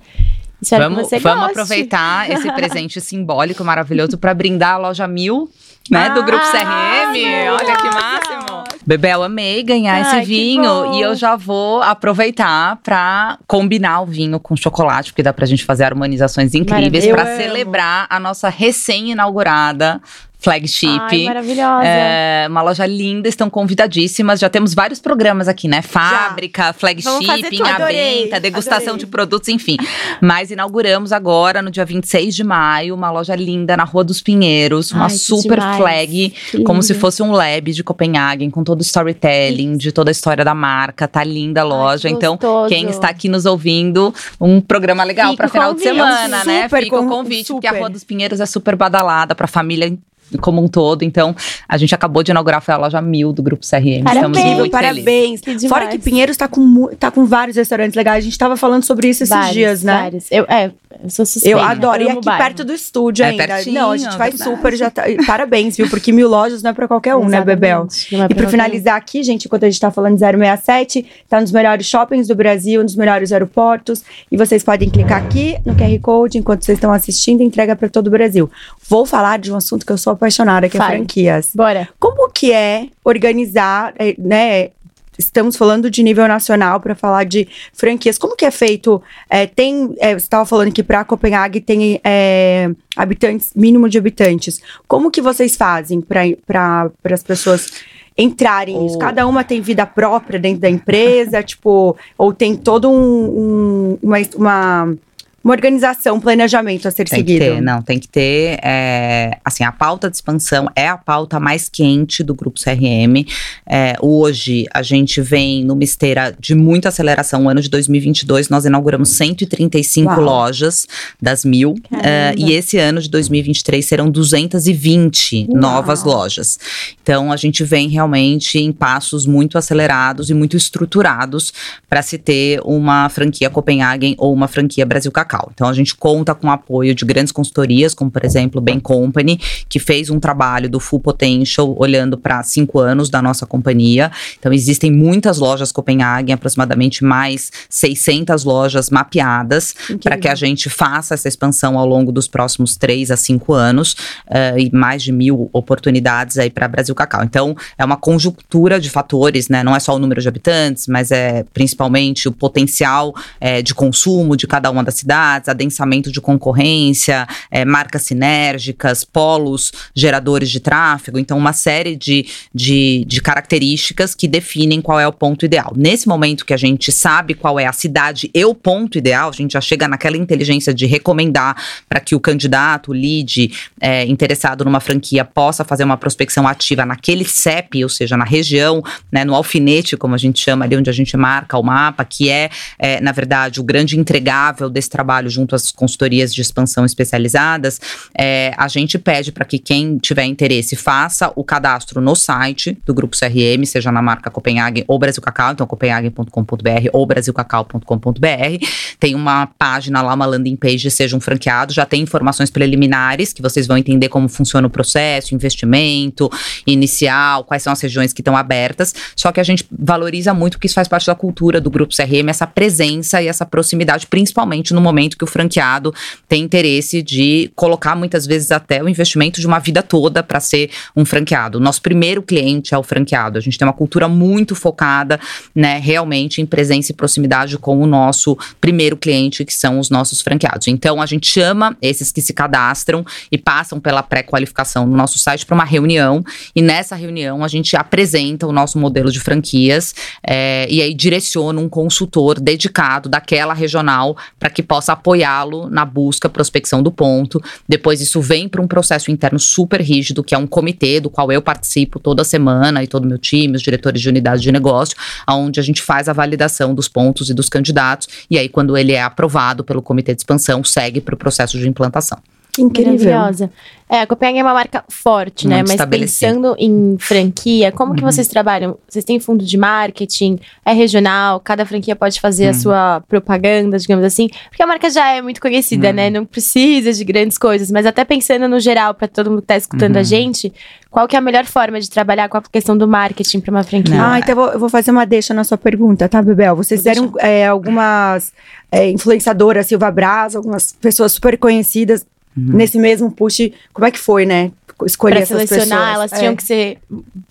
Espero 0.62 0.86
vamos, 0.86 1.04
que 1.04 1.10
você 1.10 1.20
vamos 1.20 1.46
aproveitar 1.46 2.30
esse 2.30 2.52
presente 2.54 3.00
simbólico 3.00 3.64
maravilhoso 3.64 4.18
para 4.18 4.34
brindar 4.34 4.76
a 4.76 4.78
loja 4.78 5.08
Mil, 5.08 5.50
né, 5.90 6.10
do 6.10 6.20
Ah, 6.20 6.24
Grupo 6.24 6.44
CRM. 6.52 7.16
Olha 7.54 7.76
que 7.78 7.86
máximo. 7.86 8.59
Bebel, 8.89 9.21
amei 9.21 9.62
ganhar 9.62 9.93
Ai, 9.93 10.02
esse 10.02 10.25
vinho 10.25 10.95
e 10.95 11.02
eu 11.02 11.13
já 11.13 11.36
vou 11.36 11.80
aproveitar 11.84 12.78
para 12.78 13.38
combinar 13.45 14.02
o 14.02 14.06
vinho 14.08 14.39
com 14.39 14.56
chocolate, 14.56 15.12
porque 15.12 15.21
dá 15.21 15.32
pra 15.32 15.45
gente 15.45 15.63
fazer 15.63 15.84
harmonizações 15.84 16.56
incríveis 16.56 17.06
para 17.06 17.38
celebrar 17.38 18.08
a 18.10 18.19
nossa 18.19 18.49
recém-inaugurada 18.49 20.02
flagship. 20.39 20.88
Ai, 21.12 21.23
maravilhosa. 21.25 21.84
É, 21.86 22.45
uma 22.49 22.62
loja 22.62 22.86
linda, 22.86 23.28
estão 23.28 23.49
convidadíssimas. 23.49 24.39
Já 24.39 24.49
temos 24.49 24.73
vários 24.73 24.99
programas 24.99 25.47
aqui, 25.47 25.67
né? 25.67 25.82
Fábrica, 25.82 26.71
fazer 26.73 27.02
flagship, 27.02 27.58
venda, 27.88 28.39
degustação 28.39 28.93
adorei. 28.93 28.99
de 28.99 29.08
produtos, 29.08 29.49
enfim. 29.49 29.75
Mas 30.21 30.49
inauguramos 30.49 31.12
agora, 31.12 31.62
no 31.62 31.69
dia 31.69 31.84
26 31.86 32.34
de 32.36 32.43
maio, 32.43 32.95
uma 32.95 33.12
loja 33.12 33.36
linda 33.36 33.75
na 33.75 33.84
Rua 33.84 34.04
dos 34.04 34.21
Pinheiros, 34.21 34.91
uma 34.91 35.06
Ai, 35.06 35.10
super 35.10 35.60
demais. 35.60 35.78
flag, 35.78 36.30
Que 36.52 36.63
como 36.63 36.82
se 36.82 36.93
lindo. 36.93 37.02
fosse 37.02 37.21
um 37.21 37.32
lab 37.32 37.71
de 37.71 37.84
Copenhagen, 37.84 38.49
com 38.49 38.63
todo 38.63 38.80
o 38.80 38.82
storytelling, 38.84 39.75
de 39.78 39.91
toda 39.91 40.10
a 40.10 40.13
história 40.13 40.45
da 40.45 40.56
marca. 40.56 41.08
Tá 41.08 41.23
linda 41.23 41.62
a 41.62 41.63
Ai, 41.63 41.69
loja. 41.69 42.08
que 42.08 42.13
então, 42.13 42.39
quem 42.69 42.89
está 42.89 43.10
aqui 43.10 43.28
nos 43.28 43.45
ouvindo, 43.45 44.13
um 44.39 44.62
programa 44.62 45.04
legal 45.04 45.36
para 45.36 45.49
final 45.49 45.73
de 45.73 45.84
convite. 45.84 45.95
semana, 45.95 46.45
né? 46.45 46.69
Fica 46.69 46.95
o 46.95 46.99
con- 46.99 47.08
convite, 47.10 47.52
porque 47.52 47.67
a. 47.67 47.71
Rua 47.80 47.89
dos 47.89 48.04
Pinheiros 48.04 48.39
é 48.39 48.45
super 48.45 48.75
badalada 48.75 49.36
para 49.36 49.47
família 49.47 49.97
como 50.42 50.63
um 50.63 50.68
todo. 50.68 51.04
Então, 51.04 51.36
a 51.68 51.78
gente 51.78 51.94
acabou 51.96 52.24
de 52.24 52.32
inaugurar 52.32 52.62
foi 52.62 52.74
a 52.74 52.78
loja 52.78 53.02
Mil 53.02 53.34
do 53.34 53.42
Grupo 53.42 53.65
CRM. 53.65 54.04
Parabéns. 54.04 54.38
Estamos 54.38 54.58
muito 54.60 54.72
parabéns. 54.72 55.42
Que. 55.42 55.68
Fora 55.70 55.88
que 55.88 55.98
Pinheiros 56.00 56.38
tá 56.38 56.48
com, 56.48 56.88
tá 57.00 57.10
com 57.12 57.26
vários 57.26 57.56
restaurantes 57.58 57.96
legais. 57.96 58.24
A 58.24 58.26
gente 58.26 58.38
tava 58.38 58.56
falando 58.58 58.84
sobre 58.84 59.08
isso 59.10 59.24
esses 59.24 59.36
Vários, 59.36 59.54
dias, 59.54 59.84
né? 59.84 59.94
vários. 59.94 60.26
Eu, 60.32 60.44
é, 60.46 60.72
eu 61.04 61.10
sou 61.10 61.26
suspeita. 61.26 61.58
Eu 61.58 61.63
adoro. 61.63 62.02
E 62.02 62.06
amo 62.08 62.20
aqui 62.20 62.26
bairro. 62.26 62.44
perto 62.44 62.63
do 62.63 62.74
estúdio 62.74 63.24
É 63.24 63.30
ainda. 63.30 63.48
pertinho, 63.48 63.76
não, 63.76 63.92
a 63.92 63.98
gente 63.98 64.18
vai 64.18 64.30
verdade. 64.32 64.50
super. 64.52 64.76
Já 64.76 64.89
tá- 64.89 65.04
Parabéns, 65.26 65.78
viu? 65.78 65.89
Porque 65.89 66.12
mil 66.12 66.28
lojas 66.30 66.62
não 66.63 66.72
é 66.72 66.74
pra 66.74 66.88
qualquer 66.88 67.15
um, 67.15 67.26
né, 67.28 67.42
Bebel? 67.44 67.88
Exatamente. 67.89 68.13
Não 68.15 68.22
é 68.22 68.26
E 68.26 68.28
qualquer 68.34 68.50
finalizar 68.50 68.96
aqui, 68.96 69.24
gente, 69.24 69.46
enquanto 69.46 69.63
a 69.63 69.70
gente 69.70 69.80
tá 69.80 69.92
falando 69.92 70.13
de 70.15 70.20
067, 70.20 71.06
tá 71.30 71.39
nos 71.42 71.52
melhores 71.52 71.86
shoppings 71.86 72.28
do 72.28 72.36
Brasil, 72.36 72.82
nos 72.84 72.96
melhores 72.96 73.32
aeroportos. 73.32 74.04
E 74.32 74.38
vocês 74.38 74.63
podem 74.63 74.89
clicar 74.89 75.22
aqui 75.24 75.58
no 75.65 75.76
QR 75.76 76.00
Code 76.02 76.38
enquanto 76.38 76.63
vocês 76.65 76.78
estão 76.78 76.92
assistindo, 76.92 77.42
entrega 77.42 77.76
pra 77.76 77.88
todo 77.89 78.08
o 78.08 78.12
Brasil. 78.12 78.50
Vou 78.88 79.06
falar 79.06 79.39
de 79.39 79.52
um 79.52 79.56
assunto 79.56 79.86
que 79.86 79.92
eu 79.92 79.98
sou 79.98 80.13
apaixonada, 80.20 80.68
que 80.70 80.78
é 80.78 80.80
Fale. 80.80 80.98
franquias. 80.98 81.52
Bora. 81.56 81.88
Como 82.00 82.30
que 82.32 82.52
é 82.52 82.88
organizar, 83.04 83.94
eh, 83.98 84.16
né? 84.18 84.70
Estamos 85.18 85.58
falando 85.58 85.92
de 85.92 86.02
nível 86.02 86.26
nacional 86.30 86.80
para 86.80 86.96
falar 86.96 87.26
de 87.26 87.46
franquias. 87.74 88.18
Como 88.18 88.38
que 88.38 88.46
é 88.46 88.52
feito? 88.52 89.02
Eh, 89.30 89.48
tem, 89.48 89.94
eh, 90.00 90.14
você 90.14 90.24
estava 90.26 90.46
falando 90.46 90.72
que 90.72 90.82
para 90.82 91.04
Copenhague 91.04 91.60
tem 91.60 92.00
eh, 92.06 92.70
habitantes, 92.96 93.52
mínimo 93.54 93.90
de 93.90 93.98
habitantes. 93.98 94.62
Como 94.88 95.12
que 95.12 95.22
vocês 95.22 95.58
fazem 95.58 96.00
para 96.00 96.90
as 97.12 97.22
pessoas 97.24 97.70
entrarem 98.18 98.78
nisso? 98.82 98.96
O- 98.96 99.00
Cada 99.00 99.28
uma 99.28 99.44
tem 99.44 99.60
vida 99.60 99.86
própria 99.86 100.40
dentro 100.40 100.62
da 100.62 100.70
empresa, 100.70 101.44
tipo, 101.44 101.98
ou 102.18 102.32
tem 102.34 102.56
todo 102.56 102.90
um, 102.90 102.96
um- 102.96 103.98
uma, 104.02 104.18
uma, 104.38 104.96
uma 105.43 105.54
organização, 105.54 106.15
um 106.17 106.19
planejamento 106.19 106.88
a 106.88 106.91
ser 106.91 107.06
Tem 107.06 107.23
que 107.23 107.32
seguido? 107.34 107.56
ter, 107.56 107.62
não, 107.62 107.82
tem 107.82 107.99
que 107.99 108.08
ter. 108.08 108.60
é, 108.62 109.38
assim, 109.43 109.63
a 109.63 109.71
pauta 109.71 110.10
de 110.10 110.15
expansão 110.17 110.67
é 110.75 110.88
a 110.88 110.97
pauta 110.97 111.39
mais 111.39 111.69
quente 111.69 112.23
do 112.23 112.34
grupo 112.34 112.60
CRM. 112.60 113.25
É, 113.65 113.95
hoje, 114.02 114.65
a 114.73 114.82
gente 114.82 115.21
vem 115.21 115.63
numa 115.63 115.84
esteira 115.84 116.36
de 116.39 116.56
muita 116.56 116.89
aceleração. 116.89 117.45
O 117.45 117.49
ano 117.49 117.62
de 117.62 117.69
2022, 117.69 118.49
nós 118.49 118.65
inauguramos 118.65 119.10
135 119.10 120.10
Uau. 120.10 120.21
lojas 120.21 120.86
das 121.21 121.45
mil. 121.45 121.75
é, 122.04 122.34
e 122.38 122.54
esse 122.54 122.78
ano 122.78 123.02
de 123.02 123.10
2023 123.10 123.86
serão 123.86 124.10
220 124.10 125.47
Uau. 125.49 125.62
novas 125.62 126.04
lojas. 126.04 126.60
Então, 127.02 127.32
a 127.32 127.38
gente 127.38 127.63
vem 127.63 127.88
realmente 127.88 128.58
em 128.60 128.71
passos 128.71 129.25
muito 129.25 129.58
acelerados 129.58 130.30
e 130.30 130.34
muito 130.34 130.58
estruturados 130.58 131.54
para 131.89 132.02
se 132.02 132.17
ter 132.17 132.60
uma 132.63 133.10
franquia 133.10 133.49
Copenhagen 133.49 134.15
ou 134.17 134.34
uma 134.34 134.47
franquia 134.47 134.86
Brasil 134.86 135.12
Cacau. 135.12 135.29
Então 135.54 135.68
a 135.68 135.74
gente 135.74 135.96
conta 135.96 136.34
com 136.34 136.48
o 136.48 136.52
apoio 136.52 136.96
de 136.96 137.06
grandes 137.06 137.32
consultorias, 137.32 137.94
como 137.94 138.10
por 138.10 138.24
exemplo 138.26 138.62
Bain 138.62 138.80
Company, 138.80 139.39
que 139.68 139.80
fez 139.80 140.10
um 140.10 140.20
trabalho 140.20 140.70
do 140.70 140.80
Full 140.80 141.00
Potential 141.00 141.76
olhando 141.78 142.18
para 142.18 142.42
cinco 142.44 142.80
anos 142.80 143.10
da 143.10 143.22
nossa 143.22 143.46
companhia. 143.46 144.12
Então 144.38 144.52
existem 144.52 144.92
muitas 144.92 145.38
lojas 145.38 145.72
Copenhagen, 145.72 146.34
aproximadamente 146.34 147.04
mais 147.04 147.52
600 147.70 148.44
lojas 148.44 148.89
mapeadas 148.89 149.76
para 150.04 150.18
que 150.18 150.28
a 150.28 150.36
gente 150.36 150.70
faça 150.70 151.13
essa 151.13 151.28
expansão 151.28 151.78
ao 151.78 151.86
longo 151.86 152.12
dos 152.12 152.28
próximos 152.28 152.76
três 152.76 153.12
a 153.12 153.18
cinco 153.18 153.54
anos 153.54 153.96
eh, 154.30 154.56
e 154.58 154.76
mais 154.76 155.04
de 155.04 155.12
mil 155.12 155.50
oportunidades 155.54 156.38
aí 156.38 156.50
para 156.50 156.68
Brasil 156.68 156.96
Cacau. 156.96 157.24
Então 157.24 157.56
é 157.78 157.86
uma 157.86 157.98
conjuntura 157.98 158.80
de 158.80 158.89
fatores, 158.89 159.50
né? 159.50 159.63
Não 159.63 159.76
é 159.76 159.80
só 159.80 159.96
o 159.96 160.00
número 160.00 160.22
de 160.22 160.28
habitantes, 160.28 160.88
mas 160.88 161.12
é 161.12 161.44
principalmente 161.54 162.28
o 162.28 162.32
potencial 162.32 163.13
eh, 163.39 163.62
de 163.62 163.74
consumo 163.74 164.36
de 164.36 164.48
cada 164.48 164.70
uma 164.70 164.84
das 164.84 164.96
cidades, 164.96 165.19
adensamento 165.48 166.12
de 166.12 166.22
concorrência, 166.22 167.28
eh, 167.52 167.66
marcas 167.66 168.04
sinérgicas, 168.04 169.04
polos 169.04 169.72
geradores 169.96 170.50
de 170.50 170.60
tráfego. 170.60 171.20
Então, 171.20 171.38
uma 171.38 171.54
série 171.54 171.96
de, 171.96 172.26
de, 172.54 173.06
de 173.06 173.22
características 173.22 174.16
que 174.16 174.28
definem 174.28 174.82
qual 174.82 175.00
é 175.00 175.08
o 175.08 175.14
ponto 175.14 175.46
ideal. 175.46 175.74
Nesse 175.76 176.08
momento 176.08 176.46
que 176.46 176.54
a 176.54 176.58
gente 176.58 176.92
sabe 176.92 177.34
qual 177.34 177.60
é 177.60 177.66
a 177.66 177.74
cidade 177.74 178.30
e 178.34 178.46
o 178.46 178.56
ponto 178.56 178.98
ideal, 178.98 179.30
a 179.30 179.34
gente 179.34 179.54
já 179.54 179.62
chega 179.62 179.88
naquela 179.88 180.18
inteligência 180.18 180.74
de 180.74 180.86
recomendar 180.86 181.56
para 181.88 182.00
que 182.00 182.16
o 182.16 182.20
candidato, 182.20 182.92
o 182.92 182.94
lead 182.94 183.52
eh, 183.82 184.06
interessado 184.06 184.64
numa 184.64 184.80
franquia 184.80 185.26
possa 185.26 185.64
fazer 185.64 185.84
uma 185.84 185.98
prospecção 185.98 186.48
ativa 186.48 186.86
naquele 186.86 187.26
CEP, 187.26 187.84
ou 187.84 187.90
seja, 187.90 188.16
na 188.16 188.26
região, 188.26 188.82
né, 189.12 189.24
no 189.26 189.36
alfinete, 189.36 189.98
como 189.98 190.16
a 190.16 190.18
gente 190.18 190.40
chama 190.40 190.66
ali, 190.66 190.76
onde 190.76 190.90
a 190.90 190.94
gente 190.94 191.16
marca 191.18 191.58
o 191.58 191.64
mapa, 191.64 192.06
que 192.06 192.30
é, 192.30 192.50
eh, 192.78 193.00
na 193.02 193.12
verdade, 193.12 193.60
o 193.60 193.64
grande 193.64 194.00
entregável 194.00 194.70
desse 194.70 194.90
trabalho 194.90 195.09
junto 195.28 195.56
às 195.56 195.72
consultorias 195.72 196.34
de 196.34 196.41
expansão 196.41 196.86
especializadas, 196.86 197.80
eh, 198.17 198.54
a 198.58 198.67
gente 198.67 198.98
pede 199.00 199.32
para 199.32 199.45
que 199.45 199.58
quem 199.58 199.98
tiver 199.98 200.26
interesse 200.26 200.76
faça 200.76 201.32
o 201.36 201.43
cadastro 201.43 202.00
no 202.02 202.15
site 202.15 202.78
do 202.86 202.93
Grupo 202.93 203.17
CRM, 203.17 203.65
seja 203.65 203.91
na 203.91 204.02
marca 204.02 204.30
Copenhagen 204.30 204.84
ou 204.88 205.00
Brasil 205.00 205.22
Cacau, 205.22 205.52
então 205.54 205.65
copenhagen.com.br 205.65 206.89
ou 206.93 207.06
brasilcacau.com.br. 207.06 208.65
Tem 209.00 209.15
uma 209.15 209.48
página 209.58 210.02
lá, 210.02 210.13
uma 210.13 210.26
landing 210.26 210.56
page, 210.56 210.89
seja 210.91 211.15
um 211.15 211.19
franqueado, 211.19 211.74
já 211.74 211.86
tem 211.86 212.02
informações 212.02 212.50
preliminares 212.50 213.34
que 213.34 213.41
vocês 213.41 213.65
vão 213.67 213.78
entender 213.78 214.10
como 214.10 214.30
funciona 214.30 214.67
o 214.67 214.69
processo, 214.69 215.34
investimento 215.34 216.30
inicial, 216.67 217.43
quais 217.43 217.63
são 217.63 217.74
as 217.74 217.82
regiões 217.82 218.13
que 218.13 218.22
estão 218.22 218.36
abertas. 218.38 218.93
Só 219.15 219.32
que 219.32 219.39
a 219.39 219.43
gente 219.43 219.65
valoriza 219.72 220.34
muito 220.34 220.58
porque 220.58 220.67
isso 220.67 220.76
faz 220.76 220.88
parte 220.88 221.08
da 221.08 221.15
cultura 221.15 221.60
do 221.60 221.69
Grupo 221.69 221.95
CRM, 221.95 222.30
essa 222.30 222.45
presença 222.45 223.22
e 223.22 223.28
essa 223.28 223.45
proximidade, 223.45 224.08
principalmente 224.08 224.74
no 224.74 224.82
momento 224.82 224.99
que 225.18 225.24
o 225.24 225.28
franqueado 225.28 225.94
tem 226.28 226.44
interesse 226.44 227.02
de 227.02 227.52
colocar 227.56 227.96
muitas 227.96 228.26
vezes 228.26 228.52
até 228.52 228.84
o 228.84 228.90
investimento 228.90 229.40
de 229.40 229.48
uma 229.48 229.60
vida 229.60 229.82
toda 229.82 230.22
para 230.24 230.40
ser 230.40 230.70
um 230.96 231.06
franqueado. 231.06 231.60
Nosso 231.60 231.82
primeiro 231.82 232.22
cliente 232.22 232.74
é 232.74 232.78
o 232.78 232.84
franqueado. 232.84 233.38
A 233.38 233.42
gente 233.42 233.58
tem 233.58 233.68
uma 233.68 233.74
cultura 233.74 234.08
muito 234.08 234.56
focada, 234.56 235.20
né, 235.56 235.80
realmente 235.80 236.42
em 236.42 236.46
presença 236.46 236.92
e 236.92 236.96
proximidade 236.96 237.58
com 237.58 237.82
o 237.82 237.88
nosso 237.88 238.38
primeiro 238.60 238.98
cliente, 238.98 239.46
que 239.46 239.54
são 239.54 239.80
os 239.80 239.90
nossos 239.90 240.22
franqueados. 240.22 240.68
Então 240.68 241.02
a 241.02 241.06
gente 241.06 241.28
chama 241.28 241.78
esses 241.82 242.12
que 242.12 242.22
se 242.22 242.34
cadastram 242.34 243.06
e 243.32 243.38
passam 243.38 243.80
pela 243.80 244.04
pré-qualificação 244.04 244.86
no 244.86 244.96
nosso 244.96 245.18
site 245.20 245.46
para 245.46 245.56
uma 245.56 245.64
reunião 245.64 246.24
e 246.56 246.62
nessa 246.62 246.96
reunião 246.96 247.44
a 247.44 247.48
gente 247.48 247.76
apresenta 247.76 248.48
o 248.48 248.52
nosso 248.52 248.78
modelo 248.78 249.12
de 249.12 249.20
franquias 249.20 249.94
eh, 250.26 250.68
e 250.70 250.82
aí 250.82 250.94
direciona 250.94 251.60
um 251.60 251.70
consultor 251.70 252.40
dedicado 252.40 253.10
daquela 253.10 253.54
regional 253.54 254.18
para 254.40 254.50
que 254.50 254.64
possa 254.64 254.88
apoiá-lo 254.91 255.69
na 255.69 255.86
busca, 255.86 256.30
prospecção 256.30 256.82
do 256.82 256.91
ponto. 256.91 257.41
Depois 257.67 258.02
isso 258.02 258.21
vem 258.21 258.47
para 258.47 258.62
um 258.62 258.67
processo 258.67 259.12
interno 259.12 259.39
super 259.39 259.82
rígido, 259.82 260.23
que 260.23 260.36
é 260.36 260.38
um 260.38 260.47
comitê 260.47 260.99
do 260.99 261.10
qual 261.10 261.32
eu 261.32 261.41
participo 261.41 261.99
toda 261.99 262.23
semana 262.23 262.84
e 262.84 262.88
todo 262.88 263.06
o 263.06 263.08
meu 263.08 263.17
time, 263.17 263.56
os 263.56 263.62
diretores 263.62 264.02
de 264.02 264.10
unidade 264.10 264.41
de 264.41 264.52
negócio, 264.52 264.95
onde 265.28 265.60
a 265.60 265.63
gente 265.63 265.82
faz 265.82 266.10
a 266.10 266.13
validação 266.13 266.73
dos 266.73 266.88
pontos 266.88 267.30
e 267.30 267.34
dos 267.34 267.49
candidatos. 267.49 268.08
E 268.30 268.38
aí, 268.38 268.49
quando 268.49 268.78
ele 268.78 268.93
é 268.93 269.02
aprovado 269.02 269.63
pelo 269.63 269.82
comitê 269.82 270.13
de 270.13 270.21
expansão, 270.21 270.63
segue 270.63 271.02
para 271.02 271.15
o 271.15 271.17
processo 271.17 271.58
de 271.58 271.67
implantação. 271.67 272.19
Que 272.52 272.62
incrível. 272.64 272.94
Maravilhosa. 273.12 273.52
É, 273.92 274.02
a 274.02 274.08
Copenhagen 274.08 274.42
é 274.42 274.44
uma 274.44 274.54
marca 274.54 274.84
forte, 274.88 275.48
né? 275.48 275.56
Muito 275.58 275.68
Mas 275.70 275.76
estabelecida. 275.76 276.32
pensando 276.32 276.56
em 276.60 276.96
franquia, 277.00 277.72
como 277.72 277.96
que 277.96 278.04
Uhum. 278.04 278.12
vocês 278.12 278.28
trabalham? 278.28 278.78
Vocês 278.88 279.04
têm 279.04 279.20
fundo 279.20 279.44
de 279.44 279.58
marketing? 279.58 280.38
É 280.64 280.74
regional? 280.74 281.40
Cada 281.40 281.66
franquia 281.66 281.96
pode 281.96 282.20
fazer 282.22 282.46
a 282.46 282.48
Uhum. 282.50 282.54
sua 282.54 283.02
propaganda, 283.08 283.80
digamos 283.80 284.06
assim? 284.06 284.28
Porque 284.50 284.62
a 284.62 284.68
marca 284.68 284.90
já 284.92 285.12
é 285.12 285.22
muito 285.24 285.42
conhecida, 285.42 285.88
Uhum. 285.90 285.94
né? 285.96 286.10
Não 286.12 286.24
precisa 286.26 286.94
de 286.94 287.04
grandes 287.04 287.36
coisas. 287.38 287.72
Mas 287.72 287.86
até 287.88 288.06
pensando 288.06 288.48
no 288.48 288.60
geral, 288.60 288.94
para 288.94 289.08
todo 289.08 289.32
mundo 289.32 289.42
que 289.42 289.48
tá 289.48 289.58
escutando 289.58 289.96
a 289.96 290.00
Uhum. 290.00 290.04
gente, 290.06 290.54
qual 290.92 291.08
que 291.08 291.16
é 291.16 291.20
a 291.20 291.22
melhor 291.22 291.46
forma 291.46 291.80
de 291.80 291.90
trabalhar 291.90 292.30
com 292.30 292.38
a 292.38 292.42
questão 292.44 292.78
do 292.78 292.88
marketing 292.88 293.40
para 293.40 293.52
uma 293.52 293.64
franquia? 293.64 293.96
Não, 293.96 294.06
ah, 294.12 294.20
então 294.20 294.32
eu 294.32 294.36
vou, 294.36 294.48
eu 294.54 294.60
vou 294.60 294.70
fazer 294.70 294.92
uma 294.92 295.06
deixa 295.06 295.34
na 295.34 295.44
sua 295.44 295.58
pergunta, 295.58 296.08
tá, 296.08 296.22
Bebel? 296.22 296.56
Vocês 296.56 296.80
fizeram 296.82 297.12
é, 297.20 297.48
algumas 297.48 298.32
é, 298.72 298.88
influenciadoras, 298.92 299.65
Silva 299.65 299.90
Braz, 299.90 300.36
algumas 300.36 300.73
pessoas 300.73 301.12
super 301.13 301.36
conhecidas 301.40 302.06
Uhum. 302.38 302.54
nesse 302.54 302.77
mesmo 302.77 303.12
push. 303.12 303.52
Como 303.73 303.86
é 303.86 303.92
que 303.92 304.00
foi, 304.00 304.25
né? 304.25 304.52
Escolher 304.86 305.15
Pra 305.15 305.23
essas 305.23 305.50
selecionar, 305.50 305.80
pessoas. 305.80 305.96
elas 305.96 306.13
É. 306.13 306.17
tinham 306.19 306.36
que 306.38 306.44
ser. 306.44 306.77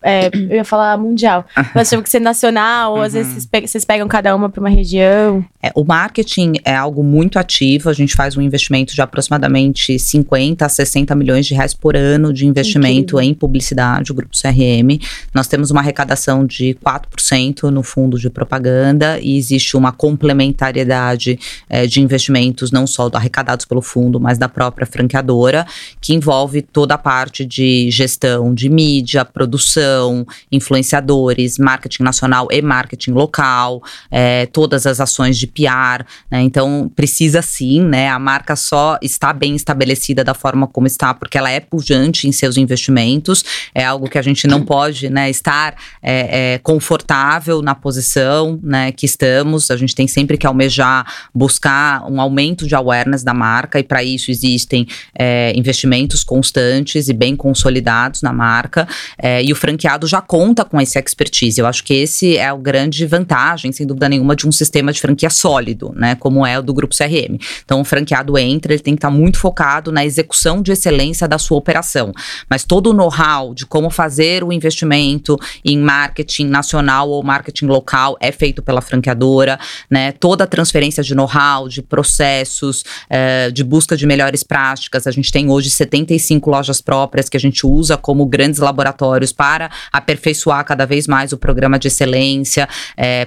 é, 0.02 0.28
eu 0.34 0.56
ia 0.56 0.64
falar 0.66 0.98
mundial. 0.98 1.46
Elas 1.74 1.88
tinham 1.88 2.02
que 2.02 2.10
ser 2.10 2.20
nacional, 2.20 2.92
ou 2.92 3.00
às 3.02 3.14
Uhum. 3.14 3.20
vezes 3.20 3.32
vocês 3.32 3.46
pe- 3.46 3.66
vocês 3.66 3.84
pegam 3.86 4.06
cada 4.06 4.36
uma 4.36 4.50
pra 4.50 4.60
uma 4.60 4.68
região. 4.68 5.42
É, 5.62 5.72
o 5.74 5.82
marketing 5.82 6.54
é 6.62 6.74
algo 6.76 7.02
muito 7.02 7.38
ativo. 7.38 7.88
A 7.88 7.94
gente 7.94 8.14
faz 8.14 8.36
um 8.36 8.42
investimento 8.42 8.94
de 8.94 9.00
aproximadamente 9.00 9.98
50 9.98 10.66
a 10.66 10.68
60 10.68 11.14
milhões 11.14 11.46
de 11.46 11.54
reais 11.54 11.72
por 11.72 11.96
ano 11.96 12.32
de 12.34 12.46
investimento 12.46 13.14
Incrível. 13.16 13.20
em 13.22 13.34
publicidade, 13.34 14.12
o 14.12 14.14
Grupo 14.14 14.36
CRM. 14.36 15.00
Nós 15.34 15.46
temos 15.48 15.70
uma 15.70 15.80
arrecadação 15.80 16.44
de 16.44 16.74
4% 16.84 17.70
no 17.70 17.82
fundo 17.82 18.18
de 18.18 18.28
propaganda 18.28 19.18
e 19.20 19.38
existe 19.38 19.74
uma 19.74 19.90
complementariedade 19.90 21.38
eh, 21.68 21.86
de 21.86 22.00
investimentos, 22.00 22.70
não 22.70 22.86
só 22.86 23.08
arrecadados 23.12 23.64
pelo 23.64 23.80
fundo, 23.82 24.20
mas 24.20 24.38
da 24.38 24.48
própria 24.48 24.86
franqueadora, 24.88 25.66
que 26.00 26.14
envolve 26.14 26.62
toda 26.62 26.94
a 26.94 26.98
parte 26.98 27.44
de 27.44 27.90
gestão 27.90 28.54
de 28.54 28.68
mídia, 28.68 29.24
produção, 29.24 30.26
influenciadores, 30.50 31.58
marketing 31.58 32.02
nacional 32.02 32.48
e 32.50 32.60
marketing 32.60 33.12
local, 33.12 33.82
eh, 34.10 34.46
todas 34.46 34.86
as 34.86 35.00
ações 35.00 35.38
de 35.38 35.46
PR, 35.46 36.04
né? 36.30 36.40
Então 36.42 36.90
precisa 36.94 37.42
sim, 37.42 37.80
né? 37.80 38.08
A 38.08 38.18
marca 38.18 38.56
só 38.56 38.98
está 39.02 39.32
bem 39.32 39.54
estabelecida 39.54 40.24
da 40.24 40.34
forma 40.34 40.66
como 40.66 40.86
está, 40.86 41.14
porque 41.14 41.38
ela 41.38 41.50
é 41.50 41.60
pujante 41.60 42.26
em 42.26 42.32
seus 42.32 42.56
investimentos. 42.56 43.44
É 43.74 43.84
algo 43.84 44.08
que 44.08 44.18
a 44.18 44.22
gente 44.22 44.46
não 44.46 44.62
pode, 44.66 45.08
né? 45.08 45.30
Estar 45.30 45.74
é, 46.02 46.54
é, 46.54 46.58
confortável 46.58 47.62
na 47.62 47.74
posição, 47.74 48.58
né? 48.62 48.92
Que 48.92 49.06
estamos. 49.06 49.70
A 49.70 49.76
gente 49.76 49.94
tem 49.94 50.06
sempre 50.06 50.36
que 50.36 50.46
almejar 50.46 51.06
buscar 51.34 52.04
um 52.10 52.20
aumento 52.20 52.66
de 52.66 52.74
awareness 52.74 53.22
da 53.22 53.34
marca 53.34 53.78
e 53.78 53.82
para 53.82 54.02
isso 54.02 54.30
existem 54.30 54.77
é, 55.14 55.52
investimentos 55.56 56.22
constantes 56.22 57.08
e 57.08 57.12
bem 57.12 57.34
consolidados 57.34 58.22
na 58.22 58.32
marca. 58.32 58.86
É, 59.18 59.42
e 59.42 59.52
o 59.52 59.56
franqueado 59.56 60.06
já 60.06 60.20
conta 60.20 60.64
com 60.64 60.80
esse 60.80 60.98
expertise. 60.98 61.60
Eu 61.60 61.66
acho 61.66 61.82
que 61.84 61.94
esse 61.94 62.36
é 62.36 62.52
o 62.52 62.58
grande 62.58 63.06
vantagem, 63.06 63.72
sem 63.72 63.86
dúvida 63.86 64.08
nenhuma, 64.08 64.36
de 64.36 64.46
um 64.46 64.52
sistema 64.52 64.92
de 64.92 65.00
franquia 65.00 65.30
sólido, 65.30 65.92
né? 65.96 66.14
Como 66.16 66.46
é 66.46 66.58
o 66.58 66.62
do 66.62 66.74
Grupo 66.74 66.94
CRM. 66.94 67.38
Então, 67.64 67.80
o 67.80 67.84
franqueado 67.84 68.36
entra, 68.38 68.72
ele 68.72 68.82
tem 68.82 68.94
que 68.94 68.98
estar 68.98 69.10
muito 69.10 69.38
focado 69.38 69.90
na 69.90 70.04
execução 70.04 70.60
de 70.62 70.72
excelência 70.72 71.26
da 71.26 71.38
sua 71.38 71.56
operação. 71.56 72.12
Mas 72.48 72.64
todo 72.64 72.90
o 72.90 72.92
know-how 72.92 73.54
de 73.54 73.66
como 73.66 73.90
fazer 73.90 74.44
o 74.44 74.52
investimento 74.52 75.38
em 75.64 75.78
marketing 75.78 76.46
nacional 76.46 77.08
ou 77.08 77.22
marketing 77.22 77.66
local 77.66 78.16
é 78.20 78.30
feito 78.30 78.62
pela 78.62 78.80
franqueadora, 78.80 79.58
né? 79.90 80.12
Toda 80.12 80.44
a 80.44 80.46
transferência 80.46 81.02
de 81.02 81.14
know-how, 81.14 81.68
de 81.68 81.82
processos, 81.82 82.84
eh, 83.08 83.50
de 83.50 83.64
busca 83.64 83.96
de 83.96 84.06
melhores 84.06 84.42
práticas. 84.42 84.67
A 85.06 85.10
gente 85.10 85.32
tem 85.32 85.50
hoje 85.50 85.70
75 85.70 86.50
lojas 86.50 86.80
próprias 86.80 87.28
que 87.28 87.36
a 87.36 87.40
gente 87.40 87.66
usa 87.66 87.96
como 87.96 88.26
grandes 88.26 88.60
laboratórios 88.60 89.32
para 89.32 89.70
aperfeiçoar 89.92 90.64
cada 90.64 90.84
vez 90.86 91.06
mais 91.06 91.32
o 91.32 91.38
programa 91.38 91.78
de 91.78 91.88
excelência, 91.88 92.68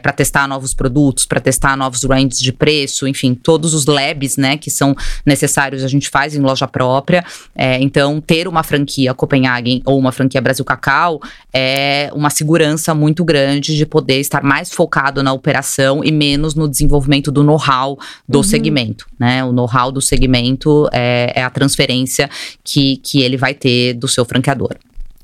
para 0.01 0.11
testar 0.11 0.47
novos 0.47 0.73
produtos, 0.73 1.25
para 1.25 1.39
testar 1.39 1.75
novos 1.75 2.03
ranges 2.03 2.39
de 2.39 2.51
preço, 2.51 3.07
enfim, 3.07 3.33
todos 3.33 3.73
os 3.73 3.85
labs, 3.85 4.37
né, 4.37 4.57
que 4.57 4.69
são 4.69 4.95
necessários 5.25 5.83
a 5.83 5.87
gente 5.87 6.09
faz 6.09 6.35
em 6.35 6.39
loja 6.39 6.67
própria. 6.67 7.23
É, 7.55 7.79
então, 7.81 8.19
ter 8.21 8.47
uma 8.47 8.63
franquia 8.63 9.13
Copenhagen 9.13 9.81
ou 9.85 9.97
uma 9.97 10.11
franquia 10.11 10.41
Brasil 10.41 10.65
Cacau 10.65 11.21
é 11.53 12.09
uma 12.13 12.29
segurança 12.29 12.93
muito 12.93 13.23
grande 13.23 13.75
de 13.75 13.85
poder 13.85 14.19
estar 14.19 14.43
mais 14.43 14.71
focado 14.71 15.23
na 15.23 15.33
operação 15.33 16.03
e 16.03 16.11
menos 16.11 16.55
no 16.55 16.67
desenvolvimento 16.67 17.31
do 17.31 17.43
know-how 17.43 17.97
do 18.27 18.39
Uhum. 18.39 18.43
segmento, 18.43 19.05
né? 19.19 19.43
O 19.43 19.51
know-how 19.51 19.91
do 19.91 20.01
segmento 20.01 20.87
é, 20.91 21.30
é 21.35 21.43
a 21.43 21.49
transferência 21.49 22.29
que, 22.63 22.97
que 22.97 23.21
ele 23.21 23.37
vai 23.37 23.53
ter 23.53 23.93
do 23.93 24.07
seu 24.07 24.25
franqueador. 24.25 24.75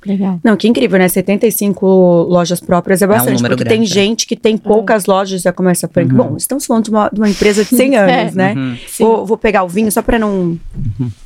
Legal. 0.06 0.40
Não, 0.44 0.56
que 0.56 0.68
incrível, 0.68 0.98
né? 0.98 1.08
75 1.08 1.86
lojas 2.30 2.60
próprias 2.60 3.02
é 3.02 3.08
bastante. 3.08 3.38
número 3.38 3.58
porque 3.58 3.68
tem 3.68 3.80
grande, 3.80 3.92
é. 3.92 3.94
gente 3.94 4.28
que 4.28 4.36
tem 4.36 4.58
poucas 4.58 5.06
lojas 5.06 5.42
e 5.42 5.44
já 5.44 5.52
começa 5.52 5.86
a 5.86 5.90
franquia. 5.90 6.22
Uhum. 6.22 6.30
Bom, 6.30 6.38
estamos 6.38 6.66
falando 6.66 6.86
de 6.86 6.90
uma, 6.92 7.10
de 7.10 7.20
uma 7.20 7.30
empresa 7.30 7.64
de 7.64 7.76
100 7.76 7.96
anos, 7.98 8.36
né? 8.36 8.54
Uhum. 8.56 8.78
Sim. 8.88 9.04
Vou, 9.04 9.26
vou 9.26 9.38
pegar 9.38 9.64
o 9.64 9.68
vinho 9.68 9.92
só 9.92 10.02
para 10.02 10.18
não 10.18 10.58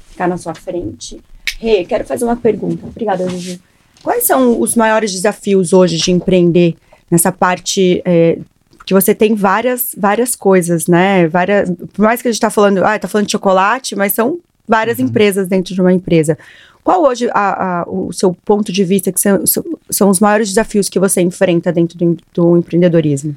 ficar 0.09 0.27
na 0.27 0.37
sua 0.37 0.55
frente. 0.55 1.19
Rê, 1.59 1.85
quero 1.85 2.05
fazer 2.05 2.25
uma 2.25 2.35
pergunta. 2.35 2.87
Obrigada, 2.87 3.29
Juju. 3.29 3.59
Quais 4.01 4.25
são 4.25 4.59
os 4.59 4.75
maiores 4.75 5.11
desafios 5.11 5.73
hoje 5.73 5.97
de 5.97 6.11
empreender 6.11 6.75
nessa 7.09 7.31
parte 7.31 8.01
é, 8.03 8.39
que 8.85 8.93
você 8.93 9.13
tem 9.13 9.35
várias, 9.35 9.93
várias 9.95 10.35
coisas, 10.35 10.87
né? 10.87 11.27
Várias, 11.27 11.69
por 11.93 12.03
mais 12.03 12.21
que 12.21 12.27
a 12.27 12.31
gente 12.31 12.41
tá 12.41 12.49
falando, 12.49 12.83
ah, 12.83 12.97
tá 12.97 13.07
falando 13.07 13.27
de 13.27 13.33
chocolate, 13.33 13.95
mas 13.95 14.13
são 14.13 14.39
várias 14.67 14.99
Uhum. 14.99 15.05
empresas 15.05 15.47
dentro 15.47 15.73
de 15.73 15.81
uma 15.81 15.93
empresa. 15.93 16.37
Qual 16.83 17.03
hoje 17.03 17.29
a- 17.31 17.81
a- 17.81 17.85
o 17.87 18.11
seu 18.11 18.33
ponto 18.45 18.71
de 18.71 18.83
vista 18.83 19.11
que 19.11 19.19
são, 19.19 19.43
são 19.89 20.09
os 20.09 20.19
maiores 20.19 20.49
desafios 20.49 20.89
que 20.89 20.99
você 20.99 21.21
enfrenta 21.21 21.71
dentro 21.71 21.97
do, 21.97 22.17
do 22.33 22.57
empreendedorismo? 22.57 23.35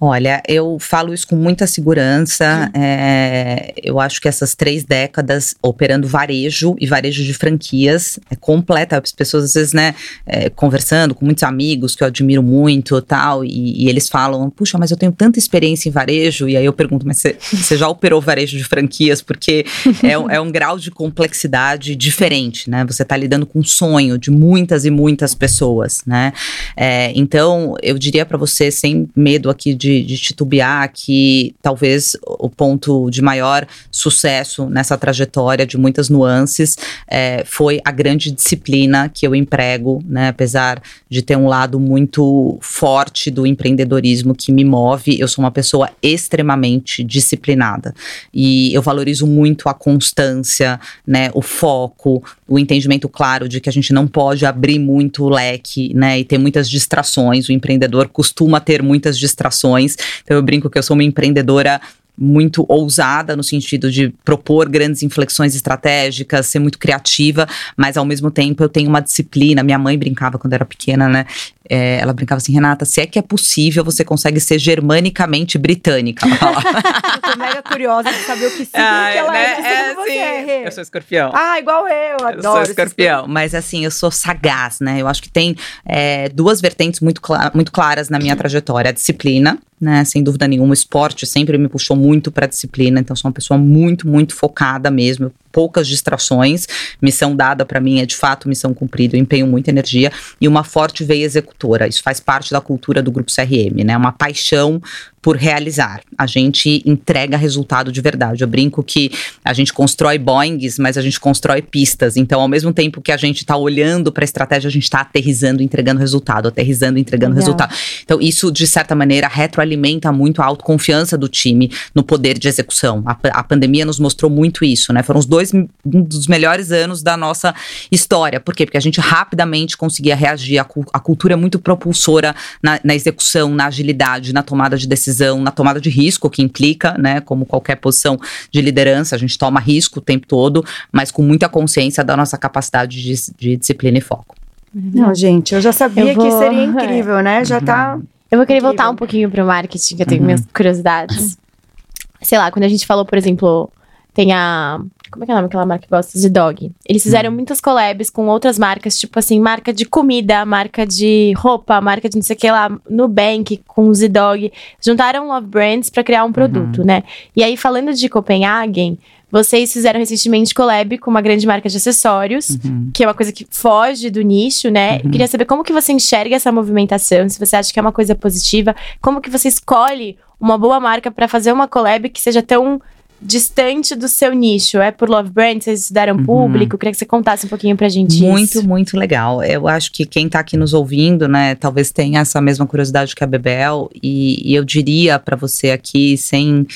Olha, 0.00 0.40
eu 0.46 0.78
falo 0.78 1.12
isso 1.12 1.26
com 1.26 1.34
muita 1.36 1.66
segurança. 1.66 2.70
é, 2.74 3.72
eu 3.82 3.98
acho 3.98 4.20
que 4.20 4.28
essas 4.28 4.54
três 4.54 4.84
décadas 4.84 5.54
operando 5.62 6.06
varejo 6.06 6.76
e 6.78 6.86
varejo 6.86 7.24
de 7.24 7.34
franquias 7.34 8.18
é 8.30 8.36
completa. 8.36 9.00
As 9.02 9.10
pessoas, 9.12 9.44
às 9.44 9.54
vezes, 9.54 9.72
né, 9.72 9.94
é, 10.26 10.48
conversando 10.50 11.14
com 11.14 11.24
muitos 11.24 11.42
amigos 11.42 11.96
que 11.96 12.02
eu 12.04 12.06
admiro 12.08 12.42
muito 12.42 13.00
tal, 13.02 13.44
e, 13.44 13.84
e 13.84 13.88
eles 13.88 14.08
falam: 14.08 14.48
Puxa, 14.50 14.78
mas 14.78 14.90
eu 14.90 14.96
tenho 14.96 15.10
tanta 15.12 15.38
experiência 15.38 15.88
em 15.88 15.92
varejo. 15.92 16.48
E 16.48 16.56
aí 16.56 16.64
eu 16.64 16.72
pergunto: 16.72 17.04
Mas 17.06 17.18
você, 17.18 17.76
já 17.76 17.88
operou 17.88 18.20
varejo 18.20 18.56
de 18.56 18.64
franquias? 18.64 19.20
Porque 19.20 19.64
é, 20.02 20.16
um- 20.18 20.30
é 20.30 20.40
um 20.40 20.50
grau 20.52 20.78
de 20.78 20.90
complexidade 20.92 21.96
diferente, 21.96 22.70
né? 22.70 22.84
Você 22.86 23.02
está 23.02 23.16
lidando 23.16 23.46
com 23.46 23.58
um 23.58 23.64
sonho 23.64 24.16
de 24.16 24.30
muitas 24.30 24.84
e 24.84 24.90
muitas 24.90 25.34
pessoas, 25.34 26.02
né? 26.06 26.32
É, 26.76 27.12
então, 27.16 27.74
eu 27.82 27.98
diria 27.98 28.24
para 28.24 28.38
você, 28.38 28.70
sem 28.70 29.08
medo 29.16 29.50
aqui 29.50 29.74
de, 29.74 29.87
de 30.02 30.16
titubear, 30.16 30.90
que 30.92 31.54
talvez 31.62 32.16
o 32.24 32.48
ponto 32.48 33.10
de 33.10 33.22
maior 33.22 33.66
sucesso 33.90 34.68
nessa 34.68 34.96
trajetória 34.96 35.66
de 35.66 35.76
muitas 35.76 36.08
nuances 36.08 36.76
é, 37.08 37.44
foi 37.44 37.80
a 37.84 37.90
grande 37.90 38.30
disciplina 38.30 39.08
que 39.08 39.26
eu 39.26 39.34
emprego, 39.34 40.02
né? 40.06 40.28
Apesar 40.28 40.82
de 41.08 41.22
ter 41.22 41.36
um 41.36 41.48
lado 41.48 41.80
muito 41.80 42.58
forte 42.60 43.30
do 43.30 43.46
empreendedorismo 43.46 44.34
que 44.34 44.52
me 44.52 44.64
move, 44.64 45.18
eu 45.18 45.28
sou 45.28 45.44
uma 45.44 45.50
pessoa 45.50 45.90
extremamente 46.02 47.02
disciplinada. 47.02 47.94
E 48.32 48.72
eu 48.74 48.82
valorizo 48.82 49.26
muito 49.26 49.68
a 49.68 49.74
constância, 49.74 50.80
né? 51.06 51.30
O 51.34 51.42
foco, 51.42 52.22
o 52.46 52.58
entendimento 52.58 53.08
claro 53.08 53.48
de 53.48 53.60
que 53.60 53.68
a 53.68 53.72
gente 53.72 53.92
não 53.92 54.06
pode 54.06 54.44
abrir 54.44 54.78
muito 54.78 55.24
o 55.24 55.28
leque, 55.28 55.92
né? 55.94 56.18
E 56.18 56.24
ter 56.24 56.38
muitas 56.38 56.68
distrações. 56.68 57.48
O 57.48 57.52
empreendedor 57.52 58.08
costuma 58.08 58.60
ter 58.60 58.82
muitas 58.82 59.18
distrações. 59.18 59.77
Então 59.78 60.36
eu 60.36 60.42
brinco 60.42 60.68
que 60.70 60.78
eu 60.78 60.82
sou 60.82 60.94
uma 60.94 61.04
empreendedora 61.04 61.80
muito 62.20 62.66
ousada 62.68 63.36
no 63.36 63.44
sentido 63.44 63.92
de 63.92 64.08
propor 64.24 64.68
grandes 64.68 65.04
inflexões 65.04 65.54
estratégicas, 65.54 66.46
ser 66.48 66.58
muito 66.58 66.76
criativa, 66.76 67.46
mas 67.76 67.96
ao 67.96 68.04
mesmo 68.04 68.28
tempo 68.28 68.60
eu 68.60 68.68
tenho 68.68 68.88
uma 68.88 69.00
disciplina. 69.00 69.62
Minha 69.62 69.78
mãe 69.78 69.96
brincava 69.96 70.36
quando 70.36 70.52
era 70.52 70.64
pequena, 70.64 71.08
né? 71.08 71.26
É, 71.70 71.98
ela 72.00 72.12
brincava 72.12 72.38
assim, 72.38 72.52
Renata, 72.52 72.84
se 72.84 73.00
é 73.00 73.06
que 73.06 73.20
é 73.20 73.22
possível, 73.22 73.84
você 73.84 74.04
consegue 74.04 74.40
ser 74.40 74.58
germanicamente 74.58 75.56
britânica. 75.58 76.26
Eu 76.26 77.32
tô 77.32 77.38
mega 77.38 77.62
curiosa 77.62 78.10
de 78.10 78.18
saber 78.24 78.46
o 78.46 78.50
que 78.50 78.64
signo 78.64 78.70
Ah, 78.74 79.08
que 79.12 79.18
ela 79.18 79.32
né? 79.32 79.52
é, 79.60 79.94
você 79.94 80.10
é, 80.12 80.44
Rê. 80.44 80.66
Eu 80.66 80.72
sou 80.72 80.82
escorpião. 80.82 81.30
Ah, 81.34 81.58
igual 81.58 81.86
eu, 81.86 82.16
adoro. 82.26 82.36
Eu 82.38 82.42
sou 82.42 82.62
escorpião, 82.62 83.26
mas 83.28 83.54
assim, 83.54 83.84
eu 83.84 83.90
sou 83.90 84.10
sagaz, 84.10 84.80
né? 84.80 85.00
Eu 85.00 85.06
acho 85.06 85.22
que 85.22 85.28
tem 85.30 85.54
é, 85.84 86.28
duas 86.30 86.60
vertentes 86.60 87.00
muito, 87.00 87.20
cla- 87.20 87.50
muito 87.54 87.70
claras 87.70 88.08
na 88.08 88.18
minha 88.18 88.34
trajetória. 88.34 88.88
A 88.88 88.92
disciplina, 88.92 89.58
né? 89.80 90.04
Sem 90.04 90.22
dúvida 90.22 90.46
nenhuma, 90.48 90.70
o 90.70 90.74
esporte 90.74 91.26
sempre 91.26 91.56
me 91.58 91.68
puxou 91.68 91.96
muito 91.96 92.30
pra 92.30 92.46
disciplina, 92.46 93.00
então 93.00 93.14
sou 93.14 93.28
uma 93.28 93.34
pessoa 93.34 93.58
muito, 93.58 94.08
muito 94.08 94.34
focada 94.34 94.90
mesmo. 94.90 95.26
Eu 95.26 95.32
poucas 95.52 95.86
distrações. 95.88 96.66
Missão 97.00 97.34
dada 97.34 97.64
para 97.64 97.80
mim 97.80 98.00
é 98.00 98.06
de 98.06 98.16
fato 98.16 98.48
missão 98.48 98.72
cumprida, 98.74 99.16
eu 99.16 99.20
empenho 99.20 99.46
muita 99.46 99.70
energia 99.70 100.12
e 100.40 100.48
uma 100.48 100.64
forte 100.64 101.04
veia 101.04 101.24
executora. 101.24 101.88
Isso 101.88 102.02
faz 102.02 102.20
parte 102.20 102.50
da 102.50 102.60
cultura 102.60 103.02
do 103.02 103.10
grupo 103.10 103.30
CRM, 103.32 103.84
né? 103.84 103.96
Uma 103.96 104.12
paixão 104.12 104.80
por 105.20 105.36
realizar. 105.36 106.00
A 106.16 106.26
gente 106.26 106.82
entrega 106.86 107.36
resultado 107.36 107.90
de 107.90 108.00
verdade. 108.00 108.42
Eu 108.42 108.48
brinco 108.48 108.82
que 108.82 109.10
a 109.44 109.52
gente 109.52 109.72
constrói 109.72 110.16
Boeings, 110.16 110.78
mas 110.78 110.96
a 110.96 111.02
gente 111.02 111.18
constrói 111.18 111.60
pistas. 111.60 112.16
Então, 112.16 112.40
ao 112.40 112.48
mesmo 112.48 112.72
tempo 112.72 113.00
que 113.00 113.12
a 113.12 113.16
gente 113.16 113.38
está 113.38 113.56
olhando 113.56 114.12
para 114.12 114.22
a 114.22 114.24
estratégia, 114.24 114.68
a 114.68 114.70
gente 114.70 114.84
está 114.84 115.00
aterrizando, 115.00 115.62
entregando 115.62 116.00
resultado, 116.00 116.48
aterrizando, 116.48 116.98
entregando 116.98 117.34
Legal. 117.34 117.44
resultado. 117.44 117.74
Então, 118.02 118.20
isso, 118.20 118.50
de 118.50 118.66
certa 118.66 118.94
maneira, 118.94 119.28
retroalimenta 119.28 120.10
muito 120.12 120.40
a 120.40 120.46
autoconfiança 120.46 121.18
do 121.18 121.28
time 121.28 121.70
no 121.94 122.02
poder 122.02 122.38
de 122.38 122.48
execução. 122.48 123.02
A, 123.04 123.16
a 123.32 123.44
pandemia 123.44 123.84
nos 123.84 123.98
mostrou 123.98 124.30
muito 124.30 124.64
isso, 124.64 124.92
né? 124.92 125.02
Foram 125.02 125.20
os 125.20 125.26
dois 125.26 125.47
um 125.52 125.68
dos 125.84 126.26
melhores 126.26 126.70
anos 126.72 127.02
da 127.02 127.16
nossa 127.16 127.54
história. 127.90 128.40
Por 128.40 128.54
quê? 128.54 128.64
Porque 128.66 128.78
a 128.78 128.80
gente 128.80 129.00
rapidamente 129.00 129.76
conseguia 129.76 130.14
reagir. 130.14 130.58
A, 130.58 130.66
a 130.92 131.00
cultura 131.00 131.34
é 131.34 131.36
muito 131.36 131.58
propulsora 131.58 132.34
na, 132.62 132.80
na 132.84 132.94
execução, 132.94 133.54
na 133.54 133.66
agilidade, 133.66 134.32
na 134.32 134.42
tomada 134.42 134.76
de 134.76 134.86
decisão 134.86 135.08
na 135.40 135.50
tomada 135.50 135.80
de 135.80 135.90
risco 135.90 136.30
que 136.30 136.42
implica, 136.42 136.96
né, 136.98 137.20
como 137.20 137.44
qualquer 137.44 137.76
posição 137.76 138.18
de 138.50 138.60
liderança, 138.60 139.14
a 139.14 139.18
gente 139.18 139.36
toma 139.38 139.60
risco 139.60 139.98
o 139.98 140.02
tempo 140.02 140.26
todo, 140.26 140.64
mas 140.92 141.10
com 141.10 141.22
muita 141.22 141.48
consciência 141.48 142.04
da 142.04 142.16
nossa 142.16 142.36
capacidade 142.36 143.02
de, 143.02 143.14
de 143.38 143.56
disciplina 143.56 143.98
e 143.98 144.00
foco. 144.00 144.36
Não, 144.72 145.14
gente, 145.14 145.54
eu 145.54 145.60
já 145.60 145.72
sabia 145.72 146.12
eu 146.12 146.14
vou... 146.14 146.24
que 146.24 146.30
seria 146.32 146.62
incrível, 146.64 147.22
né? 147.22 147.44
Já 147.44 147.60
tá. 147.60 147.94
Uhum. 147.94 148.02
Eu 148.30 148.38
vou 148.38 148.46
querer 148.46 148.58
incrível. 148.58 148.68
voltar 148.68 148.90
um 148.90 148.96
pouquinho 148.96 149.30
pro 149.30 149.44
marketing, 149.44 149.96
que 149.96 150.02
eu 150.02 150.06
tenho 150.06 150.20
uhum. 150.20 150.26
minhas 150.26 150.44
curiosidades. 150.52 151.38
Sei 152.20 152.36
lá, 152.36 152.50
quando 152.50 152.64
a 152.64 152.68
gente 152.68 152.86
falou, 152.86 153.04
por 153.04 153.16
exemplo, 153.16 153.70
tem 154.18 154.32
a 154.32 154.80
como 155.12 155.22
é 155.22 155.26
que 155.26 155.30
é 155.30 155.34
o 155.34 155.36
nome 155.36 155.46
daquela 155.46 155.64
marca 155.64 155.84
que 155.84 155.90
gosta? 155.90 156.18
De 156.18 156.28
dog. 156.28 156.72
Eles 156.84 157.04
fizeram 157.04 157.30
hum. 157.30 157.34
muitas 157.34 157.60
collabs 157.60 158.10
com 158.10 158.26
outras 158.26 158.58
marcas, 158.58 158.98
tipo 158.98 159.16
assim, 159.16 159.38
marca 159.38 159.72
de 159.72 159.84
comida, 159.84 160.44
marca 160.44 160.84
de 160.84 161.32
roupa, 161.36 161.80
marca 161.80 162.08
de 162.08 162.16
não 162.16 162.22
sei 162.22 162.34
o 162.34 162.38
que 162.38 162.50
lá, 162.50 162.68
Nubank 162.90 163.62
com 163.66 163.88
o 163.88 163.94
Z-Dog. 163.94 164.52
Juntaram 164.84 165.28
Love 165.28 165.46
Brands 165.46 165.88
para 165.88 166.02
criar 166.02 166.24
um 166.24 166.32
produto, 166.32 166.80
uhum. 166.80 166.84
né? 166.84 167.04
E 167.34 167.44
aí, 167.44 167.56
falando 167.56 167.94
de 167.94 168.08
Copenhagen, 168.08 168.98
vocês 169.30 169.72
fizeram 169.72 170.00
recentemente 170.00 170.52
collab 170.52 170.98
com 170.98 171.10
uma 171.10 171.22
grande 171.22 171.46
marca 171.46 171.68
de 171.68 171.76
acessórios, 171.76 172.50
uhum. 172.50 172.90
que 172.92 173.04
é 173.04 173.06
uma 173.06 173.14
coisa 173.14 173.32
que 173.32 173.46
foge 173.48 174.10
do 174.10 174.20
nicho, 174.20 174.68
né? 174.68 174.94
Uhum. 174.96 175.00
Eu 175.04 175.10
queria 175.12 175.28
saber 175.28 175.44
como 175.44 175.62
que 175.62 175.72
você 175.72 175.92
enxerga 175.92 176.34
essa 176.34 176.50
movimentação, 176.50 177.28
se 177.28 177.38
você 177.38 177.54
acha 177.54 177.72
que 177.72 177.78
é 177.78 177.82
uma 177.82 177.92
coisa 177.92 178.14
positiva, 178.14 178.74
como 179.00 179.20
que 179.20 179.30
você 179.30 179.48
escolhe 179.48 180.18
uma 180.40 180.58
boa 180.58 180.78
marca 180.78 181.10
para 181.10 181.28
fazer 181.28 181.52
uma 181.52 181.66
collab 181.66 182.08
que 182.10 182.20
seja 182.20 182.42
tão 182.42 182.80
distante 183.20 183.94
do 183.94 184.08
seu 184.08 184.32
nicho? 184.32 184.78
É 184.78 184.90
por 184.90 185.08
Love 185.08 185.30
Brand? 185.30 185.60
Vocês 185.60 185.82
estudaram 185.82 186.16
uhum. 186.16 186.24
público? 186.24 186.78
Queria 186.78 186.92
que 186.92 186.98
você 186.98 187.06
contasse 187.06 187.46
um 187.46 187.48
pouquinho 187.48 187.76
pra 187.76 187.88
gente 187.88 188.22
Muito, 188.22 188.58
isso. 188.58 188.68
muito 188.68 188.96
legal. 188.96 189.42
Eu 189.42 189.66
acho 189.66 189.92
que 189.92 190.06
quem 190.06 190.28
tá 190.28 190.40
aqui 190.40 190.56
nos 190.56 190.72
ouvindo, 190.72 191.26
né, 191.28 191.54
talvez 191.54 191.90
tenha 191.90 192.20
essa 192.20 192.40
mesma 192.40 192.66
curiosidade 192.66 193.14
que 193.14 193.24
a 193.24 193.26
Bebel. 193.26 193.90
E, 194.02 194.50
e 194.50 194.54
eu 194.54 194.64
diria 194.64 195.18
para 195.18 195.36
você 195.36 195.70
aqui, 195.70 196.16
sem 196.16 196.66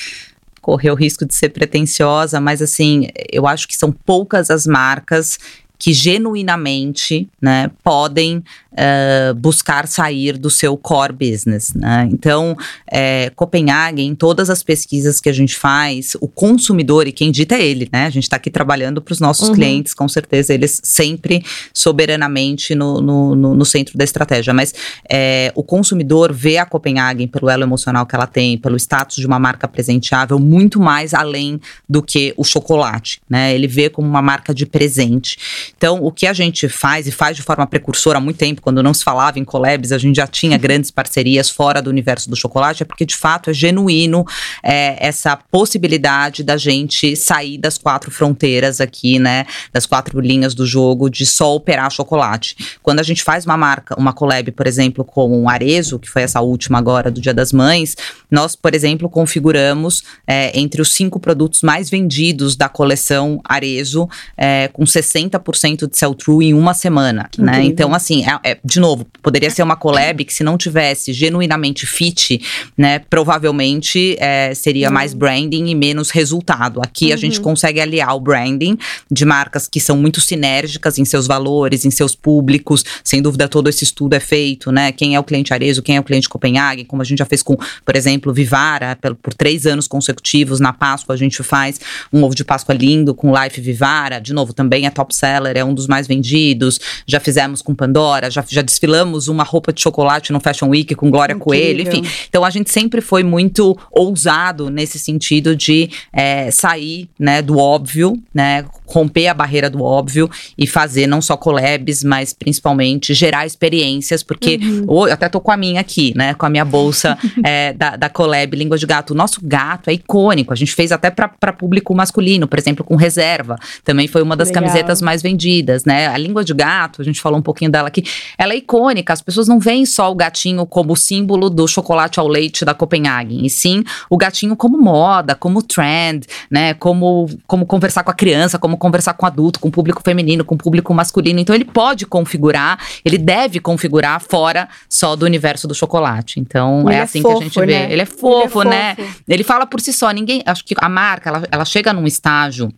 correr 0.61 0.91
o 0.91 0.95
risco 0.95 1.25
de 1.25 1.35
ser 1.35 1.49
pretensiosa, 1.49 2.39
mas 2.39 2.61
assim, 2.61 3.07
eu 3.29 3.45
acho 3.45 3.67
que 3.67 3.75
são 3.75 3.91
poucas 3.91 4.49
as 4.49 4.65
marcas 4.65 5.37
que 5.77 5.91
genuinamente 5.91 7.27
né, 7.41 7.69
podem 7.83 8.41
uh, 8.73 9.33
buscar 9.35 9.87
sair 9.87 10.37
do 10.37 10.49
seu 10.49 10.75
core 10.77 11.13
business. 11.13 11.73
Né? 11.73 12.09
Então, 12.11 12.55
é, 12.89 13.31
Copenhague, 13.35 14.01
em 14.01 14.15
todas 14.15 14.49
as 14.49 14.63
pesquisas 14.63 15.19
que 15.19 15.29
a 15.29 15.33
gente 15.33 15.55
faz, 15.55 16.15
o 16.19 16.27
consumidor, 16.27 17.07
e 17.07 17.11
quem 17.11 17.31
dita 17.31 17.55
é 17.55 17.65
ele, 17.65 17.89
né? 17.91 18.05
A 18.05 18.09
gente 18.09 18.23
está 18.23 18.35
aqui 18.35 18.49
trabalhando 18.49 19.01
para 19.01 19.11
os 19.11 19.19
nossos 19.19 19.49
uhum. 19.49 19.55
clientes, 19.55 19.93
com 19.93 20.07
certeza, 20.07 20.53
eles 20.53 20.81
sempre 20.83 21.43
soberanamente 21.73 22.75
no, 22.75 23.01
no, 23.01 23.35
no, 23.35 23.55
no 23.55 23.65
centro 23.65 23.97
da 23.97 24.03
estratégia. 24.03 24.53
Mas 24.53 24.73
é, 25.09 25.51
o 25.55 25.63
consumidor 25.63 26.31
vê 26.33 26.57
a 26.57 26.65
Copenhagen 26.65 27.27
pelo 27.27 27.49
elo 27.49 27.63
emocional 27.63 28.05
que 28.05 28.15
ela 28.15 28.27
tem, 28.27 28.57
pelo 28.57 28.75
status 28.77 29.17
de 29.17 29.27
uma 29.27 29.39
marca 29.39 29.67
presenteável, 29.67 30.39
muito 30.39 30.79
mais 30.79 31.13
além 31.13 31.59
do 31.87 32.01
que 32.01 32.33
o 32.37 32.43
chocolate. 32.43 33.21
Né? 33.29 33.53
Ele 33.53 33.67
vê 33.67 33.89
como 33.89 34.07
uma 34.07 34.21
marca 34.21 34.53
de 34.53 34.65
presente. 34.65 35.37
Então, 35.77 36.03
o 36.03 36.11
que 36.11 36.27
a 36.27 36.33
gente 36.33 36.67
faz, 36.69 37.07
e 37.07 37.11
faz 37.11 37.37
de 37.37 37.43
forma 37.43 37.65
precursora 37.67 38.17
há 38.17 38.21
muito 38.21 38.37
tempo, 38.37 38.61
quando 38.63 38.81
não 38.81 38.93
se 38.93 39.03
falava 39.03 39.37
em 39.37 39.43
collabs, 39.43 39.91
a 39.91 39.97
gente 39.97 40.15
já 40.15 40.25
tinha 40.25 40.57
grandes 40.57 40.89
parcerias 40.89 41.49
fora 41.49 41.81
do 41.81 41.89
universo 41.89 42.29
do 42.29 42.35
chocolate, 42.35 42.83
é 42.83 42.85
porque 42.85 43.05
de 43.05 43.15
fato 43.15 43.49
é 43.49 43.53
genuíno 43.53 44.25
é, 44.63 44.95
essa 45.05 45.35
possibilidade 45.35 46.43
da 46.43 46.55
gente 46.55 47.15
sair 47.15 47.57
das 47.57 47.77
quatro 47.77 48.09
fronteiras 48.09 48.79
aqui, 48.79 49.19
né? 49.19 49.45
Das 49.71 49.85
quatro 49.85 50.19
linhas 50.19 50.53
do 50.53 50.65
jogo 50.65 51.09
de 51.09 51.25
só 51.25 51.53
operar 51.53 51.91
chocolate. 51.91 52.55
Quando 52.81 52.99
a 52.99 53.03
gente 53.03 53.21
faz 53.23 53.45
uma 53.45 53.57
marca, 53.57 53.99
uma 53.99 54.13
collab, 54.13 54.51
por 54.51 54.65
exemplo, 54.65 55.03
com 55.03 55.43
o 55.43 55.49
Arezo, 55.49 55.99
que 55.99 56.09
foi 56.09 56.21
essa 56.21 56.39
última 56.39 56.77
agora 56.77 57.11
do 57.11 57.19
Dia 57.19 57.33
das 57.33 57.51
Mães, 57.51 57.95
nós, 58.31 58.55
por 58.55 58.73
exemplo, 58.73 59.09
configuramos 59.09 60.03
é, 60.25 60.57
entre 60.57 60.81
os 60.81 60.93
cinco 60.93 61.19
produtos 61.19 61.61
mais 61.61 61.89
vendidos 61.89 62.55
da 62.55 62.69
coleção 62.69 63.41
Arezo, 63.43 64.07
é, 64.37 64.69
com 64.69 64.83
60% 64.83 65.89
de 65.89 65.97
sell-through 65.97 66.41
em 66.41 66.53
uma 66.53 66.73
semana, 66.73 67.29
né? 67.37 67.63
Então, 67.63 67.93
assim, 67.93 68.23
é, 68.43 68.52
é 68.53 68.59
de 68.63 68.79
novo, 68.79 69.05
poderia 69.21 69.49
ser 69.49 69.63
uma 69.63 69.75
collab 69.75 70.23
que 70.23 70.33
se 70.33 70.43
não 70.43 70.57
tivesse 70.57 71.11
genuinamente 71.11 71.85
fit, 71.85 72.41
né, 72.77 72.99
provavelmente 72.99 74.15
é, 74.19 74.53
seria 74.53 74.87
uhum. 74.87 74.93
mais 74.93 75.13
branding 75.13 75.67
e 75.67 75.75
menos 75.75 76.09
resultado. 76.09 76.81
Aqui 76.81 77.07
uhum. 77.07 77.13
a 77.13 77.17
gente 77.17 77.37
uhum. 77.37 77.43
consegue 77.43 77.81
aliar 77.81 78.15
o 78.15 78.19
branding 78.19 78.77
de 79.09 79.25
marcas 79.25 79.67
que 79.67 79.79
são 79.79 79.97
muito 79.97 80.21
sinérgicas 80.21 80.97
em 80.97 81.05
seus 81.05 81.27
valores, 81.27 81.85
em 81.85 81.91
seus 81.91 82.15
públicos. 82.15 82.83
Sem 83.03 83.21
dúvida, 83.21 83.47
todo 83.47 83.69
esse 83.69 83.83
estudo 83.83 84.13
é 84.13 84.19
feito, 84.19 84.71
né? 84.71 84.91
Quem 84.91 85.15
é 85.15 85.19
o 85.19 85.23
cliente 85.23 85.53
Arezo, 85.53 85.81
quem 85.81 85.97
é 85.97 85.99
o 85.99 86.03
cliente 86.03 86.29
Copenhague, 86.29 86.85
como 86.85 87.01
a 87.01 87.05
gente 87.05 87.19
já 87.19 87.25
fez 87.25 87.41
com, 87.41 87.57
por 87.85 87.95
exemplo, 87.95 88.33
Vivara, 88.33 88.97
por, 89.01 89.15
por 89.15 89.33
três 89.33 89.65
anos 89.65 89.87
consecutivos. 89.87 90.59
Na 90.59 90.73
Páscoa 90.73 91.15
a 91.15 91.17
gente 91.17 91.41
faz 91.41 91.79
um 92.11 92.23
ovo 92.23 92.35
de 92.35 92.43
Páscoa 92.43 92.75
lindo 92.75 93.15
com 93.15 93.33
Life 93.33 93.59
Vivara. 93.59 94.19
De 94.19 94.33
novo, 94.33 94.53
também 94.53 94.85
é 94.85 94.89
top 94.89 95.15
seller, 95.15 95.57
é 95.57 95.63
um 95.63 95.73
dos 95.73 95.87
mais 95.87 96.07
vendidos. 96.07 96.79
Já 97.07 97.19
fizemos 97.19 97.61
com 97.61 97.73
Pandora, 97.73 98.29
já 98.29 98.42
já 98.49 98.61
desfilamos 98.61 99.27
uma 99.27 99.43
roupa 99.43 99.71
de 99.71 99.81
chocolate 99.81 100.31
no 100.31 100.39
Fashion 100.39 100.69
Week 100.69 100.93
com 100.95 101.09
Glória 101.09 101.33
Incrível. 101.33 101.43
Coelho, 101.43 101.81
enfim. 101.81 102.03
Então 102.27 102.43
a 102.43 102.49
gente 102.49 102.71
sempre 102.71 103.01
foi 103.01 103.23
muito 103.23 103.77
ousado 103.91 104.69
nesse 104.69 104.97
sentido 104.99 105.55
de 105.55 105.89
é, 106.11 106.49
sair 106.51 107.09
né, 107.17 107.41
do 107.41 107.57
óbvio, 107.57 108.21
né? 108.33 108.65
Romper 108.93 109.27
a 109.27 109.33
barreira 109.33 109.69
do 109.69 109.83
óbvio 109.83 110.29
e 110.57 110.67
fazer 110.67 111.07
não 111.07 111.21
só 111.21 111.35
collabs, 111.35 112.03
mas 112.03 112.33
principalmente 112.33 113.13
gerar 113.13 113.45
experiências, 113.45 114.21
porque 114.23 114.59
uhum. 114.61 115.07
eu 115.07 115.13
até 115.13 115.27
tô 115.27 115.41
com 115.41 115.51
a 115.51 115.57
minha 115.57 115.81
aqui, 115.81 116.13
né? 116.15 116.33
Com 116.33 116.45
a 116.45 116.49
minha 116.49 116.65
bolsa 116.65 117.17
é, 117.43 117.73
da, 117.73 117.95
da 117.95 118.09
collab 118.09 118.55
Língua 118.55 118.77
de 118.77 118.85
Gato. 118.85 119.11
O 119.11 119.15
nosso 119.15 119.39
gato 119.43 119.89
é 119.89 119.93
icônico. 119.93 120.53
A 120.53 120.55
gente 120.55 120.73
fez 120.73 120.91
até 120.91 121.09
para 121.09 121.53
público 121.53 121.93
masculino, 121.95 122.47
por 122.47 122.59
exemplo, 122.59 122.83
com 122.83 122.95
reserva. 122.95 123.57
Também 123.83 124.07
foi 124.07 124.21
uma 124.21 124.35
das 124.35 124.49
Legal. 124.49 124.63
camisetas 124.63 125.01
mais 125.01 125.21
vendidas, 125.21 125.85
né? 125.85 126.07
A 126.07 126.17
língua 126.17 126.43
de 126.43 126.53
gato, 126.53 127.01
a 127.01 127.05
gente 127.05 127.19
falou 127.19 127.39
um 127.39 127.43
pouquinho 127.43 127.71
dela 127.71 127.87
aqui 127.87 128.03
ela 128.37 128.53
é 128.53 128.57
icônica. 128.57 129.13
As 129.13 129.21
pessoas 129.21 129.47
não 129.47 129.59
veem 129.59 129.85
só 129.85 130.11
o 130.11 130.15
gatinho 130.15 130.65
como 130.65 130.95
símbolo 130.95 131.49
do 131.49 131.67
chocolate 131.67 132.19
ao 132.19 132.27
leite 132.27 132.65
da 132.65 132.73
Copenhagen, 132.73 133.45
e 133.45 133.49
sim 133.49 133.83
o 134.09 134.17
gatinho 134.17 134.55
como 134.55 134.77
moda, 134.77 135.35
como 135.35 135.61
trend, 135.61 136.25
né? 136.49 136.73
Como, 136.73 137.29
como 137.47 137.65
conversar 137.65 138.03
com 138.03 138.11
a 138.11 138.13
criança, 138.13 138.59
como 138.59 138.77
conversar 138.83 139.13
com 139.13 139.25
adulto, 139.25 139.61
com 139.61 139.71
público 139.71 140.01
feminino, 140.03 140.43
com 140.43 140.57
público 140.57 140.93
masculino. 140.93 141.39
Então 141.39 141.55
ele 141.55 141.63
pode 141.63 142.05
configurar, 142.05 142.77
ele 143.05 143.17
deve 143.17 143.61
configurar 143.61 144.19
fora 144.19 144.67
só 144.89 145.15
do 145.15 145.25
universo 145.25 145.69
do 145.69 145.73
chocolate. 145.73 146.37
Então 146.37 146.89
é, 146.89 146.95
é 146.95 147.01
assim 147.01 147.21
fofo, 147.21 147.37
que 147.37 147.43
a 147.43 147.47
gente 147.47 147.59
vê. 147.61 147.65
Né? 147.65 147.93
Ele 147.93 148.01
é 148.01 148.05
fofo, 148.05 148.61
ele 148.61 148.69
é 148.69 148.71
né? 148.71 148.95
Fofo. 148.95 149.23
Ele 149.25 149.43
fala 149.43 149.65
por 149.65 149.79
si 149.79 149.93
só. 149.93 150.11
Ninguém, 150.11 150.43
acho 150.45 150.65
que 150.65 150.75
a 150.77 150.89
marca, 150.89 151.29
ela, 151.29 151.43
ela 151.49 151.65
chega 151.65 151.93
num 151.93 152.05
estágio 152.05 152.69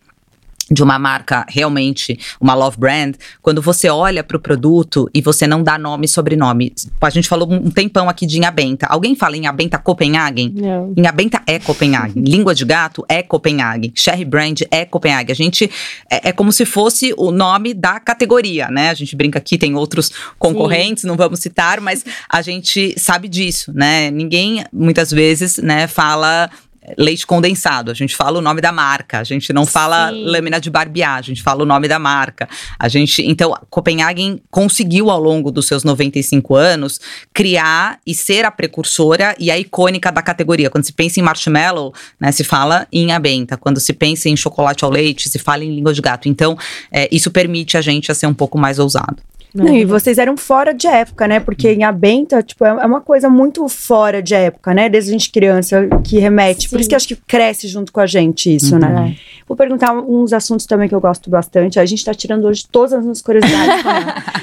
de 0.69 0.81
uma 0.81 0.97
marca 0.97 1.45
realmente, 1.47 2.19
uma 2.39 2.53
love 2.53 2.77
brand, 2.77 3.15
quando 3.41 3.61
você 3.61 3.89
olha 3.89 4.23
para 4.23 4.37
o 4.37 4.39
produto 4.39 5.09
e 5.13 5.21
você 5.21 5.45
não 5.45 5.61
dá 5.61 5.77
nome 5.77 6.05
e 6.05 6.09
sobrenome. 6.09 6.73
A 6.99 7.09
gente 7.09 7.27
falou 7.27 7.51
um 7.51 7.69
tempão 7.69 8.09
aqui 8.09 8.25
de 8.25 8.37
Inhabenta. 8.37 8.87
Alguém 8.87 9.15
fala 9.15 9.35
em 9.35 9.39
Inhabenta 9.39 9.77
Copenhagen? 9.77 10.51
Não. 10.55 10.93
Inhabenta 10.97 11.41
é 11.45 11.59
Copenhagen. 11.59 12.21
Língua 12.25 12.55
de 12.55 12.65
gato 12.65 13.05
é 13.07 13.21
Copenhagen. 13.21 13.91
Sherry 13.95 14.25
Brand 14.25 14.61
é 14.71 14.85
Copenhagen. 14.85 15.31
A 15.31 15.35
gente 15.35 15.69
é, 16.09 16.29
é, 16.29 16.31
como 16.31 16.51
se 16.51 16.65
fosse 16.65 17.13
o 17.17 17.31
nome 17.31 17.73
da 17.73 17.99
categoria, 17.99 18.67
né? 18.69 18.89
A 18.89 18.93
gente 18.93 19.15
brinca 19.15 19.39
aqui, 19.39 19.57
tem 19.57 19.75
outros 19.75 20.11
concorrentes, 20.39 21.01
Sim. 21.01 21.07
não 21.07 21.15
vamos 21.15 21.39
citar, 21.39 21.79
mas 21.79 22.03
a 22.29 22.41
gente 22.41 22.99
sabe 22.99 23.27
disso, 23.27 23.71
né? 23.73 24.09
Ninguém 24.09 24.63
muitas 24.73 25.11
vezes, 25.11 25.57
né, 25.57 25.87
fala 25.87 26.49
leite 26.97 27.25
condensado, 27.25 27.91
a 27.91 27.93
gente 27.93 28.15
fala 28.15 28.39
o 28.39 28.41
nome 28.41 28.61
da 28.61 28.71
marca, 28.71 29.19
a 29.19 29.23
gente 29.23 29.51
não 29.51 29.65
fala 29.65 30.11
Sim. 30.11 30.23
lâmina 30.25 30.59
de 30.59 30.69
barbear, 30.69 31.17
a 31.17 31.21
gente 31.21 31.41
fala 31.41 31.63
o 31.63 31.65
nome 31.65 31.87
da 31.87 31.97
marca. 31.97 32.47
A 32.77 32.87
gente, 32.87 33.21
então, 33.23 33.53
Copenhagen 33.69 34.41
conseguiu 34.51 35.09
ao 35.09 35.19
longo 35.19 35.51
dos 35.51 35.65
seus 35.65 35.83
95 35.83 36.55
anos 36.55 36.99
criar 37.33 37.99
e 38.05 38.13
ser 38.13 38.45
a 38.45 38.51
precursora 38.51 39.35
e 39.39 39.49
a 39.49 39.57
icônica 39.57 40.11
da 40.11 40.21
categoria. 40.21 40.69
Quando 40.69 40.85
se 40.85 40.93
pensa 40.93 41.19
em 41.19 41.23
marshmallow, 41.23 41.93
né, 42.19 42.31
se 42.31 42.43
fala 42.43 42.87
em 42.91 43.11
abenta. 43.11 43.57
Quando 43.57 43.79
se 43.79 43.93
pensa 43.93 44.29
em 44.29 44.35
chocolate 44.35 44.83
ao 44.83 44.91
leite, 44.91 45.29
se 45.29 45.39
fala 45.39 45.63
em 45.63 45.73
língua 45.73 45.93
de 45.93 46.01
gato. 46.01 46.27
Então, 46.27 46.57
é, 46.91 47.07
isso 47.11 47.31
permite 47.31 47.77
a 47.77 47.81
gente 47.81 48.11
a 48.11 48.15
ser 48.15 48.27
um 48.27 48.33
pouco 48.33 48.57
mais 48.57 48.79
ousado. 48.79 49.17
Não, 49.55 49.73
e 49.73 49.85
vocês 49.85 50.17
eram 50.17 50.35
fora 50.35 50.73
de 50.73 50.85
época, 50.85 51.27
né? 51.27 51.39
Porque 51.39 51.71
em 51.71 51.83
Abenta, 51.83 52.43
tipo, 52.43 52.65
é 52.65 52.69
é 52.69 52.85
uma 52.85 53.01
coisa 53.01 53.29
muito 53.29 53.67
fora 53.69 54.21
de 54.21 54.35
época, 54.35 54.73
né? 54.73 54.89
Desde 54.89 55.09
a 55.09 55.13
gente 55.13 55.31
criança, 55.31 55.87
que 56.03 56.19
remete. 56.19 56.69
Por 56.69 56.75
Sim. 56.75 56.81
isso 56.81 56.89
que 56.89 56.95
acho 56.95 57.07
que 57.07 57.15
cresce 57.15 57.67
junto 57.67 57.91
com 57.91 57.99
a 57.99 58.05
gente 58.05 58.53
isso, 58.53 58.77
né? 58.77 59.15
Vou 59.47 59.55
perguntar 59.55 59.93
uns 59.93 60.33
assuntos 60.33 60.65
também 60.65 60.89
que 60.89 60.95
eu 60.95 60.99
gosto 60.99 61.29
bastante. 61.29 61.79
A 61.79 61.85
gente 61.85 62.03
tá 62.03 62.13
tirando 62.13 62.45
hoje 62.45 62.65
todas 62.69 62.93
as 62.93 63.01
minhas 63.01 63.21
curiosidades. 63.21 63.85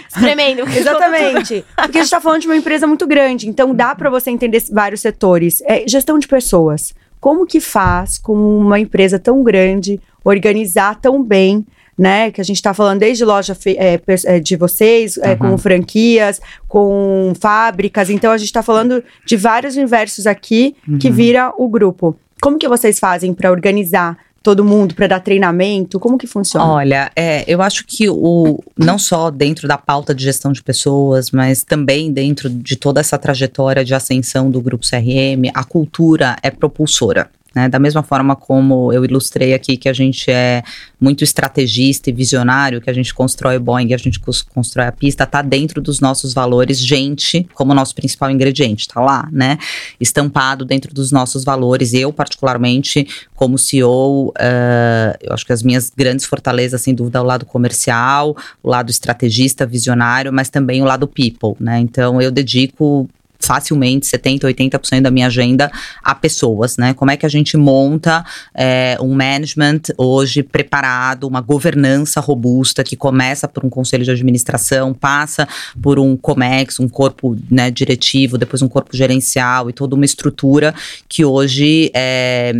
Espremendo. 0.08 0.62
Exatamente. 0.74 1.64
Porque 1.76 1.98
a 1.98 2.02
gente 2.02 2.10
tá 2.10 2.20
falando 2.20 2.40
de 2.40 2.46
uma 2.46 2.56
empresa 2.56 2.86
muito 2.86 3.06
grande, 3.06 3.48
então 3.48 3.74
dá 3.74 3.94
para 3.94 4.08
você 4.08 4.30
entender 4.30 4.62
vários 4.70 5.00
setores. 5.00 5.62
É, 5.66 5.86
gestão 5.86 6.18
de 6.18 6.26
pessoas. 6.26 6.94
Como 7.20 7.46
que 7.46 7.60
faz 7.60 8.18
com 8.18 8.34
uma 8.34 8.80
empresa 8.80 9.18
tão 9.18 9.42
grande 9.44 10.00
organizar 10.24 11.00
tão 11.00 11.22
bem, 11.22 11.66
né? 12.02 12.32
Que 12.32 12.40
a 12.40 12.44
gente 12.44 12.60
tá 12.60 12.74
falando 12.74 12.98
desde 12.98 13.24
loja 13.24 13.56
é, 13.64 14.00
é, 14.26 14.40
de 14.40 14.56
vocês, 14.56 15.16
é, 15.18 15.30
Uhum. 15.30 15.36
com 15.38 15.58
franquias, 15.58 16.40
com 16.66 17.32
fábricas. 17.40 18.10
Então 18.10 18.32
a 18.32 18.36
gente 18.36 18.52
tá 18.52 18.60
falando 18.60 19.04
de 19.24 19.36
vários 19.36 19.76
universos 19.76 20.26
aqui 20.26 20.74
que 20.98 21.08
Uhum. 21.08 21.14
vira 21.14 21.52
o 21.56 21.68
grupo. 21.68 22.16
Como 22.42 22.58
que 22.58 22.66
vocês 22.68 22.98
fazem 22.98 23.32
para 23.32 23.52
organizar 23.52 24.18
todo 24.42 24.64
mundo, 24.64 24.96
para 24.96 25.06
dar 25.06 25.20
treinamento? 25.20 26.00
Como 26.00 26.18
que 26.18 26.26
funciona? 26.26 26.66
Olha, 26.66 27.12
é, 27.14 27.44
eu 27.46 27.62
acho 27.62 27.84
que 27.86 28.10
o 28.10 28.58
não 28.76 28.98
só 28.98 29.30
dentro 29.30 29.68
da 29.68 29.78
pauta 29.78 30.12
de 30.12 30.24
gestão 30.24 30.50
de 30.50 30.60
pessoas, 30.60 31.30
mas 31.30 31.62
também 31.62 32.12
dentro 32.12 32.50
de 32.50 32.74
toda 32.74 32.98
essa 32.98 33.16
trajetória 33.16 33.84
de 33.84 33.94
ascensão 33.94 34.50
do 34.50 34.60
grupo 34.60 34.84
CRM, 34.84 35.48
a 35.54 35.62
cultura 35.62 36.34
é 36.42 36.50
propulsora. 36.50 37.30
Né? 37.54 37.68
Da 37.68 37.78
mesma 37.78 38.02
forma 38.02 38.34
como 38.34 38.92
eu 38.92 39.04
ilustrei 39.04 39.54
aqui 39.54 39.76
que 39.76 39.88
a 39.88 39.92
gente 39.92 40.30
é 40.30 40.62
muito 41.00 41.22
estrategista 41.24 42.08
e 42.08 42.12
visionário, 42.12 42.80
que 42.80 42.88
a 42.88 42.92
gente 42.92 43.12
constrói 43.12 43.58
Boeing, 43.58 43.92
a 43.92 43.96
gente 43.96 44.18
cons- 44.20 44.42
constrói 44.42 44.86
a 44.86 44.92
pista, 44.92 45.26
tá 45.26 45.42
dentro 45.42 45.80
dos 45.80 46.00
nossos 46.00 46.32
valores, 46.32 46.78
gente, 46.78 47.46
como 47.54 47.74
nosso 47.74 47.94
principal 47.94 48.30
ingrediente, 48.30 48.88
tá 48.88 49.00
lá, 49.00 49.28
né? 49.30 49.58
Estampado 50.00 50.64
dentro 50.64 50.94
dos 50.94 51.10
nossos 51.10 51.44
valores. 51.44 51.92
Eu, 51.92 52.12
particularmente, 52.12 53.06
como 53.34 53.58
CEO, 53.58 54.32
eh, 54.38 55.18
eu 55.22 55.34
acho 55.34 55.44
que 55.44 55.52
as 55.52 55.62
minhas 55.62 55.92
grandes 55.94 56.24
fortalezas, 56.24 56.80
sem 56.80 56.94
dúvida, 56.94 57.18
é 57.18 57.22
o 57.22 57.24
lado 57.24 57.44
comercial, 57.44 58.36
o 58.62 58.68
lado 58.68 58.90
estrategista, 58.90 59.66
visionário, 59.66 60.32
mas 60.32 60.48
também 60.48 60.82
o 60.82 60.84
lado 60.84 61.06
people, 61.08 61.54
né? 61.60 61.78
Então, 61.80 62.20
eu 62.22 62.30
dedico 62.30 63.08
facilmente 63.46 64.06
70, 64.06 64.46
80% 64.46 65.00
da 65.00 65.10
minha 65.10 65.26
agenda 65.26 65.70
a 66.02 66.14
pessoas, 66.14 66.76
né? 66.76 66.94
Como 66.94 67.10
é 67.10 67.16
que 67.16 67.26
a 67.26 67.28
gente 67.28 67.56
monta 67.56 68.24
eh, 68.54 68.96
um 69.00 69.14
management 69.14 69.80
hoje 69.98 70.42
preparado, 70.42 71.26
uma 71.26 71.40
governança 71.40 72.20
robusta 72.20 72.84
que 72.84 72.96
começa 72.96 73.48
por 73.48 73.64
um 73.64 73.70
conselho 73.70 74.04
de 74.04 74.10
administração, 74.10 74.94
passa 74.94 75.48
por 75.80 75.98
um 75.98 76.16
COMEX, 76.16 76.78
um 76.78 76.88
corpo 76.88 77.36
né, 77.50 77.70
diretivo, 77.70 78.38
depois 78.38 78.62
um 78.62 78.68
corpo 78.68 78.96
gerencial 78.96 79.68
e 79.68 79.72
toda 79.72 79.94
uma 79.94 80.04
estrutura 80.04 80.74
que 81.08 81.24
hoje 81.24 81.90
eh, 81.94 82.54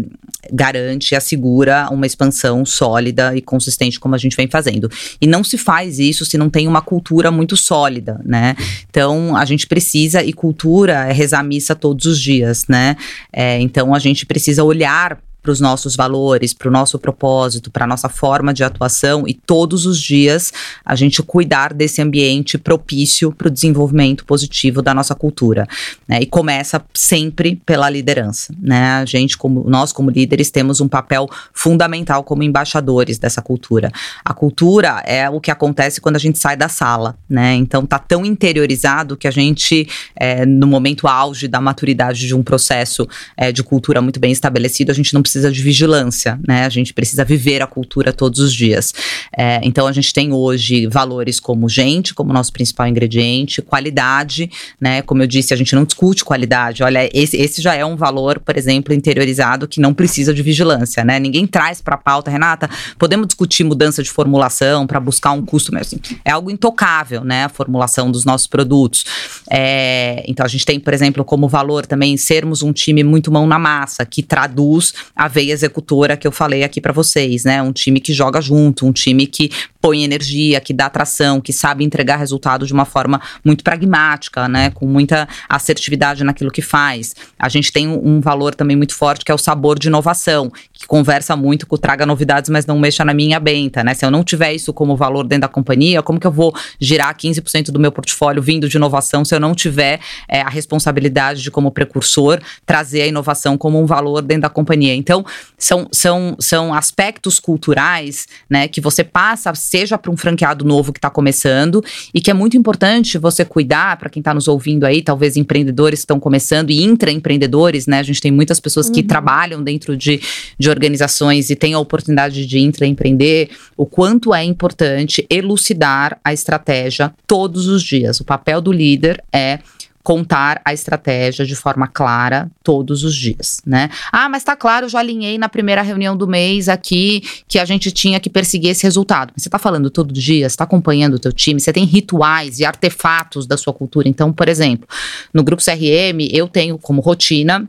garante 0.53 1.13
e 1.13 1.17
assegura 1.17 1.89
uma 1.91 2.07
expansão 2.07 2.65
sólida 2.65 3.37
e 3.37 3.41
consistente 3.41 4.01
como 4.01 4.15
a 4.15 4.19
gente 4.19 4.37
vem 4.37 4.49
fazendo. 4.49 4.91
E 5.21 5.27
não 5.27 5.45
se 5.45 5.57
faz 5.57 5.99
isso 6.01 6.25
se 6.25 6.37
não 6.37 6.51
tem 6.51 6.67
uma 6.67 6.83
cultura 6.83 7.31
muito 7.31 7.57
sólida, 7.57 8.21
né? 8.25 8.57
Então 8.91 9.37
a 9.37 9.45
gente 9.45 9.67
precisa 9.67 10.25
e 10.25 10.33
cultura 10.33 10.72
é 11.09 11.13
rezar 11.13 11.43
missa 11.43 11.75
todos 11.75 12.07
os 12.07 12.21
dias, 12.21 12.67
né? 12.69 12.97
É, 13.33 13.61
então 13.61 13.95
a 13.95 13.99
gente 13.99 14.27
precisa 14.27 14.65
olhar 14.65 15.19
para 15.43 15.51
os 15.51 15.61
nossos 15.61 15.97
valores, 15.97 16.55
para 16.55 16.69
o 16.69 16.71
nosso 16.71 16.99
propósito, 16.99 17.71
para 17.71 17.85
a 17.85 17.89
nossa 17.89 18.09
forma 18.09 18.55
de 18.55 18.63
atuação 18.63 19.25
e 19.27 19.35
todos 19.35 19.87
os 19.87 20.01
dias 20.01 20.53
a 20.85 20.95
gente 20.95 21.23
cuidar 21.23 21.75
desse 21.75 22.01
ambiente 22.01 22.57
propício 22.57 23.33
para 23.33 23.49
o 23.49 23.51
desenvolvimento 23.51 24.25
positivo 24.25 24.81
da 24.81 24.95
nossa 24.95 25.15
cultura. 25.15 25.67
né? 26.07 26.21
E 26.21 26.27
começa 26.27 26.83
sempre 26.95 27.57
pela 27.67 27.91
liderança. 27.91 28.55
Né? 28.61 28.83
A 28.95 29.05
gente, 29.05 29.37
como 29.37 29.65
nós 29.69 29.93
como 29.93 30.11
líderes, 30.11 30.51
temos 30.51 30.81
um 30.81 30.89
papel 30.89 31.29
fundamental 31.53 32.23
como 32.23 32.43
embaixadores 32.43 33.19
dessa 33.19 33.43
cultura. 33.43 33.91
A 34.25 34.33
cultura 34.33 35.03
é 35.05 35.29
o 35.29 35.41
que 35.41 35.51
acontece 35.51 36.01
quando 36.01 36.17
a 36.17 36.21
gente 36.21 36.39
sai 36.39 36.57
da 36.57 36.69
sala, 36.69 37.17
né? 37.29 37.55
Então 37.55 37.85
tá 37.85 37.99
tão 37.99 38.25
interiorizado 38.25 39.17
que 39.17 39.27
a 39.27 39.31
gente, 39.31 39.89
é, 40.15 40.47
no 40.47 40.67
momento 40.67 41.09
auge 41.09 41.49
da 41.49 41.61
maturidade 41.61 42.27
de 42.27 42.35
um 42.35 42.43
processo 42.43 43.09
é, 43.37 43.51
de 43.51 43.63
cultura 43.63 44.01
muito 44.01 44.21
bem 44.21 44.33
estabelecido, 44.33 44.91
a 44.91 44.95
gente 44.95 45.13
não 45.15 45.23
precisa 45.23 45.32
de 45.41 45.63
vigilância, 45.63 46.39
né? 46.47 46.65
A 46.65 46.69
gente 46.69 46.93
precisa 46.93 47.25
viver 47.25 47.63
a 47.63 47.67
cultura 47.67 48.13
todos 48.13 48.41
os 48.41 48.53
dias. 48.53 48.93
É, 49.37 49.61
então 49.63 49.87
a 49.87 49.93
gente 49.93 50.13
tem 50.13 50.33
hoje 50.33 50.87
valores 50.87 51.41
como 51.41 51.69
gente, 51.69 52.15
como 52.15 52.33
nosso 52.33 52.53
principal 52.53 52.87
ingrediente, 52.87 53.63
qualidade, 53.63 54.51
né? 54.81 55.03
Como 55.03 55.23
eu 55.23 55.27
disse, 55.27 55.55
a 55.55 55.57
gente 55.57 55.75
não 55.75 55.85
discute 55.85 56.25
qualidade. 56.25 56.83
Olha, 56.83 57.09
esse, 57.13 57.37
esse 57.37 57.63
já 57.63 57.75
é 57.75 57.85
um 57.85 57.97
valor, 57.97 58.39
por 58.39 58.57
exemplo, 58.57 58.93
interiorizado 58.95 59.67
que 59.67 59.81
não 59.81 59.95
precisa 59.95 60.35
de 60.35 60.43
vigilância, 60.43 61.05
né? 61.05 61.19
Ninguém 61.19 61.47
traz 61.47 61.81
para 61.81 61.95
a 61.95 61.99
pauta, 61.99 62.31
Renata, 62.31 62.69
podemos 62.99 63.27
discutir 63.27 63.65
mudança 63.65 64.03
de 64.03 64.11
formulação 64.11 64.87
para 64.87 65.01
buscar 65.01 65.33
um 65.33 65.45
custo, 65.45 65.73
mas 65.73 65.87
assim, 65.87 65.99
é 66.25 66.31
algo 66.31 66.51
intocável, 66.51 67.25
né? 67.25 67.45
A 67.45 67.49
formulação 67.49 68.11
dos 68.11 68.25
nossos 68.25 68.47
produtos. 68.47 69.05
É, 69.51 70.25
então 70.27 70.45
a 70.45 70.49
gente 70.49 70.65
tem, 70.65 70.79
por 70.79 70.93
exemplo, 70.93 71.25
como 71.25 71.49
valor 71.49 71.87
também 71.87 72.17
sermos 72.17 72.63
um 72.63 72.73
time 72.73 73.03
muito 73.03 73.31
mão 73.31 73.47
na 73.47 73.59
massa, 73.59 74.05
que 74.05 74.23
traduz 74.23 74.93
a 75.23 75.29
veia 75.29 75.53
executora 75.53 76.17
que 76.17 76.27
eu 76.27 76.33
falei 76.33 76.65
aqui 76.65 76.81
para 76.81 76.93
vocês, 76.93 77.45
né? 77.45 77.63
Um 77.63 77.73
time 77.73 78.01
que 78.01 78.13
joga 78.13 78.41
junto, 78.41 78.85
um 78.85 78.91
time 78.91 79.25
que 79.25 79.53
põe 79.81 80.03
energia, 80.03 80.61
que 80.61 80.73
dá 80.73 80.87
atração, 80.87 81.41
que 81.41 81.53
sabe 81.53 81.85
entregar 81.85 82.17
resultado 82.17 82.67
de 82.67 82.73
uma 82.73 82.85
forma 82.85 83.21
muito 83.45 83.63
pragmática, 83.63 84.49
né? 84.49 84.71
Com 84.71 84.85
muita 84.85 85.29
assertividade 85.49 86.25
naquilo 86.25 86.51
que 86.51 86.61
faz. 86.61 87.15
A 87.39 87.49
gente 87.49 87.73
tem 87.73 87.87
um, 87.87 88.21
valor 88.21 88.53
também 88.53 88.77
muito 88.77 88.97
forte 88.97 89.25
que 89.25 89.31
é 89.31 89.35
o 89.35 89.39
sabor 89.39 89.79
de 89.79 89.87
inovação, 89.87 90.51
que 90.73 90.89
conversa 90.89 91.37
muito 91.37 91.69
com 91.69 91.77
o 91.77 91.79
traga 91.79 92.05
novidades, 92.05 92.51
mas 92.51 92.67
não 92.67 92.77
mexa 92.77 93.05
na 93.05 93.15
minha 93.15 93.39
benta, 93.39 93.85
né? 93.85 93.95
Se 93.95 94.05
eu 94.05 94.11
não 94.11 94.25
tiver 94.25 94.53
isso 94.53 94.73
como 94.73 94.97
valor 94.97 95.25
dentro 95.25 95.43
da 95.43 95.49
companhia, 95.49 96.03
como 96.03 96.19
que 96.19 96.27
eu 96.27 96.33
vou 96.33 96.53
girar 96.81 97.17
15% 97.17 97.71
do 97.71 97.79
meu 97.79 97.93
portfólio 97.93 98.43
vindo 98.43 98.69
de 98.69 98.77
inovação 98.77 99.25
se 99.25 99.33
eu 99.33 99.39
não 99.41 99.55
tiver 99.55 100.01
é, 100.29 100.41
a 100.41 100.49
responsabilidade 100.49 101.43
de, 101.43 101.51
como 101.51 101.71
precursor, 101.71 102.41
trazer 102.67 103.03
a 103.03 103.07
inovação 103.07 103.57
como 103.57 103.81
um 103.81 103.87
valor 103.87 104.21
dentro 104.21 104.43
da 104.43 104.49
companhia? 104.49 104.95
Então, 104.95 105.12
são, 105.59 105.89
são, 105.93 106.37
são 106.39 106.75
aspectos 106.75 107.39
culturais, 107.39 108.27
né, 108.49 108.69
que 108.69 108.81
você 108.81 109.05
passa, 109.05 109.55
seja 109.55 109.99
para 109.99 110.11
um 110.11 110.17
franqueado 110.17 110.65
novo 110.65 110.93
que 110.93 110.99
está 110.99 111.11
começando, 111.11 111.83
e 112.15 112.21
que 112.21 112.31
é 112.31 112.35
muito 112.35 112.57
importante 112.57 113.19
você 113.19 113.45
cuidar, 113.45 113.97
para 113.97 114.09
quem 114.09 114.21
está 114.21 114.33
nos 114.33 114.49
ouvindo 114.49 114.85
aí, 114.85 115.03
talvez 115.03 115.37
empreendedores 115.37 116.01
que 116.01 116.05
estão 116.05 116.19
começando 116.19 116.71
e 116.71 116.83
intraempreendedores, 116.83 117.87
né? 117.87 117.99
A 117.99 118.03
gente 118.03 118.21
tem 118.21 118.31
muitas 118.31 118.59
pessoas 118.61 118.89
que 118.89 119.03
trabalham 119.03 119.63
dentro 119.63 119.97
de, 119.97 120.21
de 120.59 120.71
organizações 120.71 121.51
e 121.51 121.57
têm 121.57 121.75
a 121.75 121.79
oportunidade 121.79 122.47
de 122.47 122.59
intraempreender, 122.59 123.51
o 123.77 123.87
quanto 123.87 124.35
é 124.35 124.43
importante 124.45 125.27
elucidar 125.29 126.19
a 126.25 126.33
estratégia 126.33 127.13
todos 127.27 127.67
os 127.67 127.83
dias. 127.83 128.21
O 128.21 128.25
papel 128.25 128.61
do 128.61 128.73
líder 128.73 129.23
é 129.33 129.59
contar 130.03 130.61
a 130.65 130.73
estratégia 130.73 131.47
de 131.47 131.55
forma 131.55 131.87
clara 131.87 132.51
todos 132.63 133.05
os 133.05 133.15
dias, 133.15 133.61
né? 133.65 133.89
Ah, 134.11 134.29
mas 134.29 134.43
tá 134.43 134.57
claro, 134.57 134.89
já 134.89 134.99
alinhei 134.99 135.39
na 135.39 135.49
primeira 135.49 135.83
reunião 135.83 136.17
do 136.17 136.27
mês 136.27 136.69
aqui 136.69 137.23
que 137.47 137.59
a 137.59 137.65
gente 137.65 137.91
tinha 137.91 138.19
que 138.19 138.29
perseguir 138.29 138.71
esse 138.71 138.83
resultado. 138.83 139.33
Você 139.37 139.49
tá 139.49 139.59
falando 139.59 139.91
todo 139.91 140.13
dia, 140.13 140.49
você 140.49 140.57
tá 140.57 140.65
acompanhando 140.65 141.15
o 141.15 141.19
teu 141.19 141.33
time, 141.33 141.61
você 141.61 141.73
tem 141.73 141.85
rituais 141.85 142.59
e 142.59 142.65
artefatos 142.65 143.47
da 143.47 143.57
sua 143.57 143.73
cultura. 143.73 144.09
Então, 144.09 144.33
por 144.33 144.49
exemplo, 144.49 144.89
no 145.33 145.45
grupo 145.45 145.63
CRM, 145.63 146.29
eu 146.33 146.49
tenho 146.49 146.79
como 146.79 147.01
rotina 147.01 147.69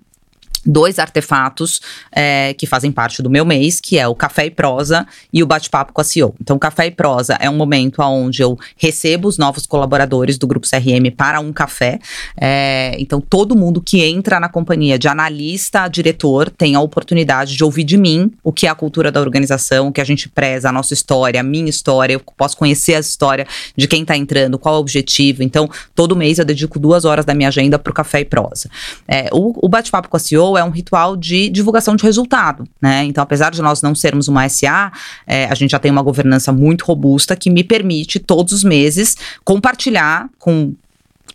dois 0.66 1.00
artefatos 1.00 1.82
é, 2.12 2.54
que 2.54 2.66
fazem 2.66 2.92
parte 2.92 3.22
do 3.22 3.30
meu 3.30 3.46
mês, 3.46 3.80
que 3.80 3.98
é 3.98 4.08
o 4.08 4.16
café 4.16 4.46
e 4.46 4.52
prosa 4.52 5.06
e 5.32 5.44
o 5.44 5.46
bate-papo 5.46 5.94
com 5.94 6.02
a 6.02 6.04
CEO. 6.04 6.34
Então, 6.42 6.58
café 6.58 6.88
e 6.88 6.92
prosa 6.92 7.38
é 7.40 7.50
um 7.50 7.56
momento 7.56 8.02
onde 8.02 8.42
eu 8.42 8.58
recebo 8.78 9.28
os 9.28 9.38
novos 9.38 9.66
colaboradores 9.66 10.38
do 10.38 10.48
grupo 10.48 10.68
CRM 10.68 11.12
para 11.16 11.40
um 11.40 11.52
café. 11.52 12.00
É, 12.40 12.96
então, 13.00 13.20
todo 13.20 13.56
mundo 13.56 13.82
que 13.82 14.04
entra 14.04 14.40
na 14.40 14.50
companhia, 14.50 14.98
de 14.98 15.08
analista 15.08 15.82
a 15.82 15.88
diretor, 15.88 16.50
tem 16.50 16.76
a 16.76 16.80
oportunidade 16.80 17.56
de 17.56 17.64
ouvir 17.64 17.84
de 17.84 17.98
mim 17.98 18.32
o 18.44 18.52
que 18.52 18.68
é 18.68 18.70
a 18.70 18.76
cultura 18.76 19.12
da 19.12 19.20
organização, 19.20 19.88
o 19.88 19.92
que 19.92 20.02
a 20.02 20.06
gente 20.06 20.30
preza, 20.30 20.70
a 20.70 20.72
nossa 20.72 20.94
história, 20.94 21.40
a 21.40 21.44
minha 21.44 21.70
história. 21.70 22.14
Eu 22.14 22.22
posso 22.38 22.58
conhecer 22.58 22.96
a 22.96 23.00
história 23.00 23.46
de 23.76 23.88
quem 23.88 24.02
está 24.02 24.16
entrando, 24.16 24.58
qual 24.58 24.76
é 24.76 24.78
o 24.78 24.82
objetivo. 24.82 25.44
Então, 25.44 25.70
todo 25.96 26.16
mês 26.16 26.40
eu 26.40 26.46
dedico 26.46 26.80
duas 26.80 27.06
horas 27.06 27.26
da 27.26 27.34
minha 27.34 27.50
agenda 27.50 27.78
para 27.78 27.92
o 27.92 27.94
café 27.94 28.22
e 28.22 28.26
prosa. 28.26 28.70
É, 29.08 29.30
o, 29.32 29.66
o 29.66 29.70
bate-papo 29.70 30.10
com 30.10 30.18
a 30.18 30.20
CEO 30.20 30.53
é 30.58 30.64
um 30.64 30.70
ritual 30.70 31.16
de 31.16 31.50
divulgação 31.50 31.96
de 31.96 32.04
resultado, 32.04 32.68
né? 32.82 33.04
Então, 33.04 33.22
apesar 33.24 33.52
de 33.52 33.62
nós 33.62 33.82
não 33.82 33.94
sermos 33.94 34.28
uma 34.28 34.48
SA, 34.50 34.92
é, 35.26 35.46
a 35.46 35.56
gente 35.56 35.72
já 35.72 35.80
tem 35.80 35.92
uma 35.92 36.02
governança 36.02 36.52
muito 36.52 36.86
robusta 36.86 37.36
que 37.36 37.50
me 37.50 37.64
permite 37.64 38.20
todos 38.20 38.54
os 38.54 38.64
meses 38.64 39.16
compartilhar 39.44 40.30
com 40.38 40.74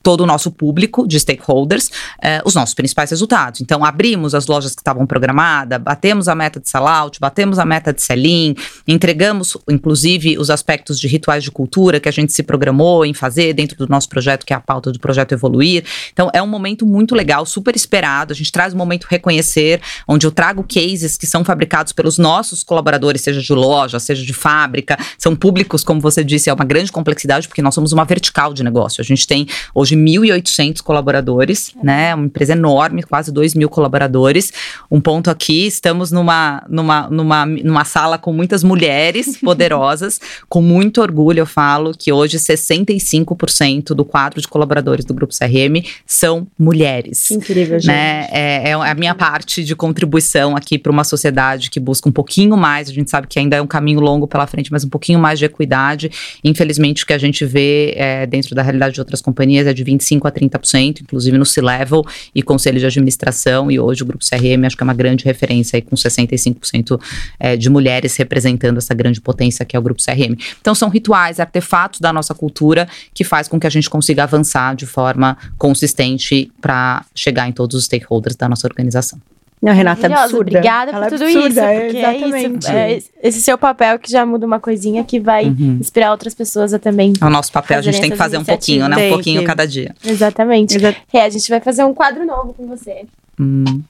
todo 0.02 0.22
o 0.22 0.26
nosso 0.26 0.50
público 0.50 1.06
de 1.06 1.18
stakeholders 1.18 1.90
eh, 2.22 2.40
os 2.44 2.54
nossos 2.54 2.74
principais 2.74 3.10
resultados. 3.10 3.60
Então, 3.60 3.84
abrimos 3.84 4.34
as 4.34 4.46
lojas 4.46 4.74
que 4.74 4.80
estavam 4.80 5.06
programadas, 5.06 5.80
batemos 5.80 6.28
a 6.28 6.34
meta 6.34 6.60
de 6.60 6.68
sellout, 6.68 7.18
batemos 7.20 7.58
a 7.58 7.64
meta 7.64 7.92
de 7.92 8.02
sell-in, 8.02 8.54
entregamos, 8.86 9.56
inclusive, 9.68 10.38
os 10.38 10.50
aspectos 10.50 10.98
de 10.98 11.06
rituais 11.08 11.44
de 11.44 11.50
cultura 11.50 12.00
que 12.00 12.08
a 12.08 12.12
gente 12.12 12.32
se 12.32 12.42
programou 12.42 13.04
em 13.04 13.12
fazer 13.12 13.52
dentro 13.52 13.76
do 13.76 13.88
nosso 13.88 14.08
projeto, 14.08 14.46
que 14.46 14.52
é 14.52 14.56
a 14.56 14.60
pauta 14.60 14.92
do 14.92 14.98
projeto 14.98 15.32
Evoluir. 15.32 15.84
Então, 16.12 16.30
é 16.32 16.42
um 16.42 16.46
momento 16.46 16.86
muito 16.86 17.14
legal, 17.14 17.44
super 17.44 17.74
esperado. 17.74 18.32
A 18.32 18.36
gente 18.36 18.52
traz 18.52 18.72
o 18.72 18.76
um 18.76 18.78
momento 18.78 19.06
reconhecer, 19.08 19.80
onde 20.06 20.26
eu 20.26 20.30
trago 20.30 20.64
cases 20.64 21.16
que 21.16 21.26
são 21.26 21.44
fabricados 21.44 21.92
pelos 21.92 22.18
nossos 22.18 22.62
colaboradores, 22.62 23.22
seja 23.22 23.40
de 23.40 23.52
loja, 23.52 23.98
seja 23.98 24.24
de 24.24 24.32
fábrica, 24.32 24.96
são 25.18 25.34
públicos, 25.34 25.84
como 25.84 26.00
você 26.00 26.22
disse, 26.24 26.50
é 26.50 26.52
uma 26.52 26.64
grande 26.64 26.90
complexidade, 26.92 27.48
porque 27.48 27.62
nós 27.62 27.74
somos 27.74 27.92
uma 27.92 28.04
vertical 28.04 28.54
de 28.54 28.62
negócio. 28.62 29.00
A 29.00 29.04
gente 29.04 29.26
tem 29.26 29.46
hoje 29.78 29.94
1.800 29.94 30.82
colaboradores, 30.82 31.72
é. 31.80 31.84
né? 31.84 32.14
Uma 32.14 32.26
empresa 32.26 32.52
enorme, 32.52 33.02
quase 33.02 33.32
2 33.32 33.54
mil 33.54 33.68
colaboradores. 33.68 34.52
Um 34.90 35.00
ponto 35.00 35.30
aqui, 35.30 35.66
estamos 35.66 36.10
numa, 36.10 36.64
numa, 36.68 37.08
numa, 37.08 37.46
numa 37.46 37.84
sala 37.84 38.18
com 38.18 38.32
muitas 38.32 38.64
mulheres 38.64 39.36
poderosas. 39.40 40.20
com 40.48 40.60
muito 40.60 41.00
orgulho, 41.00 41.40
eu 41.40 41.46
falo 41.46 41.92
que 41.96 42.12
hoje 42.12 42.38
65% 42.38 43.94
do 43.94 44.04
quadro 44.04 44.40
de 44.40 44.48
colaboradores 44.48 45.04
do 45.04 45.14
Grupo 45.14 45.32
CRM 45.32 45.86
são 46.04 46.46
mulheres. 46.58 47.30
incrível, 47.30 47.74
né? 47.74 47.80
gente. 47.80 47.88
Né? 47.88 48.28
É, 48.32 48.70
é 48.70 48.72
a 48.72 48.94
minha 48.94 49.14
parte 49.14 49.62
de 49.62 49.76
contribuição 49.76 50.56
aqui 50.56 50.78
para 50.78 50.90
uma 50.90 51.04
sociedade 51.04 51.70
que 51.70 51.78
busca 51.78 52.08
um 52.08 52.12
pouquinho 52.12 52.56
mais. 52.56 52.88
A 52.88 52.92
gente 52.92 53.10
sabe 53.10 53.28
que 53.28 53.38
ainda 53.38 53.56
é 53.56 53.62
um 53.62 53.66
caminho 53.66 54.00
longo 54.00 54.26
pela 54.26 54.46
frente, 54.46 54.72
mas 54.72 54.84
um 54.84 54.88
pouquinho 54.88 55.18
mais 55.18 55.38
de 55.38 55.44
equidade. 55.44 56.10
Infelizmente, 56.42 57.04
o 57.04 57.06
que 57.06 57.12
a 57.12 57.18
gente 57.18 57.44
vê 57.44 57.94
é, 57.96 58.26
dentro 58.26 58.54
da 58.54 58.62
realidade 58.62 58.94
de 58.94 59.00
outras 59.00 59.20
companhias 59.20 59.67
é 59.70 59.74
de 59.74 59.84
25% 59.84 60.26
a 60.26 60.32
30%, 60.32 61.02
inclusive 61.02 61.36
no 61.36 61.46
C-Level 61.46 62.04
e 62.34 62.42
conselho 62.42 62.78
de 62.78 62.86
administração. 62.86 63.70
E 63.70 63.78
hoje 63.78 64.02
o 64.02 64.06
Grupo 64.06 64.24
CRM 64.24 64.64
acho 64.66 64.76
que 64.76 64.82
é 64.82 64.84
uma 64.84 64.94
grande 64.94 65.24
referência 65.24 65.76
aí, 65.76 65.82
com 65.82 65.96
65% 65.96 67.00
é, 67.38 67.56
de 67.56 67.68
mulheres 67.70 68.16
representando 68.16 68.78
essa 68.78 68.94
grande 68.94 69.20
potência 69.20 69.64
que 69.64 69.76
é 69.76 69.78
o 69.78 69.82
Grupo 69.82 70.02
CRM. 70.02 70.36
Então 70.60 70.74
são 70.74 70.88
rituais, 70.88 71.40
artefatos 71.40 72.00
da 72.00 72.12
nossa 72.12 72.34
cultura 72.34 72.88
que 73.14 73.24
faz 73.24 73.48
com 73.48 73.58
que 73.58 73.66
a 73.66 73.70
gente 73.70 73.88
consiga 73.88 74.24
avançar 74.24 74.74
de 74.74 74.86
forma 74.86 75.36
consistente 75.56 76.50
para 76.60 77.04
chegar 77.14 77.48
em 77.48 77.52
todos 77.52 77.76
os 77.76 77.84
stakeholders 77.84 78.36
da 78.36 78.48
nossa 78.48 78.66
organização. 78.66 79.20
Não, 79.60 79.72
Renata, 79.72 80.06
é 80.06 80.12
absurda. 80.12 80.50
Obrigada 80.50 80.92
Ela 80.92 81.06
por 81.06 81.14
é 81.14 81.18
tudo 81.18 81.24
absurda, 81.24 81.74
isso. 81.74 81.82
Porque 81.84 81.96
é, 81.96 82.16
exatamente. 82.16 82.70
É 82.70 82.96
isso, 82.96 83.10
é 83.22 83.28
esse 83.28 83.42
seu 83.42 83.58
papel 83.58 83.98
que 83.98 84.10
já 84.10 84.24
muda 84.24 84.46
uma 84.46 84.60
coisinha 84.60 85.04
que 85.04 85.18
vai 85.18 85.46
uhum. 85.46 85.78
inspirar 85.80 86.12
outras 86.12 86.34
pessoas 86.34 86.72
a 86.72 86.78
também. 86.78 87.12
É 87.20 87.24
o 87.24 87.30
nosso 87.30 87.50
papel, 87.50 87.78
a 87.78 87.82
gente 87.82 88.00
tem 88.00 88.10
que 88.10 88.16
fazer 88.16 88.38
um 88.38 88.44
pouquinho, 88.44 88.88
né? 88.88 89.08
Um 89.08 89.10
pouquinho 89.10 89.44
cada 89.44 89.66
dia. 89.66 89.94
Exatamente. 90.04 90.76
Exat... 90.76 90.96
É, 91.12 91.22
a 91.22 91.28
gente 91.28 91.48
vai 91.48 91.60
fazer 91.60 91.84
um 91.84 91.92
quadro 91.92 92.24
novo 92.24 92.54
com 92.54 92.66
você. 92.66 93.04
Hum. 93.38 93.82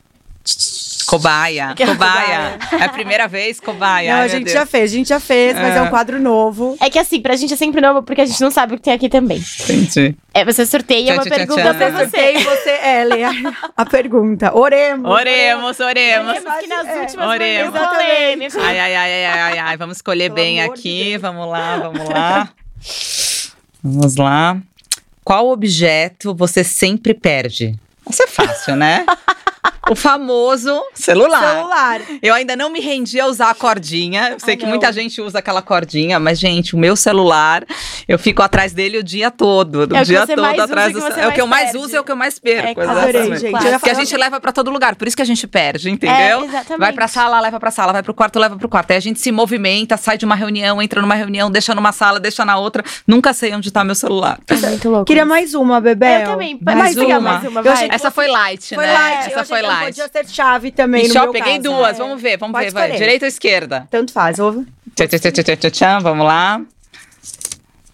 Cobaia, 1.18 1.74
cobaia. 1.74 2.58
É 2.78 2.84
a 2.84 2.88
primeira 2.90 3.26
vez, 3.26 3.58
cobaia. 3.58 4.14
Não, 4.14 4.20
a 4.24 4.28
gente 4.28 4.52
já 4.52 4.66
fez, 4.66 4.92
a 4.92 4.94
gente 4.94 5.08
já 5.08 5.18
fez, 5.18 5.54
mas 5.54 5.74
é. 5.74 5.78
é 5.78 5.82
um 5.82 5.88
quadro 5.88 6.20
novo. 6.20 6.76
É 6.78 6.90
que 6.90 6.98
assim, 6.98 7.18
pra 7.22 7.34
gente 7.34 7.54
é 7.54 7.56
sempre 7.56 7.80
novo 7.80 8.02
porque 8.02 8.20
a 8.20 8.26
gente 8.26 8.38
não 8.42 8.50
sabe 8.50 8.74
o 8.74 8.76
que 8.76 8.82
tem 8.82 8.92
aqui 8.92 9.08
também. 9.08 9.42
Entendi. 9.60 10.14
É, 10.34 10.44
você 10.44 10.66
sorteia 10.66 11.14
uma 11.14 11.24
pergunta 11.24 11.74
pra 11.74 11.90
você. 11.90 12.34
E 12.34 12.44
você, 12.44 12.70
é, 12.70 13.04
lê 13.04 13.24
a, 13.74 13.86
pergunta. 13.86 14.54
Oremos. 14.54 15.10
Oremos, 15.10 15.80
oremos. 15.80 16.28
Oremos 16.28 16.54
que 16.60 16.66
nas 16.66 16.86
é. 16.86 17.00
últimas 17.00 17.28
oremos. 17.28 17.80
polêmicas. 17.80 18.56
Ai, 18.56 18.78
ai, 18.78 18.94
ai, 18.94 19.24
ai, 19.24 19.40
ai, 19.40 19.58
ai. 19.58 19.76
Vamos 19.78 19.96
escolher 19.96 20.24
Pelo 20.24 20.34
bem 20.34 20.60
aqui. 20.60 21.04
De 21.04 21.18
vamos 21.18 21.48
lá, 21.48 21.78
vamos 21.78 22.08
lá. 22.08 22.48
vamos 23.82 24.16
lá. 24.16 24.58
Qual 25.24 25.48
objeto 25.48 26.34
você 26.34 26.62
sempre 26.62 27.14
perde? 27.14 27.74
Isso 28.08 28.22
é 28.22 28.26
fácil, 28.26 28.76
né? 28.76 29.06
O 29.90 29.96
famoso 29.96 30.82
celular. 30.94 31.54
Celular. 31.54 32.00
Eu 32.22 32.34
ainda 32.34 32.56
não 32.56 32.70
me 32.70 32.80
rendi 32.80 33.18
a 33.20 33.26
usar 33.26 33.50
a 33.50 33.54
cordinha. 33.54 34.30
Eu 34.30 34.40
sei 34.40 34.56
que 34.56 34.66
muita 34.66 34.92
gente 34.92 35.20
usa 35.20 35.38
aquela 35.38 35.62
cordinha, 35.62 36.18
mas, 36.18 36.38
gente, 36.38 36.74
o 36.74 36.78
meu 36.78 36.96
celular, 36.96 37.64
eu 38.06 38.18
fico 38.18 38.42
atrás 38.42 38.72
dele 38.72 38.98
o 38.98 39.02
dia 39.02 39.30
todo. 39.30 39.92
O 39.92 39.96
é 39.96 40.04
dia 40.04 40.26
todo 40.26 40.60
atrás 40.60 40.92
do 40.92 40.98
É 40.98 41.28
o 41.28 41.32
que 41.32 41.40
eu 41.40 41.46
mais 41.46 41.74
uso 41.74 41.94
e 41.94 41.96
é 41.96 42.00
o 42.00 42.04
que 42.04 42.12
eu 42.12 42.16
mais 42.16 42.38
perco. 42.38 42.80
É, 42.80 42.86
adorei, 42.86 43.36
gente. 43.36 43.50
Claro. 43.50 43.80
Que 43.80 43.90
a 43.90 43.94
gente 43.94 44.16
leva 44.16 44.40
para 44.40 44.52
todo 44.52 44.70
lugar. 44.70 44.94
Por 44.96 45.06
isso 45.06 45.16
que 45.16 45.22
a 45.22 45.26
gente 45.26 45.46
perde, 45.46 45.90
entendeu? 45.90 46.42
É, 46.42 46.44
exatamente. 46.44 46.80
Vai 46.80 46.92
pra 46.92 47.08
sala, 47.08 47.40
leva 47.40 47.58
pra 47.58 47.70
sala. 47.70 47.92
Vai 47.92 48.02
pro 48.02 48.14
quarto, 48.14 48.38
leva 48.38 48.56
pro 48.56 48.68
quarto. 48.68 48.90
Aí 48.90 48.96
a 48.96 49.00
gente 49.00 49.20
se 49.20 49.32
movimenta, 49.32 49.96
sai 49.96 50.18
de 50.18 50.24
uma 50.24 50.34
reunião, 50.34 50.82
entra 50.82 51.00
numa 51.00 51.14
reunião, 51.14 51.50
deixa 51.50 51.74
numa 51.74 51.92
sala, 51.92 52.20
deixa 52.20 52.44
na 52.44 52.58
outra. 52.58 52.82
Nunca 53.06 53.32
sei 53.32 53.54
onde 53.54 53.70
tá 53.70 53.84
meu 53.84 53.94
celular. 53.94 54.38
É 54.48 54.54
muito 54.68 54.88
louco. 54.88 55.04
Queria 55.04 55.24
mais 55.24 55.54
uma, 55.54 55.80
bebê. 55.80 56.22
Eu 56.22 56.24
também. 56.24 56.58
Mais, 56.60 56.78
mais 56.78 56.96
uma. 56.96 57.20
Mais 57.20 57.44
uma 57.44 57.94
Essa 57.94 58.10
foi 58.10 58.28
light, 58.28 58.74
foi 58.74 58.86
né? 58.86 58.92
Light. 58.92 59.32
Essa 59.32 59.44
foi 59.44 59.62
light. 59.62 59.77
Podia 59.86 60.08
ser 60.08 60.28
chave 60.28 60.70
também. 60.70 61.04
E 61.04 61.08
no 61.08 61.14
meu 61.14 61.32
peguei 61.32 61.56
caso. 61.56 61.62
duas. 61.62 61.96
É. 61.96 62.02
Vamos 62.02 62.22
ver, 62.22 62.36
vamos 62.38 62.52
Pode 62.52 62.66
ver. 62.66 62.72
Vai. 62.72 62.92
Direita 62.92 63.24
ou 63.24 63.28
esquerda? 63.28 63.88
Tanto 63.90 64.12
faz. 64.12 64.38
Ouve. 64.38 64.66
Tchau, 64.94 65.70
tchau, 65.70 66.00
vamos 66.00 66.26
lá. 66.26 66.60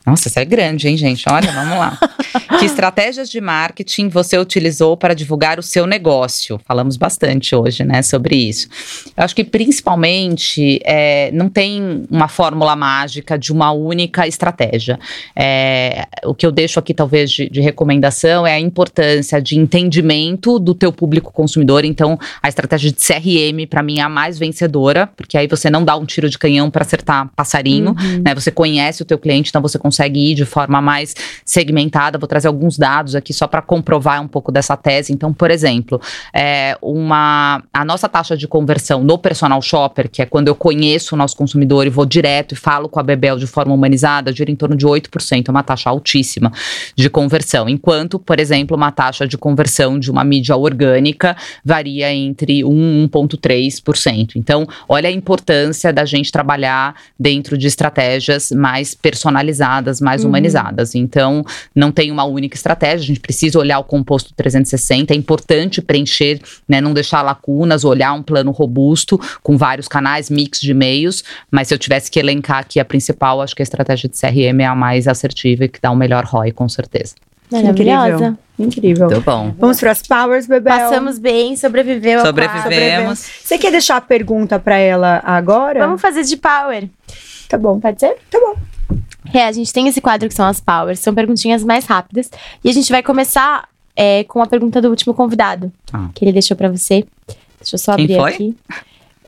Nossa, 0.07 0.29
essa 0.29 0.41
é 0.41 0.45
grande, 0.45 0.87
hein, 0.87 0.97
gente? 0.99 1.25
Olha, 1.31 1.51
vamos 1.51 1.79
lá. 1.79 1.99
que 2.59 2.67
estratégias 2.67 3.31
de 3.31 3.41
marketing 3.41 4.09
você 4.09 4.37
utilizou 4.39 4.99
para 4.99 5.15
divulgar 5.15 5.59
o 5.59 5.63
seu 5.63 5.87
negócio? 5.87 6.61
Falamos 6.67 6.99
bastante 6.99 7.55
hoje, 7.57 7.85
né, 7.85 8.03
sobre 8.03 8.37
isso. 8.37 8.69
Eu 9.17 9.25
acho 9.25 9.35
que 9.35 9.43
principalmente 9.43 10.79
é, 10.85 11.31
não 11.33 11.49
tem 11.49 12.05
uma 12.11 12.29
fórmula 12.29 12.77
mágica 12.77 13.39
de 13.39 13.51
uma 13.51 13.73
única 13.73 14.29
estratégia. 14.29 14.99
É, 15.35 16.07
o 16.25 16.35
que 16.35 16.45
eu 16.45 16.53
deixo 16.53 16.79
aqui, 16.79 16.93
talvez, 16.93 17.31
de, 17.31 17.49
de 17.49 17.63
recomendação 17.63 18.47
é 18.47 18.53
a 18.53 18.61
importância 18.61 19.41
de 19.41 19.59
entendimento 19.59 20.59
do 20.59 20.75
teu 20.75 20.93
público 20.93 21.33
consumidor. 21.33 21.83
Então, 21.83 22.19
a 22.43 22.49
estratégia 22.49 22.93
de 22.93 22.97
CRM, 22.97 23.67
para 23.69 23.83
mim, 23.83 24.01
é 24.01 24.03
a 24.03 24.09
mais 24.11 24.39
vencedora, 24.39 25.09
porque 25.17 25.39
aí 25.39 25.47
você 25.47 25.71
não 25.71 25.83
dá 25.83 25.97
um 25.97 26.05
tiro 26.05 26.29
de 26.29 26.39
canhão 26.39 26.71
para 26.71 26.83
acertar 26.83 27.31
passarinho, 27.35 27.97
uhum. 27.99 28.23
né? 28.23 28.35
Você 28.35 28.51
conhece 28.51 29.01
o 29.01 29.05
teu 29.07 29.19
cliente, 29.19 29.49
então 29.49 29.63
você 29.63 29.79
consegue 29.79 29.94
consegue 29.95 30.33
ir 30.33 30.35
de 30.35 30.45
forma 30.45 30.81
mais 30.81 31.15
segmentada. 31.45 32.19
Vou 32.19 32.27
trazer 32.27 32.49
alguns 32.49 32.77
dados 32.77 33.15
aqui 33.15 33.33
só 33.33 33.47
para 33.47 33.63
comprovar 33.63 34.21
um 34.21 34.27
pouco 34.27 34.51
dessa 34.51 34.77
tese. 34.77 35.13
Então, 35.13 35.33
por 35.33 35.51
exemplo, 35.51 36.01
é 36.33 36.77
uma, 36.83 37.63
a 37.73 37.85
nossa 37.85 38.09
taxa 38.09 38.37
de 38.37 38.49
conversão 38.49 39.05
no 39.05 39.17
personal 39.17 39.63
shopper, 39.63 40.11
que 40.11 40.21
é 40.21 40.27
quando 40.27 40.49
eu 40.49 40.55
conheço 40.55 41.15
o 41.15 41.19
nosso 41.19 41.37
consumidor 41.37 41.87
e 41.87 41.91
vou 41.91 42.05
direto 42.05 42.53
e 42.53 42.57
falo 42.57 42.89
com 42.89 42.99
a 42.99 43.03
Bebel 43.03 43.39
de 43.39 43.47
forma 43.47 43.73
humanizada, 43.73 44.33
gira 44.33 44.51
em 44.51 44.57
torno 44.57 44.77
de 44.77 44.85
8%, 44.85 45.49
é 45.49 45.51
uma 45.51 45.63
taxa 45.63 45.91
altíssima 45.91 46.53
de 46.97 47.09
conversão. 47.09 47.69
Enquanto, 47.69 48.19
por 48.19 48.41
exemplo, 48.41 48.77
uma 48.77 48.91
taxa 48.91 49.29
de 49.29 49.39
conversão 49.39 49.99
de 49.99 50.11
uma 50.11 50.25
mídia 50.25 50.57
orgânica 50.57 51.37
varia 51.65 52.13
entre 52.13 52.65
1 52.65 53.05
e 53.05 53.09
1,3%. 53.09 54.33
Então, 54.37 54.67
olha 54.89 55.09
a 55.09 55.13
importância 55.13 55.93
da 55.93 56.05
gente 56.05 56.33
trabalhar 56.33 56.97
dentro 57.19 57.57
de 57.57 57.67
estratégias 57.67 58.51
mais 58.51 58.95
personalizadas 58.95 59.84
mais 60.01 60.23
uhum. 60.23 60.29
humanizadas. 60.29 60.95
Então, 60.95 61.45
não 61.75 61.91
tem 61.91 62.11
uma 62.11 62.25
única 62.25 62.57
estratégia, 62.57 63.05
a 63.05 63.07
gente 63.07 63.21
precisa 63.21 63.59
olhar 63.59 63.79
o 63.79 63.85
composto 63.85 64.33
360, 64.35 65.13
é 65.13 65.17
importante 65.17 65.81
preencher, 65.83 66.41
né, 66.69 66.81
não 66.81 66.93
deixar 66.93 67.23
lacunas, 67.23 67.85
olhar 67.85 68.13
um 68.13 68.23
plano 68.23 68.51
robusto 68.51 69.21
com 69.43 69.57
vários 69.57 69.89
canais, 69.89 70.31
mix 70.31 70.61
de 70.61 70.75
meios, 70.75 71.25
mas 71.51 71.69
se 71.69 71.75
eu 71.75 71.79
tivesse 71.79 72.11
que 72.11 72.19
elencar 72.19 72.59
aqui 72.59 72.81
a 72.81 72.85
principal, 72.85 73.41
acho 73.41 73.55
que 73.55 73.63
a 73.63 73.65
estratégia 73.65 74.09
de 74.09 74.19
CRM 74.19 74.61
é 74.61 74.67
a 74.67 74.75
mais 74.75 75.09
assertiva 75.09 75.65
e 75.65 75.69
que 75.69 75.81
dá 75.81 75.91
o 75.91 75.97
melhor 75.97 76.25
ROI, 76.25 76.53
com 76.53 76.69
certeza. 76.69 77.15
Maravilhosa. 77.51 78.39
Incrível. 78.59 79.09
Muito 79.09 79.25
bom. 79.25 79.55
Vamos 79.59 79.81
para 79.81 79.91
as 79.91 80.03
powers, 80.03 80.47
Bebel. 80.47 80.77
Passamos 80.77 81.19
bem, 81.19 81.57
sobreviveu. 81.57 82.21
Sobrevivemos. 82.21 83.19
Você 83.19 83.59
quer 83.59 83.71
deixar 83.71 83.97
a 83.97 84.01
pergunta 84.01 84.59
para 84.59 84.77
ela 84.77 85.21
agora? 85.25 85.87
Vamos 85.87 86.01
fazer 86.01 86.23
de 86.23 86.37
power. 86.37 86.89
Tá 87.49 87.59
bom. 87.59 87.81
Pode 87.81 88.01
ser? 88.01 88.17
Tá 88.31 88.39
bom. 88.41 88.74
É, 89.33 89.47
a 89.47 89.53
gente 89.53 89.73
tem 89.73 89.89
esse 89.89 90.01
quadro 90.01 90.29
que 90.29 90.35
são 90.35 90.47
as 90.47 90.61
powers, 90.61 91.01
são 91.01 91.15
perguntinhas 91.15 91.65
mais 91.65 91.87
rápidas. 91.87 92.31
E 92.63 92.69
a 92.69 92.73
gente 92.73 92.91
vai 92.91 93.03
começar 93.03 93.69
é, 93.97 94.25
com 94.25 94.43
a 94.43 94.47
pergunta 94.47 94.81
do 94.81 94.89
último 94.89 95.15
convidado, 95.15 95.73
ah. 95.93 96.09
que 96.15 96.25
ele 96.25 96.33
deixou 96.33 96.57
para 96.57 96.69
você. 96.69 97.07
Deixa 97.59 97.75
eu 97.75 97.79
só 97.79 97.93
abrir 97.93 98.19
aqui. 98.19 98.57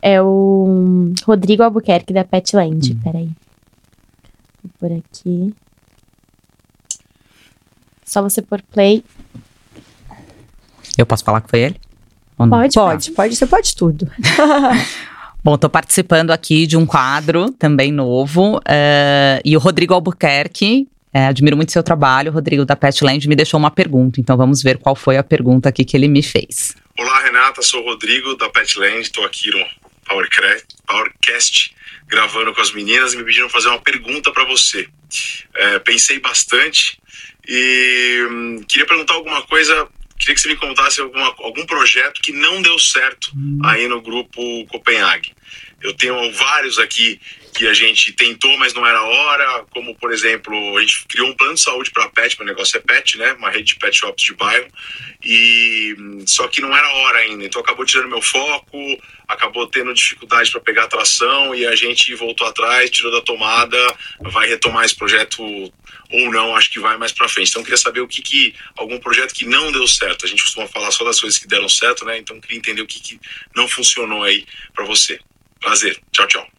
É 0.03 0.21
o 0.21 1.13
Rodrigo 1.25 1.63
Albuquerque, 1.63 2.13
da 2.13 2.25
Petland. 2.25 2.93
Hum. 2.93 3.01
Peraí. 3.03 3.31
Vou 4.63 4.73
por 4.79 4.93
aqui. 4.93 5.55
Só 8.05 8.23
você 8.23 8.43
pôr 8.43 8.63
play. 8.63 9.03
Eu 10.97 11.07
posso 11.07 11.25
falar 11.25 11.41
que 11.41 11.51
foi 11.51 11.61
ele? 11.61 11.81
Pode, 12.37 12.75
pode, 12.75 13.11
pode, 13.13 13.37
você 13.37 13.47
pode 13.47 13.75
tudo. 13.75 14.11
Bom, 15.47 15.55
estou 15.55 15.71
participando 15.71 16.33
aqui 16.33 16.67
de 16.67 16.77
um 16.77 16.85
quadro 16.85 17.53
também 17.53 17.93
novo. 17.93 18.57
Uh, 18.57 19.39
e 19.45 19.57
o 19.57 19.61
Rodrigo 19.61 19.95
Albuquerque, 19.95 20.89
é, 21.15 21.29
admiro 21.29 21.57
muito 21.57 21.71
seu 21.71 21.85
trabalho, 21.85 22.33
Rodrigo 22.33 22.65
da 22.65 22.75
Petland 22.75 23.29
me 23.29 23.37
deixou 23.37 23.57
uma 23.57 23.71
pergunta. 23.71 24.21
Então 24.21 24.37
vamos 24.37 24.61
ver 24.61 24.77
qual 24.77 24.97
foi 24.97 25.17
a 25.17 25.23
pergunta 25.23 25.69
aqui 25.69 25.85
que 25.85 25.97
ele 25.97 26.09
me 26.09 26.21
fez. 26.21 26.75
Olá, 26.99 27.23
Renata, 27.23 27.63
sou 27.63 27.81
o 27.81 27.85
Rodrigo 27.85 28.35
da 28.35 28.51
Petland, 28.51 29.03
estou 29.03 29.25
aqui 29.25 29.53
no 29.53 29.65
Powercast 30.85 31.73
gravando 32.09 32.53
com 32.53 32.61
as 32.61 32.73
meninas 32.73 33.15
e 33.15 33.17
me 33.17 33.23
pediram 33.23 33.49
fazer 33.49 33.69
uma 33.69 33.81
pergunta 33.81 34.33
para 34.33 34.45
você. 34.47 34.89
É, 35.55 35.79
pensei 35.79 36.19
bastante 36.19 36.99
e 37.47 38.27
hum, 38.29 38.65
queria 38.69 38.85
perguntar 38.85 39.15
alguma 39.15 39.43
coisa. 39.43 39.87
Queria 40.19 40.35
que 40.35 40.41
você 40.41 40.49
me 40.49 40.57
contasse 40.57 41.01
alguma, 41.01 41.35
algum 41.39 41.65
projeto 41.67 42.21
que 42.23 42.33
não 42.33 42.63
deu 42.63 42.79
certo 42.79 43.31
aí 43.65 43.87
no 43.89 44.01
grupo 44.01 44.67
Copenhague. 44.67 45.33
Eu 45.83 45.95
tenho 45.95 46.33
vários 46.33 46.79
aqui 46.79 47.21
que 47.57 47.67
a 47.67 47.73
gente 47.73 48.13
tentou, 48.13 48.55
mas 48.59 48.75
não 48.75 48.87
era 48.87 49.03
hora, 49.03 49.65
como 49.71 49.95
por 49.97 50.13
exemplo, 50.13 50.77
a 50.77 50.81
gente 50.83 51.07
criou 51.09 51.29
um 51.29 51.35
plano 51.35 51.55
de 51.55 51.63
saúde 51.63 51.91
para 51.91 52.09
pet, 52.11 52.37
meu 52.39 52.47
negócio 52.47 52.77
é 52.77 52.81
pet, 52.81 53.17
né? 53.17 53.33
Uma 53.33 53.49
rede 53.49 53.73
de 53.73 53.77
pet 53.77 53.97
shops 53.97 54.23
de 54.23 54.35
bairro. 54.35 54.69
E 55.25 55.97
só 56.27 56.47
que 56.49 56.61
não 56.61 56.77
era 56.77 56.87
hora 56.87 57.19
ainda, 57.21 57.47
então 57.47 57.61
acabou 57.63 57.87
tirando 57.87 58.11
meu 58.11 58.21
foco, 58.21 58.79
acabou 59.27 59.67
tendo 59.67 59.95
dificuldade 59.95 60.51
para 60.51 60.61
pegar 60.61 60.85
atração 60.85 61.55
e 61.55 61.67
a 61.67 61.75
gente 61.75 62.15
voltou 62.15 62.47
atrás, 62.47 62.91
tirou 62.91 63.11
da 63.11 63.23
tomada, 63.23 63.79
vai 64.21 64.47
retomar 64.47 64.85
esse 64.85 64.95
projeto 64.95 65.43
ou 65.43 66.31
não, 66.31 66.55
acho 66.55 66.71
que 66.71 66.79
vai 66.79 66.99
mais 66.99 67.13
para 67.13 67.27
frente. 67.27 67.49
Então 67.49 67.63
queria 67.63 67.79
saber 67.79 68.01
o 68.01 68.09
que 68.09 68.21
que 68.21 68.55
algum 68.77 68.99
projeto 68.99 69.35
que 69.35 69.47
não 69.47 69.73
deu 69.73 69.89
certo. 69.89 70.27
A 70.27 70.29
gente 70.29 70.43
costuma 70.43 70.69
falar 70.69 70.91
só 70.91 71.05
das 71.05 71.19
coisas 71.19 71.39
que 71.39 71.49
deram 71.49 71.71
certo, 71.71 72.05
né? 72.05 72.19
Então 72.19 72.39
queria 72.39 72.59
entender 72.59 72.83
o 72.83 72.87
que 72.87 73.01
que 73.01 73.19
não 73.55 73.67
funcionou 73.67 74.23
aí 74.23 74.45
para 74.75 74.85
você. 74.85 75.19
Prazer. 75.59 75.99
Tchau, 76.13 76.27
tchau. 76.29 76.57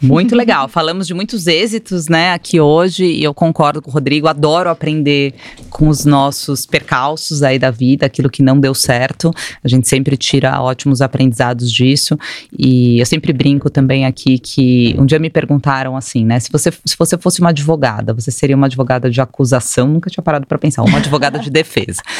Muito 0.00 0.34
legal. 0.36 0.68
Falamos 0.68 1.06
de 1.06 1.14
muitos 1.14 1.46
êxitos, 1.46 2.08
né, 2.08 2.32
aqui 2.32 2.60
hoje, 2.60 3.04
e 3.04 3.22
eu 3.22 3.32
concordo 3.32 3.80
com 3.80 3.90
o 3.90 3.92
Rodrigo. 3.92 4.28
Adoro 4.28 4.70
aprender 4.70 5.34
com 5.70 5.88
os 5.88 6.04
nossos 6.04 6.66
percalços 6.66 7.42
aí 7.42 7.58
da 7.58 7.70
vida, 7.70 8.06
aquilo 8.06 8.30
que 8.30 8.42
não 8.42 8.58
deu 8.58 8.74
certo. 8.74 9.32
A 9.62 9.68
gente 9.68 9.88
sempre 9.88 10.16
tira 10.16 10.60
ótimos 10.60 11.00
aprendizados 11.00 11.70
disso. 11.70 12.18
E 12.58 12.98
eu 12.98 13.06
sempre 13.06 13.32
brinco 13.32 13.70
também 13.70 14.04
aqui 14.04 14.38
que 14.38 14.94
um 14.98 15.06
dia 15.06 15.18
me 15.18 15.30
perguntaram 15.30 15.96
assim, 15.96 16.24
né, 16.24 16.38
se 16.40 16.50
você, 16.50 16.70
se 16.70 16.96
você 16.98 17.16
fosse 17.18 17.40
uma 17.40 17.50
advogada, 17.50 18.12
você 18.12 18.30
seria 18.30 18.56
uma 18.56 18.66
advogada 18.66 19.10
de 19.10 19.20
acusação? 19.20 19.88
Nunca 19.88 20.10
tinha 20.10 20.22
parado 20.22 20.46
para 20.46 20.58
pensar, 20.58 20.82
uma 20.82 20.98
advogada 20.98 21.38
de 21.38 21.50
defesa. 21.50 22.02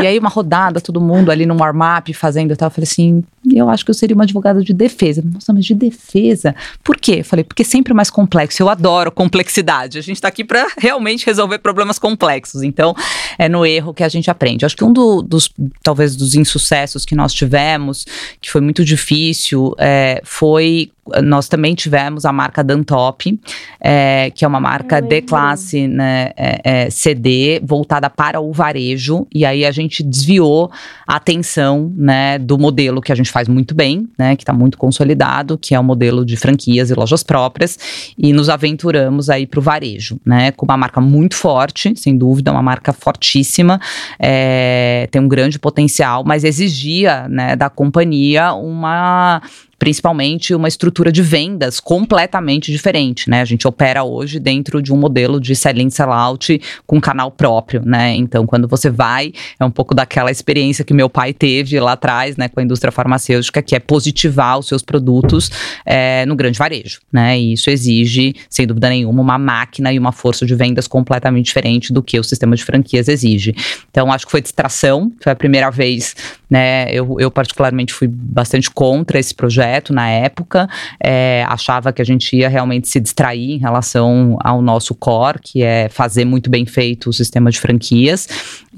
E 0.00 0.08
aí, 0.08 0.18
uma 0.18 0.28
rodada, 0.28 0.80
todo 0.80 1.00
mundo 1.00 1.30
ali 1.30 1.46
no 1.46 1.56
warm-up 1.56 2.12
fazendo 2.14 2.52
e 2.52 2.56
tal. 2.56 2.66
Eu 2.66 2.70
falei 2.70 2.84
assim, 2.84 3.22
eu 3.52 3.70
acho 3.70 3.84
que 3.84 3.90
eu 3.92 3.94
seria 3.94 4.14
uma 4.14 4.24
advogada 4.24 4.60
de 4.60 4.72
defesa. 4.72 5.22
Nossa, 5.24 5.52
mas 5.52 5.64
de 5.64 5.72
defesa? 5.72 6.54
Por 6.82 6.96
quê? 6.96 7.22
Eu 7.24 7.28
falei, 7.28 7.44
porque 7.44 7.62
é 7.62 7.64
sempre 7.64 7.92
mais 7.94 8.10
complexo. 8.10 8.62
Eu 8.62 8.68
adoro 8.68 9.10
complexidade. 9.10 9.98
A 9.98 10.02
gente 10.02 10.16
está 10.16 10.28
aqui 10.28 10.44
para 10.44 10.66
realmente 10.78 11.26
resolver 11.26 11.58
problemas 11.58 11.98
complexos. 11.98 12.62
Então, 12.62 12.94
é 13.38 13.48
no 13.48 13.64
erro 13.64 13.94
que 13.94 14.04
a 14.04 14.08
gente 14.08 14.30
aprende. 14.30 14.64
Acho 14.64 14.76
que 14.76 14.84
um 14.84 14.92
do, 14.92 15.22
dos, 15.22 15.50
talvez, 15.82 16.14
dos 16.14 16.34
insucessos 16.34 17.04
que 17.04 17.14
nós 17.14 17.32
tivemos, 17.32 18.06
que 18.40 18.50
foi 18.50 18.60
muito 18.60 18.84
difícil, 18.84 19.74
é, 19.78 20.20
foi 20.24 20.90
nós 21.22 21.48
também 21.48 21.74
tivemos 21.74 22.24
a 22.24 22.32
marca 22.32 22.64
Dantop, 22.64 23.38
é, 23.80 24.30
que 24.34 24.44
é 24.44 24.48
uma 24.48 24.60
marca 24.60 25.00
de 25.00 25.20
classe 25.22 25.86
né, 25.86 26.30
é, 26.36 26.60
é, 26.64 26.90
CD 26.90 27.60
voltada 27.62 28.08
para 28.08 28.40
o 28.40 28.52
varejo, 28.52 29.26
e 29.34 29.44
aí 29.44 29.64
a 29.64 29.70
gente 29.70 30.02
desviou 30.02 30.70
a 31.06 31.16
atenção 31.16 31.92
né, 31.96 32.38
do 32.38 32.58
modelo 32.58 33.00
que 33.00 33.12
a 33.12 33.14
gente 33.14 33.30
faz 33.30 33.48
muito 33.48 33.74
bem, 33.74 34.08
né, 34.18 34.34
que 34.36 34.42
está 34.42 34.52
muito 34.52 34.78
consolidado, 34.78 35.58
que 35.58 35.74
é 35.74 35.80
o 35.80 35.84
modelo 35.84 36.24
de 36.24 36.36
franquias 36.36 36.90
e 36.90 36.94
lojas 36.94 37.22
próprias, 37.22 37.78
e 38.16 38.32
nos 38.32 38.48
aventuramos 38.48 39.28
aí 39.28 39.46
para 39.46 39.60
o 39.60 39.62
varejo, 39.62 40.18
né, 40.24 40.52
com 40.52 40.64
uma 40.64 40.76
marca 40.76 41.00
muito 41.00 41.36
forte, 41.36 41.94
sem 41.96 42.16
dúvida, 42.16 42.50
uma 42.50 42.62
marca 42.62 42.92
fortíssima, 42.92 43.80
é, 44.18 45.08
tem 45.10 45.20
um 45.20 45.28
grande 45.28 45.58
potencial, 45.58 46.24
mas 46.24 46.44
exigia 46.44 47.28
né, 47.28 47.56
da 47.56 47.68
companhia 47.68 48.54
uma 48.54 49.42
principalmente 49.78 50.54
uma 50.54 50.68
estrutura 50.68 51.10
de 51.10 51.22
vendas 51.22 51.80
completamente 51.80 52.70
diferente, 52.70 53.28
né? 53.28 53.40
A 53.40 53.44
gente 53.44 53.66
opera 53.66 54.04
hoje 54.04 54.38
dentro 54.38 54.82
de 54.82 54.92
um 54.92 54.96
modelo 54.96 55.40
de 55.40 55.54
sell-in, 55.54 55.90
sell-out 55.90 56.60
com 56.86 57.00
canal 57.00 57.30
próprio, 57.30 57.82
né? 57.84 58.14
Então, 58.14 58.46
quando 58.46 58.68
você 58.68 58.90
vai, 58.90 59.32
é 59.58 59.64
um 59.64 59.70
pouco 59.70 59.94
daquela 59.94 60.30
experiência 60.30 60.84
que 60.84 60.94
meu 60.94 61.08
pai 61.08 61.32
teve 61.32 61.78
lá 61.80 61.92
atrás, 61.92 62.36
né, 62.36 62.48
com 62.48 62.60
a 62.60 62.62
indústria 62.62 62.92
farmacêutica, 62.92 63.62
que 63.62 63.74
é 63.74 63.80
positivar 63.80 64.58
os 64.58 64.66
seus 64.66 64.82
produtos 64.82 65.50
é, 65.84 66.24
no 66.26 66.36
grande 66.36 66.58
varejo, 66.58 67.00
né? 67.12 67.38
E 67.38 67.54
isso 67.54 67.70
exige, 67.70 68.34
sem 68.48 68.66
dúvida 68.66 68.88
nenhuma, 68.88 69.20
uma 69.20 69.38
máquina 69.38 69.92
e 69.92 69.98
uma 69.98 70.12
força 70.12 70.46
de 70.46 70.54
vendas 70.54 70.86
completamente 70.86 71.46
diferente 71.46 71.92
do 71.92 72.02
que 72.02 72.18
o 72.18 72.24
sistema 72.24 72.56
de 72.56 72.64
franquias 72.64 73.08
exige. 73.08 73.54
Então, 73.90 74.12
acho 74.12 74.26
que 74.26 74.30
foi 74.30 74.40
distração, 74.40 75.12
foi 75.20 75.32
a 75.32 75.36
primeira 75.36 75.70
vez, 75.70 76.14
né? 76.54 76.86
Eu, 76.88 77.16
eu 77.18 77.32
particularmente 77.32 77.92
fui 77.92 78.06
bastante 78.06 78.70
contra 78.70 79.18
esse 79.18 79.34
projeto 79.34 79.92
na 79.92 80.08
época, 80.08 80.68
é, 81.02 81.44
achava 81.48 81.92
que 81.92 82.00
a 82.00 82.04
gente 82.04 82.36
ia 82.36 82.48
realmente 82.48 82.86
se 82.86 83.00
distrair 83.00 83.54
em 83.54 83.58
relação 83.58 84.38
ao 84.40 84.62
nosso 84.62 84.94
core, 84.94 85.40
que 85.42 85.64
é 85.64 85.88
fazer 85.88 86.24
muito 86.24 86.48
bem 86.48 86.64
feito 86.64 87.10
o 87.10 87.12
sistema 87.12 87.50
de 87.50 87.58
franquias, 87.58 88.28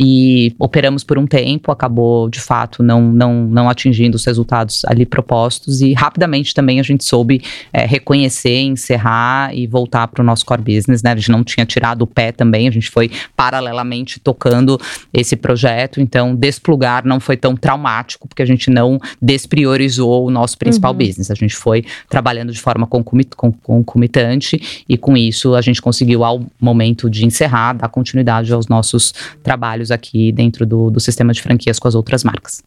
e 0.01 0.55
operamos 0.59 1.05
por 1.05 1.19
um 1.19 1.27
tempo, 1.27 1.71
acabou 1.71 2.31
de 2.31 2.41
fato 2.41 2.83
não, 2.83 3.03
não, 3.13 3.45
não 3.45 3.69
atingindo 3.69 4.17
os 4.17 4.25
resultados 4.25 4.83
ali 4.87 5.05
propostos, 5.05 5.83
e 5.83 5.93
rapidamente 5.93 6.55
também 6.55 6.81
a 6.81 6.83
gente 6.83 7.05
soube 7.05 7.43
é, 7.75 7.85
reconhecer, 7.85 8.61
encerrar 8.61 9.55
e 9.55 9.67
voltar 9.67 10.09
para 10.09 10.23
o 10.23 10.25
nosso 10.25 10.47
core 10.47 10.63
business, 10.63 11.03
né? 11.03 11.13
A 11.13 11.17
gente 11.17 11.31
não 11.31 11.45
tinha 11.45 11.67
tirado 11.67 12.01
o 12.01 12.07
pé 12.07 12.33
também, 12.33 12.69
a 12.69 12.71
gente 12.71 12.89
foi 12.89 13.11
paralelamente 13.37 14.19
tocando 14.19 14.81
esse 15.13 15.37
projeto, 15.37 16.01
então 16.01 16.35
desplugar 16.35 17.07
não 17.07 17.21
foi 17.21 17.37
tão 17.37 17.55
traumático, 17.67 18.29
porque 18.29 18.43
a 18.43 18.47
gente 18.47 18.71
não 18.71 19.01
despriorizou 19.21 20.25
o 20.25 20.31
nosso 20.31 20.57
principal 20.57 20.93
uhum. 20.93 20.99
business. 20.99 21.33
A 21.33 21.35
gente 21.35 21.57
foi 21.57 21.85
trabalhando 22.09 22.53
de 22.53 22.61
forma 22.61 22.87
concomitante 22.87 24.85
e 24.89 24.97
com 24.97 25.17
isso 25.17 25.53
a 25.53 25.61
gente 25.61 25.83
conseguiu, 25.83 26.23
ao 26.23 26.47
momento 26.61 27.11
de 27.11 27.27
encerrar, 27.27 27.73
dar 27.73 27.89
continuidade 27.89 28.53
aos 28.53 28.69
nossos 28.69 29.13
trabalhos 29.43 29.91
aqui 29.91 30.31
dentro 30.31 30.65
do, 30.65 30.93
do 30.93 31.01
sistema 31.01 31.33
de 31.33 31.43
franquias 31.43 31.81
com 31.81 31.89
as 31.89 31.97
outras 31.97 32.23
marcas. 32.23 32.63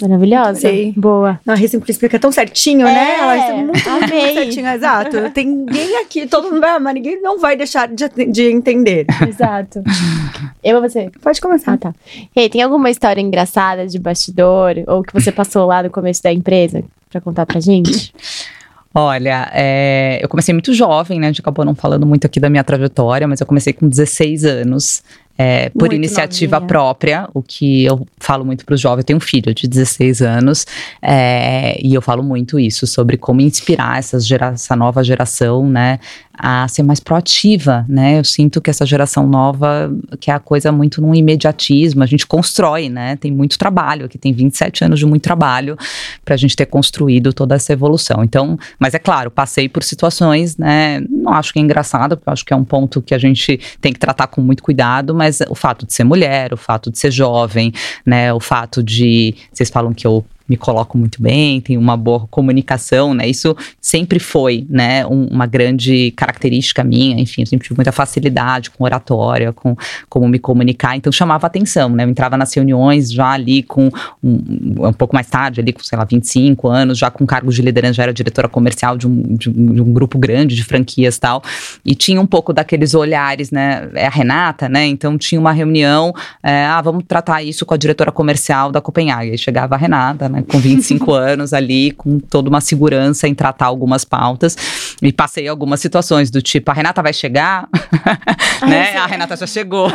Maravilhosa. 0.00 0.60
Sei. 0.60 0.92
Boa. 0.96 1.40
A 1.46 1.54
Rê 1.54 1.68
sempre 1.68 1.90
explica 1.90 2.18
tão 2.18 2.32
certinho, 2.32 2.86
é, 2.86 2.92
né? 2.92 3.18
Ela 3.18 3.36
é 3.36 3.52
muito, 3.54 3.90
muito 3.90 4.34
certinho, 4.34 4.66
exato. 4.68 5.30
Tem 5.30 5.46
ninguém 5.46 5.98
aqui, 5.98 6.26
todo 6.26 6.50
mundo 6.50 6.60
vai 6.60 6.70
amar, 6.70 6.94
ninguém 6.94 7.20
não 7.20 7.38
vai 7.38 7.56
deixar 7.56 7.88
de, 7.88 8.08
de 8.30 8.50
entender. 8.50 9.06
Exato. 9.26 9.82
Eu 10.62 10.76
ou 10.76 10.82
você? 10.82 11.10
Pode 11.22 11.40
começar. 11.40 11.72
Ah, 11.72 11.78
tá. 11.78 11.94
E 12.34 12.40
aí, 12.40 12.48
tem 12.48 12.62
alguma 12.62 12.90
história 12.90 13.20
engraçada 13.20 13.86
de 13.86 13.98
bastidor 13.98 14.74
ou 14.86 15.02
que 15.02 15.12
você 15.12 15.30
passou 15.30 15.66
lá 15.66 15.82
no 15.82 15.90
começo 15.90 16.22
da 16.22 16.32
empresa 16.32 16.84
para 17.10 17.20
contar 17.20 17.46
pra 17.46 17.60
gente? 17.60 18.12
Olha, 18.96 19.50
é, 19.52 20.20
eu 20.22 20.28
comecei 20.28 20.54
muito 20.54 20.72
jovem, 20.72 21.18
né? 21.18 21.26
A 21.26 21.30
gente 21.30 21.40
acabou 21.40 21.64
não 21.64 21.74
falando 21.74 22.06
muito 22.06 22.26
aqui 22.26 22.38
da 22.38 22.48
minha 22.48 22.62
trajetória, 22.62 23.26
mas 23.26 23.40
eu 23.40 23.46
comecei 23.46 23.72
com 23.72 23.88
16 23.88 24.44
anos 24.44 25.02
é, 25.36 25.68
por 25.70 25.80
muito 25.80 25.94
iniciativa 25.94 26.56
novinha. 26.56 26.68
própria, 26.68 27.28
o 27.34 27.42
que 27.42 27.84
eu 27.84 28.06
falo 28.18 28.44
muito 28.44 28.64
para 28.64 28.74
os 28.74 28.80
jovens. 28.80 29.00
Eu 29.00 29.04
tenho 29.04 29.16
um 29.16 29.20
filho 29.20 29.54
de 29.54 29.66
16 29.66 30.22
anos 30.22 30.66
é, 31.02 31.78
e 31.82 31.94
eu 31.94 32.00
falo 32.00 32.22
muito 32.22 32.58
isso 32.58 32.86
sobre 32.86 33.16
como 33.16 33.40
inspirar 33.40 34.00
gera, 34.20 34.48
essa 34.48 34.76
nova 34.76 35.02
geração, 35.02 35.68
né, 35.68 35.98
a 36.36 36.66
ser 36.68 36.82
mais 36.82 37.00
proativa, 37.00 37.84
né? 37.88 38.18
Eu 38.18 38.24
sinto 38.24 38.60
que 38.60 38.68
essa 38.68 38.84
geração 38.84 39.26
nova, 39.26 39.90
que 40.20 40.30
é 40.30 40.34
a 40.34 40.38
coisa 40.38 40.72
muito 40.72 41.00
num 41.00 41.14
imediatismo, 41.14 42.02
a 42.02 42.06
gente 42.06 42.26
constrói, 42.26 42.88
né? 42.88 43.16
Tem 43.16 43.30
muito 43.30 43.56
trabalho, 43.56 44.06
aqui 44.06 44.18
tem 44.18 44.32
27 44.32 44.84
anos 44.84 44.98
de 44.98 45.06
muito 45.06 45.22
trabalho 45.22 45.76
para 46.24 46.34
a 46.34 46.36
gente 46.36 46.56
ter 46.56 46.66
construído 46.66 47.32
toda 47.32 47.54
essa 47.54 47.72
evolução. 47.72 48.24
Então, 48.24 48.58
mas 48.78 48.94
é 48.94 48.98
claro, 48.98 49.30
passei 49.30 49.68
por 49.68 49.82
situações, 49.82 50.56
né? 50.56 51.00
Não 51.08 51.32
acho 51.32 51.52
que 51.52 51.58
é 51.58 51.62
engraçado, 51.62 52.16
porque 52.16 52.28
eu 52.28 52.32
acho 52.32 52.44
que 52.44 52.52
é 52.52 52.56
um 52.56 52.64
ponto 52.64 53.00
que 53.00 53.14
a 53.14 53.18
gente 53.18 53.60
tem 53.80 53.92
que 53.92 53.98
tratar 53.98 54.26
com 54.26 54.40
muito 54.40 54.62
cuidado, 54.62 55.14
mas 55.14 55.40
o 55.48 55.54
fato 55.54 55.86
de 55.86 55.94
ser 55.94 56.04
mulher, 56.04 56.52
o 56.52 56.56
fato 56.56 56.90
de 56.90 56.98
ser 56.98 57.10
jovem, 57.10 57.72
né? 58.04 58.32
O 58.32 58.40
fato 58.40 58.82
de 58.82 59.34
vocês 59.52 59.70
falam 59.70 59.92
que 59.94 60.06
eu 60.06 60.24
me 60.48 60.56
coloco 60.56 60.98
muito 60.98 61.22
bem, 61.22 61.60
tenho 61.60 61.80
uma 61.80 61.96
boa 61.96 62.26
comunicação, 62.30 63.14
né? 63.14 63.26
Isso 63.26 63.56
sempre 63.80 64.18
foi, 64.18 64.66
né, 64.68 65.06
um, 65.06 65.26
uma 65.26 65.46
grande 65.46 66.10
característica 66.12 66.84
minha, 66.84 67.18
enfim, 67.20 67.42
eu 67.42 67.46
sempre 67.46 67.66
tive 67.66 67.78
muita 67.78 67.92
facilidade 67.92 68.70
com 68.70 68.84
oratória, 68.84 69.52
com 69.52 69.74
como 70.08 70.28
me 70.28 70.38
comunicar, 70.38 70.96
então 70.96 71.10
chamava 71.10 71.46
atenção, 71.46 71.88
né? 71.88 72.04
Eu 72.04 72.10
entrava 72.10 72.36
nas 72.36 72.52
reuniões 72.52 73.10
já 73.10 73.30
ali 73.30 73.62
com 73.62 73.88
um, 74.22 74.86
um 74.86 74.92
pouco 74.92 75.14
mais 75.14 75.28
tarde, 75.28 75.60
ali 75.60 75.72
com, 75.72 75.82
sei 75.82 75.98
lá, 75.98 76.04
25 76.04 76.68
anos, 76.68 76.98
já 76.98 77.10
com 77.10 77.24
cargos 77.24 77.54
de 77.54 77.62
liderança, 77.62 77.94
já 77.94 78.02
era 78.02 78.12
diretora 78.12 78.48
comercial 78.48 78.98
de 78.98 79.06
um, 79.06 79.36
de 79.36 79.48
um, 79.48 79.74
de 79.74 79.82
um 79.82 79.92
grupo 79.92 80.18
grande 80.18 80.54
de 80.54 80.62
franquias 80.62 81.18
tal, 81.18 81.42
e 81.84 81.94
tinha 81.94 82.20
um 82.20 82.26
pouco 82.26 82.52
daqueles 82.52 82.94
olhares, 82.94 83.50
né? 83.50 83.88
É 83.94 84.06
a 84.06 84.10
Renata, 84.10 84.68
né? 84.68 84.86
Então 84.86 85.16
tinha 85.16 85.40
uma 85.40 85.52
reunião, 85.52 86.12
é, 86.42 86.66
ah, 86.66 86.82
vamos 86.82 87.04
tratar 87.08 87.42
isso 87.42 87.64
com 87.64 87.72
a 87.72 87.76
diretora 87.78 88.12
comercial 88.12 88.70
da 88.70 88.80
Copenhague, 88.80 89.30
aí 89.30 89.38
chegava 89.38 89.74
a 89.74 89.78
Renata, 89.78 90.33
né, 90.34 90.44
com 90.46 90.58
25 90.58 91.12
anos 91.14 91.52
ali, 91.52 91.92
com 91.92 92.18
toda 92.18 92.48
uma 92.48 92.60
segurança 92.60 93.28
em 93.28 93.34
tratar 93.34 93.66
algumas 93.66 94.04
pautas. 94.04 94.56
E 95.02 95.12
passei 95.12 95.48
algumas 95.48 95.80
situações 95.80 96.30
do 96.30 96.40
tipo, 96.40 96.70
a 96.70 96.74
Renata 96.74 97.02
vai 97.02 97.12
chegar, 97.12 97.68
né? 98.66 98.96
A 98.96 99.06
Renata 99.06 99.36
já 99.36 99.46
chegou, 99.46 99.90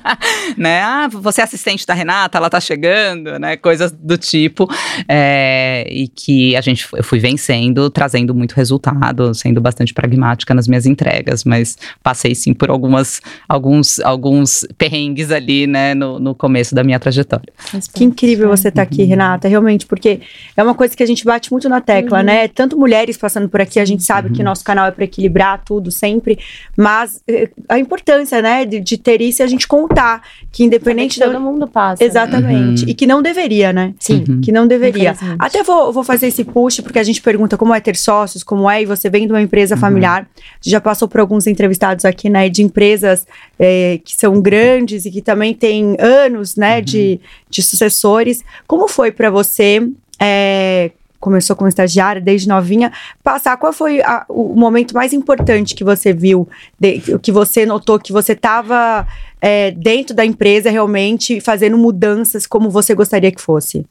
né? 0.56 0.82
Ah, 0.82 1.08
você 1.08 1.40
é 1.40 1.44
assistente 1.44 1.86
da 1.86 1.94
Renata, 1.94 2.38
ela 2.38 2.48
tá 2.48 2.60
chegando, 2.60 3.38
né? 3.38 3.56
Coisas 3.56 3.92
do 3.92 4.16
tipo, 4.16 4.68
é, 5.08 5.86
e 5.90 6.08
que 6.08 6.56
a 6.56 6.60
gente, 6.60 6.86
eu 6.94 7.04
fui 7.04 7.18
vencendo, 7.18 7.90
trazendo 7.90 8.34
muito 8.34 8.54
resultado, 8.54 9.34
sendo 9.34 9.60
bastante 9.60 9.92
pragmática 9.92 10.54
nas 10.54 10.68
minhas 10.68 10.86
entregas, 10.86 11.44
mas 11.44 11.76
passei 12.02 12.34
sim 12.34 12.54
por 12.54 12.70
algumas, 12.70 13.20
alguns, 13.48 14.00
alguns 14.00 14.66
perrengues 14.78 15.30
ali, 15.30 15.66
né? 15.66 15.94
No, 15.94 16.18
no 16.18 16.34
começo 16.34 16.74
da 16.74 16.84
minha 16.84 16.98
trajetória. 16.98 17.52
Que 17.94 18.04
incrível 18.04 18.48
você 18.48 18.68
estar 18.68 18.84
tá 18.84 18.90
aqui, 18.90 19.02
Renata, 19.04 19.48
realmente, 19.48 19.86
porque 19.86 20.20
é 20.56 20.62
uma 20.62 20.74
coisa 20.74 20.96
que 20.96 21.02
a 21.02 21.06
gente 21.06 21.24
bate 21.24 21.50
muito 21.50 21.68
na 21.68 21.80
tecla, 21.80 22.18
uhum. 22.18 22.24
né? 22.24 22.48
Tanto 22.48 22.78
mulheres 22.78 23.16
passando 23.16 23.48
por 23.48 23.60
aqui, 23.60 23.80
a 23.80 23.84
gente 23.84 24.02
sabe 24.02 24.28
uhum. 24.28 24.35
Que 24.36 24.42
nosso 24.42 24.64
canal 24.64 24.86
é 24.86 24.90
para 24.90 25.04
equilibrar 25.04 25.62
tudo 25.64 25.90
sempre, 25.90 26.38
mas 26.76 27.22
eh, 27.28 27.50
a 27.68 27.78
importância, 27.78 28.40
né, 28.42 28.64
de, 28.64 28.80
de 28.80 28.96
ter 28.98 29.20
isso 29.20 29.42
e 29.42 29.44
a 29.44 29.46
gente 29.46 29.66
contar 29.66 30.22
que 30.52 30.64
independente 30.64 31.18
que 31.18 31.24
todo 31.24 31.40
mundo 31.40 31.66
passa. 31.66 32.02
Né? 32.02 32.08
Exatamente. 32.08 32.84
Uhum. 32.84 32.90
E 32.90 32.94
que 32.94 33.06
não 33.06 33.22
deveria, 33.22 33.72
né? 33.72 33.94
Sim. 33.98 34.24
Uhum. 34.28 34.40
Que 34.40 34.52
não 34.52 34.66
deveria. 34.66 35.14
Até 35.38 35.62
vou, 35.62 35.92
vou 35.92 36.04
fazer 36.04 36.28
esse 36.28 36.44
push, 36.44 36.80
porque 36.80 36.98
a 36.98 37.02
gente 37.02 37.20
pergunta 37.20 37.56
como 37.56 37.74
é 37.74 37.80
ter 37.80 37.96
sócios, 37.96 38.42
como 38.42 38.68
é, 38.70 38.82
e 38.82 38.86
você 38.86 39.08
vem 39.10 39.26
de 39.26 39.32
uma 39.32 39.42
empresa 39.42 39.74
uhum. 39.74 39.80
familiar. 39.80 40.28
Já 40.60 40.80
passou 40.80 41.08
por 41.08 41.20
alguns 41.20 41.46
entrevistados 41.46 42.04
aqui, 42.04 42.28
né, 42.28 42.48
de 42.48 42.62
empresas 42.62 43.26
é, 43.58 44.00
que 44.04 44.14
são 44.14 44.40
grandes 44.40 45.04
e 45.04 45.10
que 45.10 45.22
também 45.22 45.54
têm 45.54 45.96
anos, 45.98 46.56
né, 46.56 46.80
de, 46.80 47.20
de 47.48 47.62
sucessores. 47.62 48.44
Como 48.66 48.88
foi 48.88 49.10
para 49.10 49.30
você? 49.30 49.88
É, 50.20 50.90
começou 51.26 51.56
como 51.56 51.66
estagiária 51.66 52.22
desde 52.22 52.46
novinha, 52.46 52.92
passar 53.20 53.56
qual 53.56 53.72
foi 53.72 54.00
a, 54.00 54.24
o 54.28 54.54
momento 54.54 54.94
mais 54.94 55.12
importante 55.12 55.74
que 55.74 55.82
você 55.82 56.12
viu, 56.12 56.48
de, 56.78 57.00
que 57.18 57.32
você 57.32 57.66
notou 57.66 57.98
que 57.98 58.12
você 58.12 58.32
estava 58.32 59.04
é, 59.40 59.72
dentro 59.72 60.14
da 60.14 60.24
empresa 60.24 60.70
realmente 60.70 61.40
fazendo 61.40 61.76
mudanças 61.76 62.46
como 62.46 62.70
você 62.70 62.94
gostaria 62.94 63.32
que 63.32 63.42
fosse? 63.42 63.84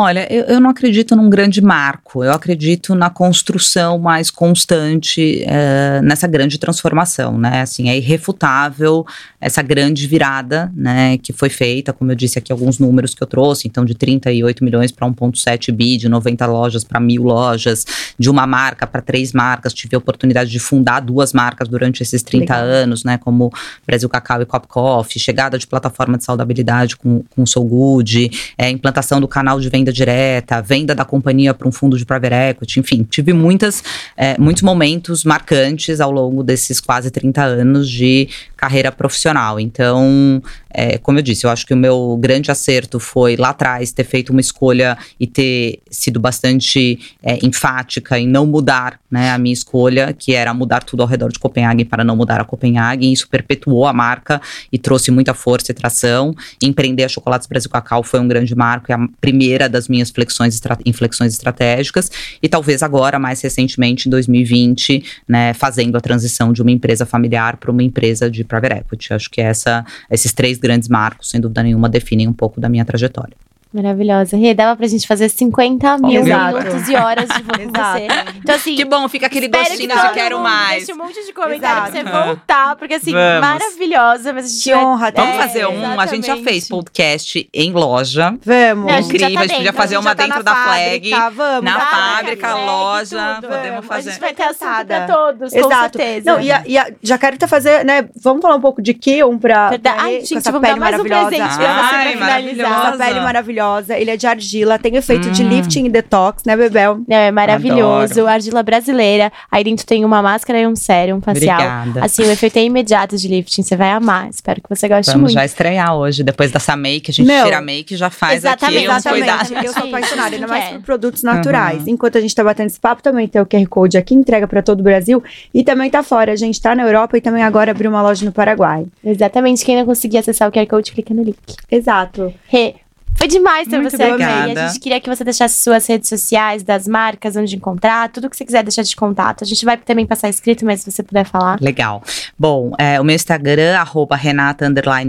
Olha, 0.00 0.32
eu, 0.32 0.44
eu, 0.44 0.60
não 0.60 0.70
acredito 0.70 1.16
num 1.16 1.28
grande 1.28 1.60
marco, 1.60 2.22
eu 2.22 2.30
acredito 2.30 2.94
na 2.94 3.10
construção 3.10 3.98
mais 3.98 4.30
constante 4.30 5.42
é, 5.44 6.00
nessa 6.04 6.28
grande 6.28 6.56
transformação, 6.56 7.36
né? 7.36 7.62
Assim, 7.62 7.88
é 7.88 7.96
irrefutável 7.96 9.04
essa 9.40 9.60
grande 9.60 10.06
virada, 10.06 10.70
né, 10.74 11.16
que 11.18 11.32
foi 11.32 11.48
feita, 11.48 11.92
como 11.92 12.10
eu 12.10 12.16
disse 12.16 12.38
aqui, 12.38 12.50
alguns 12.50 12.78
números 12.78 13.14
que 13.14 13.22
eu 13.22 13.26
trouxe, 13.26 13.68
então 13.68 13.84
de 13.84 13.94
38 13.94 14.64
milhões 14.64 14.90
para 14.90 15.06
1,7 15.06 15.72
bi, 15.72 15.96
de 15.96 16.08
90 16.08 16.46
lojas 16.46 16.82
para 16.82 16.98
mil 16.98 17.22
lojas, 17.22 17.84
de 18.18 18.28
uma 18.28 18.46
marca 18.46 18.86
para 18.86 19.00
três 19.00 19.32
marcas, 19.32 19.72
tive 19.72 19.94
a 19.94 19.98
oportunidade 19.98 20.50
de 20.50 20.58
fundar 20.58 21.00
duas 21.00 21.32
marcas 21.32 21.68
durante 21.68 22.02
esses 22.02 22.22
30 22.22 22.54
Legal. 22.54 22.68
anos, 22.68 23.04
né, 23.04 23.18
como 23.18 23.52
Brasil 23.86 24.08
Cacau 24.08 24.42
e 24.42 24.46
Cop 24.46 24.66
Coffee, 24.66 25.20
chegada 25.20 25.58
de 25.58 25.66
plataforma 25.66 26.18
de 26.18 26.24
saudabilidade 26.24 26.96
com, 26.96 27.24
com 27.34 27.42
o 27.42 27.46
Soul 27.46 27.66
Good, 27.66 28.54
é, 28.56 28.70
implantação 28.70 29.20
do 29.20 29.28
canal 29.28 29.60
de 29.60 29.68
venda 29.68 29.87
venda 29.88 29.92
direta, 29.92 30.62
venda 30.62 30.94
da 30.94 31.04
companhia 31.04 31.54
para 31.54 31.66
um 31.66 31.72
fundo 31.72 31.96
de 31.96 32.04
private 32.04 32.34
equity, 32.34 32.80
enfim, 32.80 33.06
tive 33.08 33.32
muitas, 33.32 33.82
é, 34.16 34.38
muitos 34.38 34.62
momentos 34.62 35.24
marcantes 35.24 36.00
ao 36.00 36.10
longo 36.10 36.42
desses 36.42 36.80
quase 36.80 37.10
30 37.10 37.42
anos 37.42 37.88
de 37.88 38.28
carreira 38.56 38.90
profissional. 38.90 39.58
Então, 39.58 40.42
é, 40.70 40.98
como 40.98 41.18
eu 41.18 41.22
disse, 41.22 41.46
eu 41.46 41.50
acho 41.50 41.66
que 41.66 41.72
o 41.72 41.76
meu 41.76 42.16
grande 42.20 42.50
acerto 42.50 43.00
foi 43.00 43.36
lá 43.36 43.50
atrás 43.50 43.92
ter 43.92 44.04
feito 44.04 44.30
uma 44.30 44.40
escolha 44.40 44.98
e 45.18 45.26
ter 45.26 45.80
sido 45.90 46.20
bastante 46.20 46.98
é, 47.22 47.38
enfática 47.44 48.18
em 48.18 48.26
não 48.26 48.46
mudar 48.46 48.98
né, 49.10 49.30
a 49.30 49.38
minha 49.38 49.52
escolha, 49.52 50.12
que 50.12 50.34
era 50.34 50.52
mudar 50.52 50.82
tudo 50.82 51.02
ao 51.02 51.08
redor 51.08 51.30
de 51.32 51.38
Copenhague 51.38 51.84
para 51.84 52.04
não 52.04 52.16
mudar 52.16 52.40
a 52.40 52.44
Copenhague. 52.44 53.06
E 53.06 53.12
isso 53.12 53.28
perpetuou 53.28 53.86
a 53.86 53.92
marca 53.92 54.40
e 54.72 54.78
trouxe 54.78 55.10
muita 55.10 55.34
força 55.34 55.70
e 55.70 55.74
tração. 55.74 56.34
Empreender 56.62 57.04
a 57.04 57.08
Chocolates 57.08 57.46
Brasil 57.46 57.70
Cacau 57.70 58.02
foi 58.02 58.18
um 58.20 58.28
grande 58.28 58.54
marco 58.54 58.90
e 58.90 58.92
a 58.92 58.98
primeira 59.20 59.67
das 59.68 59.88
minhas 59.88 60.10
flexões, 60.10 60.60
inflexões 60.84 61.32
estratégicas. 61.32 62.10
E 62.42 62.48
talvez 62.48 62.82
agora, 62.82 63.18
mais 63.18 63.40
recentemente, 63.40 64.08
em 64.08 64.10
2020, 64.10 65.04
né, 65.26 65.54
fazendo 65.54 65.96
a 65.96 66.00
transição 66.00 66.52
de 66.52 66.62
uma 66.62 66.70
empresa 66.70 67.04
familiar 67.04 67.56
para 67.56 67.70
uma 67.70 67.82
empresa 67.82 68.30
de 68.30 68.44
private 68.44 68.78
equity. 68.78 69.12
Acho 69.12 69.30
que 69.30 69.40
essa, 69.40 69.84
esses 70.10 70.32
três 70.32 70.58
grandes 70.58 70.88
marcos, 70.88 71.30
sem 71.30 71.40
dúvida 71.40 71.62
nenhuma, 71.62 71.88
definem 71.88 72.28
um 72.28 72.32
pouco 72.32 72.60
da 72.60 72.68
minha 72.68 72.84
trajetória. 72.84 73.36
Maravilhosa. 73.72 74.34
Rê, 74.36 74.54
dava 74.54 74.74
pra 74.76 74.86
gente 74.86 75.06
fazer 75.06 75.28
50 75.28 75.98
mil 75.98 76.22
Exato. 76.22 76.56
minutos 76.56 76.88
e 76.88 76.96
horas 76.96 77.28
de 77.28 77.42
com 77.42 77.52
você. 77.52 78.08
Então, 78.38 78.54
assim. 78.54 78.74
Que 78.76 78.84
bom, 78.84 79.06
fica 79.08 79.26
aquele 79.26 79.46
gostinho 79.46 79.88
que 79.90 80.00
de 80.00 80.12
quero 80.14 80.40
mais. 80.40 80.86
Deixa 80.86 80.94
um 80.94 81.04
monte 81.04 81.22
de 81.24 81.32
comentário 81.34 81.92
Exato. 81.92 82.04
pra 82.04 82.20
você 82.22 82.26
voltar, 82.26 82.76
porque 82.76 82.94
assim, 82.94 83.12
Vamos. 83.12 83.40
maravilhosa. 83.40 84.32
Mas 84.32 84.46
a 84.46 84.48
gente 84.48 84.64
que 84.64 84.74
vai... 84.74 84.84
honra, 84.84 85.12
Vamos 85.14 85.36
fazer 85.36 85.66
um. 85.66 85.72
Exatamente. 85.72 86.00
A 86.00 86.06
gente 86.14 86.26
já 86.26 86.36
fez 86.38 86.68
podcast 86.68 87.50
em 87.52 87.72
loja. 87.72 88.34
Vamos. 88.42 88.86
Não, 88.86 88.94
a 88.94 89.00
Incrível. 89.00 89.26
A 89.26 89.28
gente, 89.28 89.34
tá 89.34 89.40
a 89.40 89.46
gente 89.46 89.56
podia 89.56 89.72
fazer 89.74 89.98
uma 89.98 90.14
tá 90.14 90.22
dentro 90.24 90.42
da 90.42 90.54
flag. 90.54 91.10
Vamos. 91.34 91.64
Na 91.64 91.80
fábrica, 91.80 92.54
loja. 92.54 93.38
Podemos 93.42 93.86
fazer. 93.86 94.08
A 94.08 94.12
gente 94.12 94.20
vai 94.20 94.32
ter 94.32 94.42
assunto 94.44 94.86
pra 94.86 95.06
todos, 95.06 95.52
Exato. 95.52 95.68
com 95.68 95.80
certeza. 95.98 96.32
Não, 96.32 96.40
e, 96.40 96.50
a, 96.50 96.62
e 96.66 96.78
a, 96.78 96.90
já 97.02 97.18
quero 97.18 97.36
até 97.36 97.46
fazer, 97.46 97.84
né? 97.84 98.08
Vamos 98.22 98.40
falar 98.40 98.54
um 98.54 98.60
pouco 98.62 98.80
de 98.80 98.94
Kion 98.94 99.36
pra. 99.36 99.68
Verdade. 99.68 99.98
Ai, 100.00 100.20
gente, 100.20 100.38
essa 100.38 100.58
pele 100.58 100.80
maravilhosa. 100.80 101.26
Um 101.26 101.28
presente 101.28 101.56
pra 101.56 101.88
você 101.88 102.16
pra 102.16 102.26
finalizar. 102.26 102.88
Essa 102.88 103.04
pele 103.04 103.20
maravilhosa. 103.20 103.57
Ele 103.96 104.10
é 104.10 104.16
de 104.16 104.26
argila, 104.26 104.78
tem 104.78 104.96
efeito 104.96 105.28
hum. 105.28 105.32
de 105.32 105.42
lifting 105.42 105.86
e 105.86 105.88
detox, 105.88 106.44
né, 106.44 106.56
Bebel? 106.56 107.00
Não, 107.06 107.16
é 107.16 107.30
maravilhoso. 107.30 108.12
Adoro. 108.12 108.28
Argila 108.28 108.62
brasileira. 108.62 109.32
Aí 109.50 109.64
dentro 109.64 109.86
tem 109.86 110.04
uma 110.04 110.22
máscara 110.22 110.60
e 110.60 110.66
um 110.66 110.76
sérum 110.76 111.20
facial. 111.20 111.56
Obrigada. 111.56 112.04
Assim, 112.04 112.22
o 112.22 112.30
efeito 112.30 112.58
é 112.58 112.64
imediato 112.64 113.16
de 113.16 113.28
lifting. 113.28 113.62
Você 113.62 113.76
vai 113.76 113.90
amar. 113.90 114.28
Espero 114.30 114.60
que 114.62 114.68
você 114.68 114.88
goste 114.88 115.12
Vamos 115.12 115.32
muito. 115.32 115.34
já 115.34 115.44
estrear 115.44 115.94
hoje. 115.94 116.22
Depois 116.22 116.50
dessa 116.50 116.76
make, 116.76 117.10
a 117.10 117.14
gente 117.14 117.26
Meu, 117.26 117.44
tira 117.44 117.58
a 117.58 117.62
make 117.62 117.94
e 117.94 117.96
já 117.96 118.10
faz 118.10 118.38
exatamente, 118.38 118.86
aqui 118.86 118.96
exatamente. 118.96 119.66
Eu 119.66 119.72
sou 119.72 119.84
apaixonada, 119.84 120.34
ainda 120.34 120.46
mais 120.46 120.68
por 120.70 120.82
produtos 120.82 121.22
naturais. 121.22 121.82
Uhum. 121.82 121.94
Enquanto 121.94 122.18
a 122.18 122.20
gente 122.20 122.34
tá 122.34 122.44
batendo 122.44 122.66
esse 122.66 122.80
papo, 122.80 123.02
também 123.02 123.26
tem 123.26 123.40
o 123.40 123.46
QR 123.46 123.66
Code 123.66 123.98
aqui, 123.98 124.14
entrega 124.14 124.46
para 124.46 124.62
todo 124.62 124.80
o 124.80 124.82
Brasil. 124.82 125.22
E 125.52 125.62
também 125.62 125.90
tá 125.90 126.02
fora. 126.02 126.32
A 126.32 126.36
gente 126.36 126.60
tá 126.60 126.74
na 126.74 126.82
Europa 126.82 127.16
e 127.16 127.20
também 127.20 127.42
agora 127.42 127.70
abriu 127.70 127.90
uma 127.90 128.02
loja 128.02 128.24
no 128.24 128.32
Paraguai. 128.32 128.86
Exatamente. 129.04 129.64
Quem 129.64 129.76
não 129.76 129.84
conseguir 129.84 130.18
acessar 130.18 130.48
o 130.48 130.52
QR 130.52 130.66
Code, 130.66 130.92
clica 130.92 131.14
no 131.14 131.22
link. 131.22 131.38
Exato. 131.70 132.32
Rê, 132.46 132.74
foi 133.18 133.26
demais 133.26 133.66
ter 133.66 133.80
Muito 133.80 133.96
você 133.96 134.02
aqui. 134.02 134.22
E 134.22 134.24
a 134.24 134.68
gente 134.68 134.80
queria 134.80 135.00
que 135.00 135.08
você 135.08 135.24
deixasse 135.24 135.60
suas 135.60 135.84
redes 135.88 136.08
sociais, 136.08 136.62
das 136.62 136.86
marcas, 136.86 137.34
onde 137.34 137.56
encontrar, 137.56 138.08
tudo 138.10 138.30
que 138.30 138.36
você 138.36 138.44
quiser 138.44 138.62
deixar 138.62 138.82
de 138.82 138.94
contato. 138.94 139.42
A 139.42 139.46
gente 139.46 139.64
vai 139.64 139.76
também 139.76 140.06
passar 140.06 140.28
escrito, 140.28 140.64
mas 140.64 140.82
se 140.82 140.90
você 140.90 141.02
puder 141.02 141.24
falar. 141.24 141.58
Legal. 141.60 142.00
Bom, 142.38 142.72
é, 142.78 143.00
o 143.00 143.04
meu 143.04 143.16
Instagram, 143.16 143.76
arroba 143.76 144.14
Renata 144.14 144.66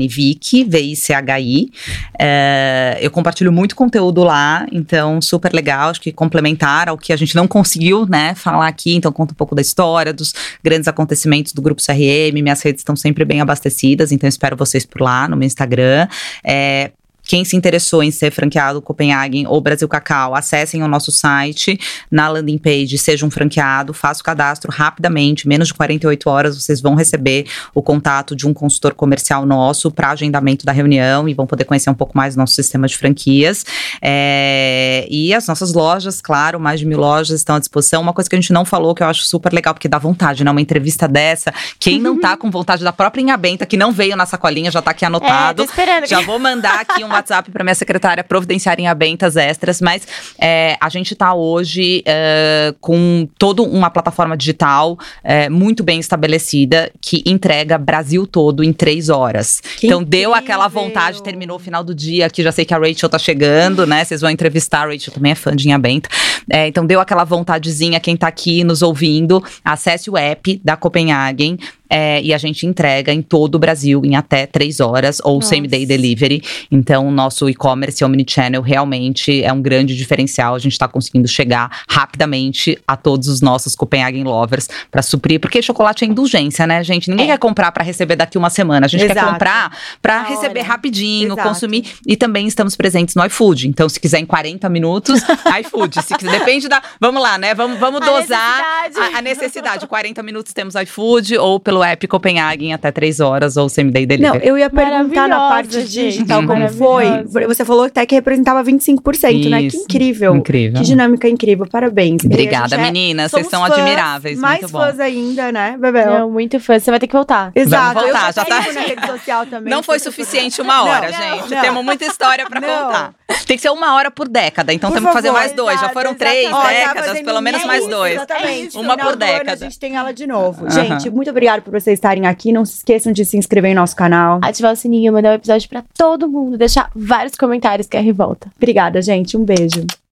Vicky, 0.09 0.63
V-I-C-H-I. 0.63 1.71
É, 2.17 2.97
eu 2.99 3.11
compartilho 3.11 3.51
muito 3.51 3.75
conteúdo 3.75 4.23
lá, 4.23 4.65
então 4.71 5.21
super 5.21 5.53
legal. 5.53 5.91
Acho 5.91 6.01
que 6.01 6.11
complementar 6.11 6.89
ao 6.89 6.97
que 6.97 7.13
a 7.13 7.15
gente 7.15 7.35
não 7.35 7.47
conseguiu, 7.47 8.07
né, 8.07 8.33
falar 8.33 8.67
aqui. 8.67 8.95
Então 8.95 9.11
conta 9.11 9.33
um 9.33 9.35
pouco 9.35 9.53
da 9.53 9.61
história, 9.61 10.11
dos 10.11 10.33
grandes 10.63 10.87
acontecimentos 10.87 11.53
do 11.53 11.61
Grupo 11.61 11.79
CRM. 11.79 12.41
Minhas 12.41 12.63
redes 12.63 12.81
estão 12.81 12.95
sempre 12.95 13.23
bem 13.23 13.39
abastecidas, 13.39 14.11
então 14.11 14.27
espero 14.27 14.57
vocês 14.57 14.83
por 14.83 15.01
lá 15.01 15.27
no 15.27 15.37
meu 15.37 15.45
Instagram. 15.45 16.07
É, 16.43 16.91
quem 17.29 17.45
se 17.45 17.55
interessou 17.55 18.01
em 18.01 18.09
ser 18.09 18.31
franqueado 18.31 18.81
Copenhagen 18.81 19.45
ou 19.45 19.61
Brasil 19.61 19.87
Cacau, 19.87 20.33
acessem 20.33 20.81
o 20.81 20.87
nosso 20.87 21.11
site 21.11 21.79
na 22.09 22.27
landing 22.27 22.57
page, 22.57 22.97
seja 22.97 23.23
um 23.23 23.29
franqueado, 23.29 23.93
faça 23.93 24.21
o 24.21 24.23
cadastro 24.23 24.71
rapidamente, 24.71 25.47
menos 25.47 25.67
de 25.67 25.75
48 25.75 26.27
horas 26.27 26.57
vocês 26.59 26.81
vão 26.81 26.95
receber 26.95 27.45
o 27.75 27.83
contato 27.83 28.35
de 28.35 28.47
um 28.47 28.53
consultor 28.53 28.95
comercial 28.95 29.45
nosso 29.45 29.91
para 29.91 30.09
agendamento 30.09 30.65
da 30.65 30.71
reunião 30.71 31.29
e 31.29 31.35
vão 31.35 31.45
poder 31.45 31.65
conhecer 31.65 31.91
um 31.91 31.93
pouco 31.93 32.17
mais 32.17 32.33
do 32.33 32.39
nosso 32.39 32.55
sistema 32.55 32.87
de 32.87 32.97
franquias. 32.97 33.63
É, 34.01 35.05
e 35.07 35.31
as 35.31 35.45
nossas 35.45 35.71
lojas, 35.71 36.21
claro, 36.21 36.59
mais 36.59 36.79
de 36.79 36.87
mil 36.87 36.97
lojas 36.97 37.41
estão 37.41 37.57
à 37.57 37.59
disposição. 37.59 38.01
Uma 38.01 38.11
coisa 38.11 38.27
que 38.27 38.35
a 38.35 38.41
gente 38.41 38.51
não 38.51 38.65
falou 38.65 38.95
que 38.95 39.03
eu 39.03 39.07
acho 39.07 39.21
super 39.21 39.53
legal, 39.53 39.75
porque 39.75 39.87
dá 39.87 39.99
vontade, 39.99 40.43
né? 40.43 40.49
Uma 40.49 40.61
entrevista 40.61 41.07
dessa, 41.07 41.53
quem 41.79 42.01
não 42.01 42.19
tá 42.19 42.35
com 42.35 42.49
vontade 42.49 42.83
da 42.83 42.91
própria 42.91 43.21
Inha 43.21 43.37
Benta, 43.37 43.67
que 43.67 43.77
não 43.77 43.91
veio 43.91 44.15
na 44.15 44.25
sacolinha, 44.25 44.71
já 44.71 44.81
tá 44.81 44.89
aqui 44.89 45.05
anotado. 45.05 45.61
É, 45.61 45.65
esperando. 45.65 46.07
Já 46.07 46.21
vou 46.21 46.39
mandar 46.39 46.79
aqui 46.79 47.03
uma 47.05 47.18
WhatsApp 47.19 47.51
para 47.51 47.63
minha 47.63 47.75
secretária 47.75 48.23
providenciarem 48.23 48.87
abentas 48.87 49.35
extras, 49.35 49.81
mas 49.81 50.07
é, 50.39 50.77
a 50.79 50.89
gente 50.89 51.13
está 51.13 51.33
hoje 51.33 52.01
é, 52.05 52.73
com 52.79 53.27
toda 53.37 53.61
uma 53.61 53.89
plataforma 53.89 54.35
digital 54.35 54.97
é, 55.23 55.49
muito 55.49 55.83
bem 55.83 55.99
estabelecida 55.99 56.91
que 57.01 57.23
entrega 57.25 57.77
Brasil 57.77 58.25
todo 58.25 58.63
em 58.63 58.73
três 58.73 59.09
horas. 59.09 59.61
Que 59.77 59.87
então 59.87 60.01
incrível. 60.01 60.29
deu 60.29 60.33
aquela 60.33 60.67
vontade, 60.67 61.21
terminou 61.21 61.57
o 61.57 61.59
final 61.59 61.83
do 61.83 61.93
dia, 61.93 62.25
aqui 62.25 62.41
já 62.41 62.51
sei 62.51 62.65
que 62.65 62.73
a 62.73 62.77
Rachel 62.77 63.09
tá 63.09 63.19
chegando, 63.19 63.85
né? 63.85 64.03
Vocês 64.03 64.21
vão 64.21 64.29
entrevistar, 64.29 64.87
a 64.87 64.91
Rachel 64.91 65.13
também 65.13 65.31
é 65.31 65.35
fã 65.35 65.55
de 65.55 65.67
Inha 65.67 65.77
Benta. 65.77 66.09
É, 66.49 66.67
então 66.67 66.85
deu 66.85 66.99
aquela 66.99 67.23
vontadezinha, 67.23 67.99
quem 67.99 68.15
tá 68.15 68.27
aqui 68.27 68.63
nos 68.63 68.81
ouvindo, 68.81 69.43
acesse 69.63 70.09
o 70.09 70.17
app 70.17 70.59
da 70.63 70.75
Copenhagen, 70.75 71.57
é, 71.89 72.21
e 72.21 72.33
a 72.33 72.37
gente 72.37 72.65
entrega 72.65 73.11
em 73.13 73.21
todo 73.21 73.55
o 73.55 73.59
Brasil 73.59 74.01
em 74.05 74.15
até 74.15 74.45
três 74.45 74.79
horas 74.79 75.19
ou 75.23 75.35
Nossa. 75.35 75.49
same 75.55 75.67
day 75.67 75.85
delivery. 75.85 76.41
Então, 76.71 77.07
o 77.07 77.11
nosso 77.11 77.49
e-commerce 77.49 78.03
omnichannel 78.03 78.61
realmente 78.61 79.43
é 79.43 79.51
um 79.51 79.61
grande 79.61 79.95
diferencial. 79.95 80.55
A 80.55 80.59
gente 80.59 80.73
está 80.73 80.87
conseguindo 80.87 81.27
chegar 81.27 81.83
rapidamente 81.89 82.77
a 82.87 82.95
todos 82.97 83.27
os 83.27 83.41
nossos 83.41 83.75
Copenhagen 83.75 84.23
lovers 84.23 84.67
para 84.91 85.01
suprir, 85.01 85.39
porque 85.39 85.61
chocolate 85.61 86.03
é 86.03 86.07
indulgência, 86.07 86.65
né, 86.67 86.83
gente? 86.83 87.09
Ninguém 87.09 87.27
É. 87.27 87.31
quer 87.31 87.37
comprar 87.39 87.71
para 87.71 87.83
receber 87.83 88.15
daqui 88.15 88.37
uma 88.37 88.49
semana. 88.49 88.85
A 88.85 88.89
gente 88.89 89.05
quer 89.05 89.11
Exato. 89.11 89.31
comprar 89.33 89.77
para 90.01 90.23
receber 90.23 90.59
hora. 90.59 90.67
rapidinho, 90.69 91.33
Exato. 91.33 91.47
consumir. 91.47 91.85
E 92.05 92.15
também 92.17 92.47
estamos 92.47 92.75
presentes 92.75 93.15
no 93.15 93.25
iFood. 93.25 93.67
Então, 93.67 93.87
se 93.87 93.99
quiser 93.99 94.19
em 94.19 94.25
40 94.25 94.67
minutos, 94.69 95.21
iFood. 95.61 96.01
Se 96.03 96.15
quiser, 96.17 96.39
depende 96.39 96.67
da. 96.67 96.81
Vamos 96.99 97.21
lá, 97.21 97.37
né? 97.37 97.53
Vamos, 97.53 97.79
vamos 97.79 98.01
A 98.01 98.05
dosar 98.05 98.83
necessidade. 98.83 99.15
a, 99.15 99.17
a 99.17 99.21
necessidade. 99.21 99.87
40 99.87 100.23
minutos 100.23 100.53
temos 100.53 100.75
iFood 100.75 101.37
ou 101.37 101.59
pelo 101.59 101.78
app 101.83 102.07
Copenhagen 102.07 102.73
até 102.73 102.91
3 102.91 103.19
horas 103.19 103.57
ou 103.57 103.69
same 103.69 103.91
day 103.91 104.03
Não, 104.03 104.07
delivery. 104.17 104.47
eu 104.47 104.57
ia 104.57 104.69
perguntar 104.69 105.27
na 105.27 105.49
parte 105.49 105.81
gente, 105.81 105.89
digital 106.13 106.45
como 106.45 106.67
foi. 106.69 107.05
Você 107.47 107.63
falou 107.65 107.85
até 107.85 108.05
que 108.05 108.15
representava 108.15 108.63
25%, 108.63 109.49
né? 109.49 109.59
Que 109.59 109.67
Isso. 109.67 109.77
incrível. 109.77 110.35
Incrível. 110.35 110.79
Que 110.79 110.85
dinâmica 110.85 111.27
incrível. 111.27 111.65
Parabéns. 111.69 112.23
Obrigada, 112.23 112.75
é- 112.75 112.77
meninas. 112.79 113.31
Vocês 113.31 113.47
são 113.47 113.61
fãs, 113.65 113.71
admiráveis. 113.77 114.39
Mais 114.39 114.61
muito 114.61 114.71
bom. 114.71 114.79
fãs 114.79 114.99
ainda, 114.99 115.51
né, 115.51 115.75
Bebel? 115.79 116.19
Não, 116.19 116.31
muito 116.31 116.59
fã. 116.59 116.79
Você 116.79 116.89
vai 116.91 116.99
ter 116.99 117.07
que 117.07 117.13
voltar. 117.13 117.51
Exato. 117.55 117.93
Vamos 117.95 118.03
voltar, 118.11 118.27
eu 118.29 118.33
já 118.33 118.45
tá- 118.45 118.73
na 118.73 118.81
rede 118.81 119.05
social 119.07 119.45
também. 119.45 119.71
Não 119.73 119.83
foi 119.83 119.99
suficiente 119.99 120.61
uma 120.61 120.83
hora, 120.83 121.09
Não, 121.11 121.17
gente. 121.41 121.53
não. 121.55 121.61
Temos 121.61 121.83
muita 121.85 122.05
história 122.05 122.45
pra 122.47 122.59
Não. 122.59 122.67
contar. 122.67 123.13
Tem 123.45 123.55
que 123.57 123.61
ser 123.61 123.69
uma 123.69 123.95
hora 123.95 124.11
por 124.11 124.27
década, 124.27 124.71
então 124.73 124.89
Por 124.89 124.95
temos 124.97 125.09
que 125.09 125.15
fazer 125.15 125.31
mais 125.31 125.51
dois. 125.53 125.73
Já 125.79 125.85
exato, 125.85 125.93
foram 125.93 126.11
exatamente. 126.11 126.49
três 126.49 126.79
décadas, 126.79 127.21
pelo 127.21 127.41
menos 127.41 127.59
isso, 127.59 127.67
mais 127.67 127.87
dois. 127.87 128.13
Exatamente. 128.13 128.77
Uma 128.77 128.97
por 128.97 129.15
década. 129.15 129.53
a 129.53 129.55
gente 129.55 129.79
tem 129.79 129.95
ela 129.95 130.11
de 130.13 130.27
novo. 130.27 130.69
Gente, 130.69 131.09
muito 131.09 131.29
obrigada 131.29 131.61
por 131.69 131.79
vocês 131.79 131.97
estarem 131.97 132.25
aqui. 132.25 132.51
Não 132.51 132.65
se 132.65 132.77
esqueçam 132.77 133.11
de 133.11 133.23
se 133.23 133.37
inscrever 133.37 133.71
em 133.71 133.75
nosso 133.75 133.95
canal. 133.95 134.39
Ativar 134.41 134.73
o 134.73 134.75
sininho, 134.75 135.13
mandar 135.13 135.31
o 135.31 135.35
episódio 135.35 135.69
pra 135.69 135.83
todo 135.97 136.27
mundo, 136.27 136.57
deixar 136.57 136.89
vários 136.95 137.35
comentários 137.35 137.87
que 137.87 137.97
a 137.97 138.01
revolta. 138.01 138.49
Obrigada, 138.57 139.01
gente. 139.01 139.37
Um 139.37 139.43
beijo. 139.43 139.85